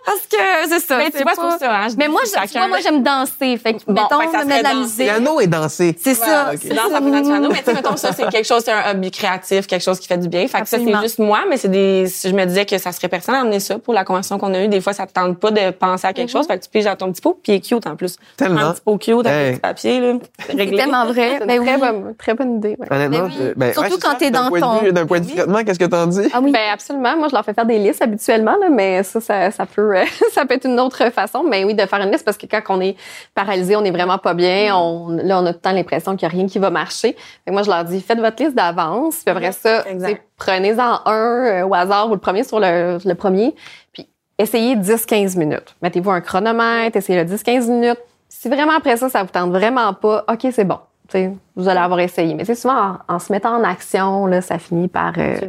Parce 0.07 0.21
que 0.31 0.37
c'est 0.69 0.81
ça. 0.81 0.97
Ben, 0.99 1.07
tu 1.07 1.19
c'est 1.19 1.23
vois, 1.23 1.33
c'est 1.35 1.41
pas- 1.43 1.51
pour 1.51 1.59
ça, 1.59 1.77
hein. 1.77 1.89
Mais 1.99 2.09
moi, 2.09 2.23
je- 2.25 2.47
tu 2.47 2.59
vois, 2.59 2.69
moi, 2.69 2.79
j'aime 2.81 3.03
danser. 3.03 3.57
Fait 3.59 3.75
que, 3.75 3.79
Bon, 3.87 3.93
mettons, 3.95 4.21
fait 4.21 4.27
que 4.27 4.33
ça 4.33 4.39
me 4.39 4.45
mettre 4.47 4.69
de 4.71 4.75
la 4.75 4.81
musique. 4.81 5.05
Piano 5.05 5.41
et 5.41 5.47
danser. 5.47 5.97
C'est 6.03 6.15
ça. 6.15 6.47
Ah, 6.49 6.51
ok. 6.55 6.59
c'est 6.63 6.75
ça. 6.75 6.85
piano, 7.01 7.49
mais 7.51 7.59
tu 7.59 7.65
sais, 7.65 7.75
mettons, 7.75 7.97
ça, 7.97 8.13
c'est 8.13 8.29
quelque 8.31 8.47
chose, 8.47 8.63
c'est 8.65 8.73
un 8.73 8.91
hobby 8.93 9.11
créatif, 9.11 9.67
quelque 9.67 9.83
chose 9.83 9.99
qui 9.99 10.07
fait 10.07 10.17
du 10.19 10.29
bien. 10.29 10.47
Fait 10.49 10.61
que 10.63 10.69
ça, 10.69 10.79
c'est 10.79 11.01
juste 11.03 11.19
moi, 11.19 11.41
mais 11.49 11.57
c'est 11.57 11.69
des, 11.69 12.07
si 12.07 12.29
je 12.31 12.35
me 12.35 12.45
disais 12.47 12.65
que 12.65 12.79
ça 12.79 12.93
serait 12.93 13.09
personnel 13.09 13.43
d'emmener 13.43 13.61
ça 13.61 13.79
pour 13.79 13.93
la 13.93 14.05
conversation 14.05 14.39
qu'on 14.39 14.55
a 14.55 14.63
eue. 14.65 14.69
Des 14.69 14.81
fois, 14.81 14.93
ça 14.93 15.07
te 15.07 15.13
tente 15.13 15.39
pas 15.39 15.51
de 15.51 15.71
penser 15.73 16.07
à 16.07 16.13
quelque 16.13 16.31
chose. 16.31 16.47
Fait 16.47 16.59
que 16.59 16.65
tu 16.65 16.71
piges 16.71 16.87
à 16.87 16.97
ton 16.97 17.13
petit 17.13 17.21
pot, 17.21 17.39
puis 17.43 17.53
il 17.53 17.57
est 17.57 17.61
cute 17.61 17.87
en 17.87 17.97
plus. 17.97 18.17
Tellement. 18.37 18.61
Un 18.61 18.73
petit 18.73 18.81
pot 18.83 18.97
cute 18.99 19.27
Hey. 19.27 19.48
Un 19.49 19.53
petit 19.53 19.61
papier, 19.61 20.01
là. 20.01 20.15
C'est 20.47 20.57
tellement 20.57 21.07
vrai. 21.07 21.37
C'est 21.39 21.47
Ben 21.47 21.57
une 21.61 21.67
très, 21.67 21.75
oui. 21.75 21.81
bonne, 21.81 22.15
très 22.17 22.35
bonne 22.35 22.57
idée. 22.57 22.77
ouais. 22.79 22.87
Honnêtement, 22.91 23.19
Ben 23.19 23.25
oui. 23.27 23.33
je- 23.39 23.55
ben, 23.55 23.73
Surtout 23.73 23.93
ouais, 23.95 23.99
quand 24.03 24.11
ça. 24.11 24.17
t'es 24.17 24.31
D'un 24.31 24.43
dans 24.45 24.49
point 24.49 24.59
de 24.61 24.65
ton- 24.65 24.79
vue- 24.79 24.93
D'un 24.93 25.07
point 25.07 25.21
de 25.21 25.25
vue 25.27 25.35
traitement, 25.35 25.65
qu'est-ce 25.65 25.79
que 25.79 25.85
t'en 25.85 26.07
dis? 26.07 26.29
Ah 26.33 26.41
oui. 26.43 26.53
Ben 26.53 26.71
absolument. 26.73 27.17
Moi, 27.17 27.29
je 27.29 27.35
leur 27.35 27.45
fais 27.45 27.55
faire 27.55 27.67
des 27.67 27.79
listes 27.79 28.03
habituellement, 28.03 28.57
là, 28.61 28.69
mais 28.71 29.03
ça, 29.03 29.21
ça, 29.21 29.51
ça 29.51 29.67
peut, 29.67 29.97
euh, 29.97 30.05
ça 30.33 30.45
peut 30.47 30.55
être 30.55 30.67
une 30.67 30.79
autre 30.81 31.11
façon. 31.11 31.43
Mais 31.43 31.65
oui, 31.65 31.75
de 31.75 31.85
faire 31.87 32.01
une 32.01 32.11
liste 32.11 32.25
parce 32.25 32.37
que 32.39 32.47
quand 32.47 32.61
on 32.69 32.81
est 32.81 32.97
paralysé, 33.35 33.77
on 33.77 33.85
est 33.85 33.91
vraiment 33.91 34.19
pas 34.19 34.35
bien. 34.35 34.75
On, 34.77 35.09
là, 35.11 35.39
on 35.41 35.47
a 35.47 35.53
tout 35.53 35.59
le 35.59 35.61
temps 35.61 35.73
l'impression 35.73 36.17
qu'il 36.17 36.23
y 36.29 36.31
a 36.31 36.35
rien 36.35 36.47
qui 36.47 36.59
va 36.59 36.71
marcher. 36.71 37.13
Fait 37.13 37.17
que 37.49 37.53
moi, 37.53 37.63
je 37.63 37.71
leur 37.71 37.85
dis, 37.85 38.01
faites 38.01 38.19
votre 38.21 38.43
liste 38.43 38.55
d'avance. 38.57 39.17
Puis 39.25 39.31
après 39.35 39.53
ça, 39.53 39.85
tu 39.91 39.99
sais, 40.01 40.23
prenez-en 40.37 41.01
un 41.07 41.45
euh, 41.63 41.67
au 41.67 41.75
hasard 41.75 42.09
ou 42.11 42.15
le 42.15 42.21
premier 42.21 42.45
sur 42.45 42.61
le, 42.61 42.99
le 43.05 43.15
premier. 43.15 43.55
Puis 43.93 44.09
essayez 44.39 44.77
10-15 44.77 45.37
minutes. 45.37 45.75
Mettez-vous 45.83 46.11
un 46.11 46.21
chronomètre, 46.21 46.97
essayez 46.97 47.23
le 47.23 47.29
10-15 47.29 47.69
minutes. 47.71 47.99
Si 48.41 48.49
vraiment 48.49 48.77
après 48.77 48.97
ça, 48.97 49.09
ça 49.09 49.25
vous 49.25 49.31
tente 49.31 49.51
vraiment 49.51 49.93
pas, 49.95 50.25
OK, 50.31 50.47
c'est 50.53 50.65
bon. 50.65 50.79
Tu 51.09 51.13
sais, 51.19 51.33
vous 51.57 51.69
allez 51.69 51.81
avoir 51.81 51.99
essayé. 51.99 52.35
Mais 52.35 52.45
c'est 52.45 52.55
souvent 52.55 52.99
en, 53.09 53.15
en 53.15 53.19
se 53.19 53.33
mettant 53.33 53.57
en 53.57 53.65
action, 53.65 54.27
là, 54.27 54.41
ça 54.43 54.61
finit 54.61 54.87
par... 54.87 55.13
euh, 55.19 55.41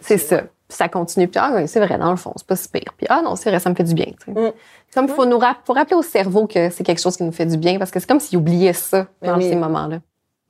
c'est 0.00 0.18
ça. 0.18 0.38
Puis 0.40 0.76
ça 0.76 0.88
continue. 0.88 1.28
Puis, 1.28 1.38
ah, 1.40 1.64
c'est 1.68 1.78
vrai, 1.78 1.98
dans 1.98 2.10
le 2.10 2.16
fond, 2.16 2.32
c'est 2.34 2.46
pas 2.46 2.56
si 2.56 2.68
pire. 2.68 2.92
Puis, 2.96 3.06
ah, 3.10 3.22
non, 3.22 3.36
c'est 3.36 3.48
vrai, 3.48 3.60
ça 3.60 3.70
me 3.70 3.76
fait 3.76 3.84
du 3.84 3.94
bien. 3.94 4.06
Mm. 4.26 4.48
Comme 4.92 5.04
il 5.04 5.12
faut 5.12 5.24
nous 5.24 5.38
rap- 5.38 5.58
faut 5.64 5.72
rappeler 5.72 5.94
au 5.96 6.02
cerveau 6.02 6.48
que 6.48 6.68
c'est 6.70 6.82
quelque 6.82 7.00
chose 7.00 7.16
qui 7.16 7.22
nous 7.22 7.30
fait 7.30 7.46
du 7.46 7.56
bien 7.58 7.78
parce 7.78 7.92
que 7.92 8.00
c'est 8.00 8.08
comme 8.08 8.18
s'il 8.18 8.38
oubliait 8.38 8.72
ça 8.72 9.06
dans 9.22 9.36
oui. 9.36 9.48
ces 9.48 9.54
moments-là. 9.54 9.98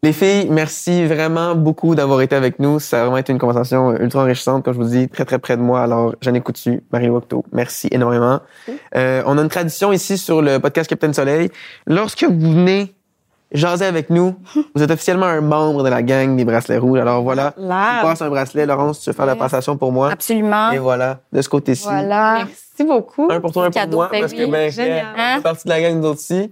Les 0.04 0.12
filles, 0.12 0.48
merci 0.50 1.06
vraiment 1.06 1.54
beaucoup 1.54 1.94
d'avoir 1.94 2.20
été 2.22 2.34
avec 2.34 2.58
nous. 2.58 2.80
Ça 2.80 2.98
a 2.98 3.00
vraiment 3.02 3.18
été 3.18 3.32
une 3.32 3.38
conversation 3.38 3.92
ultra 3.96 4.22
enrichissante, 4.22 4.64
comme 4.64 4.74
je 4.74 4.78
vous 4.80 4.88
dis, 4.88 5.08
très 5.08 5.24
très 5.24 5.38
près 5.38 5.56
de 5.56 5.62
moi. 5.62 5.80
Alors, 5.80 6.16
Jeanne 6.20 6.40
Coutu, 6.40 6.82
Marie 6.90 7.08
Wocto, 7.08 7.44
merci 7.52 7.86
énormément. 7.92 8.40
Euh, 8.96 9.22
on 9.26 9.38
a 9.38 9.42
une 9.42 9.48
tradition 9.48 9.92
ici 9.92 10.18
sur 10.18 10.42
le 10.42 10.58
podcast 10.58 10.90
Capitaine 10.90 11.14
Soleil. 11.14 11.50
Lorsque 11.86 12.24
vous 12.24 12.52
venez 12.52 12.92
jaser 13.52 13.84
avec 13.84 14.10
nous, 14.10 14.34
vous 14.74 14.82
êtes 14.82 14.90
officiellement 14.90 15.26
un 15.26 15.40
membre 15.40 15.84
de 15.84 15.88
la 15.88 16.02
gang 16.02 16.34
des 16.36 16.44
bracelets 16.44 16.78
rouges. 16.78 16.98
Alors 16.98 17.22
voilà, 17.22 17.54
Là. 17.56 17.98
tu 18.00 18.06
passes 18.06 18.22
un 18.22 18.28
bracelet. 18.28 18.66
Laurence, 18.66 19.02
tu 19.02 19.10
veux 19.10 19.14
faire 19.14 19.26
la 19.26 19.36
passation 19.36 19.76
pour 19.76 19.92
moi. 19.92 20.10
Absolument. 20.10 20.72
Et 20.72 20.78
voilà, 20.78 21.20
de 21.32 21.40
ce 21.40 21.48
côté-ci. 21.48 21.84
Voilà. 21.84 22.38
Merci 22.38 22.84
beaucoup. 22.84 23.28
Un 23.30 23.40
pour 23.40 23.52
toi, 23.52 23.66
un 23.66 23.70
pour 23.70 23.74
Cadeau, 23.74 23.96
moi, 23.98 24.08
parce 24.10 24.32
que 24.32 24.50
ben, 24.50 24.68
Hein? 25.16 25.36
fait 25.36 25.42
partie 25.42 25.62
de 25.64 25.68
la 25.68 25.80
gang 25.80 25.94
nous 26.00 26.08
autres 26.08 26.18
aussi. 26.18 26.50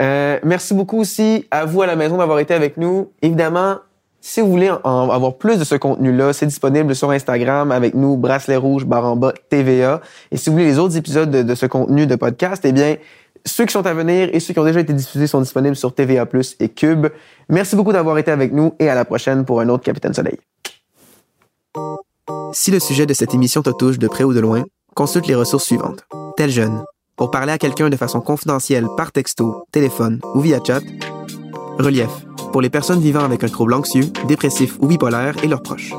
Euh, 0.00 0.38
merci 0.42 0.74
beaucoup 0.74 0.98
aussi 0.98 1.46
à 1.50 1.64
vous 1.64 1.82
à 1.82 1.86
la 1.86 1.96
maison 1.96 2.16
d'avoir 2.16 2.38
été 2.38 2.54
avec 2.54 2.76
nous. 2.76 3.10
Évidemment, 3.20 3.76
si 4.20 4.40
vous 4.40 4.50
voulez 4.50 4.70
en 4.84 5.10
avoir 5.10 5.34
plus 5.34 5.58
de 5.58 5.64
ce 5.64 5.74
contenu-là, 5.74 6.32
c'est 6.32 6.46
disponible 6.46 6.94
sur 6.94 7.10
Instagram 7.10 7.72
avec 7.72 7.94
nous, 7.94 8.16
Bracelet 8.16 8.56
Rouge, 8.56 8.86
bas, 8.86 9.02
TVA. 9.50 10.00
Et 10.30 10.36
si 10.36 10.48
vous 10.48 10.54
voulez 10.54 10.66
les 10.66 10.78
autres 10.78 10.96
épisodes 10.96 11.30
de, 11.30 11.54
ce 11.54 11.66
contenu 11.66 12.06
de 12.06 12.14
podcast, 12.14 12.62
eh 12.64 12.72
bien, 12.72 12.96
ceux 13.44 13.66
qui 13.66 13.72
sont 13.72 13.84
à 13.84 13.92
venir 13.92 14.30
et 14.32 14.38
ceux 14.38 14.54
qui 14.54 14.60
ont 14.60 14.64
déjà 14.64 14.80
été 14.80 14.92
diffusés 14.92 15.26
sont 15.26 15.40
disponibles 15.40 15.74
sur 15.74 15.92
TVA 15.92 16.26
et 16.60 16.68
Cube. 16.68 17.08
Merci 17.48 17.74
beaucoup 17.74 17.92
d'avoir 17.92 18.16
été 18.16 18.30
avec 18.30 18.52
nous 18.52 18.74
et 18.78 18.88
à 18.88 18.94
la 18.94 19.04
prochaine 19.04 19.44
pour 19.44 19.60
un 19.60 19.68
autre 19.68 19.82
Capitaine 19.82 20.14
Soleil. 20.14 20.38
Si 22.52 22.70
le 22.70 22.78
sujet 22.78 23.06
de 23.06 23.14
cette 23.14 23.34
émission 23.34 23.62
te 23.62 23.70
touche 23.70 23.98
de 23.98 24.06
près 24.06 24.24
ou 24.24 24.32
de 24.32 24.40
loin, 24.40 24.62
consulte 24.94 25.26
les 25.26 25.34
ressources 25.34 25.64
suivantes. 25.64 26.04
Tel 26.36 26.50
jeune, 26.50 26.84
pour 27.22 27.30
parler 27.30 27.52
à 27.52 27.58
quelqu'un 27.58 27.88
de 27.88 27.94
façon 27.94 28.20
confidentielle 28.20 28.88
par 28.96 29.12
texto, 29.12 29.64
téléphone 29.70 30.18
ou 30.34 30.40
via 30.40 30.58
chat. 30.66 30.82
Relief, 31.78 32.08
pour 32.50 32.60
les 32.60 32.68
personnes 32.68 32.98
vivant 32.98 33.22
avec 33.22 33.44
un 33.44 33.48
trouble 33.48 33.74
anxieux, 33.74 34.10
dépressif 34.26 34.76
ou 34.80 34.88
bipolaire 34.88 35.36
et 35.44 35.46
leurs 35.46 35.62
proches. 35.62 35.92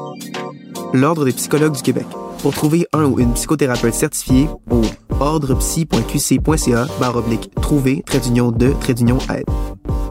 L'Ordre 0.92 1.24
des 1.24 1.32
psychologues 1.32 1.78
du 1.78 1.82
Québec. 1.82 2.06
Pour 2.42 2.54
trouver 2.54 2.88
un 2.92 3.06
ou 3.06 3.22
une 3.22 3.32
psychothérapeute 3.36 3.94
certifiée 3.94 4.50
au 4.70 4.82
ordrepsy.qc.ca 5.22 6.88
oblique 7.16 7.56
trouver 7.56 8.04
trait 8.06 8.20
d'union 8.20 8.52
de 8.52 8.74
trait 8.82 8.94
d'union 8.94 9.20
aide. 9.34 9.46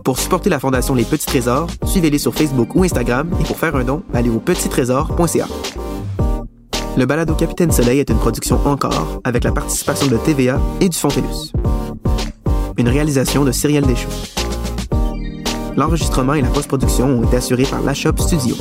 Pour 0.07 0.19
supporter 0.19 0.49
la 0.49 0.61
Fondation 0.61 0.95
Les 0.95 1.05
Petits 1.05 1.27
Trésors, 1.27 1.69
suivez-les 1.85 2.17
sur 2.17 2.33
Facebook 2.33 2.75
ou 2.75 2.85
Instagram 2.85 3.29
et 3.39 3.45
pour 3.45 3.59
faire 3.59 3.77
un 3.77 3.85
don, 3.85 4.03
allez 4.15 4.31
au 4.31 4.39
petittrésor.ca. 4.39 5.47
Le 6.95 7.07
balado 7.07 7.35
Capitaine 7.35 7.73
Soleil 7.73 8.01
est 8.01 8.11
une 8.11 8.19
production 8.19 8.59
encore 8.67 9.21
avec 9.25 9.45
la 9.45 9.53
participation 9.53 10.09
de 10.09 10.19
TVA 10.19 10.61
et 10.81 10.91
du 10.91 10.97
Fontellus. 10.97 11.53
Une 12.77 12.89
réalisation 12.89 13.45
de 13.45 13.53
Cyrielle 13.53 13.87
Deschaux. 13.87 14.11
L'enregistrement 15.75 16.35
et 16.35 16.43
la 16.43 16.49
post-production 16.49 17.07
ont 17.07 17.25
été 17.25 17.37
assurés 17.37 17.65
par 17.65 17.81
La 17.81 17.95
Shop 17.95 18.19
Studio. 18.19 18.57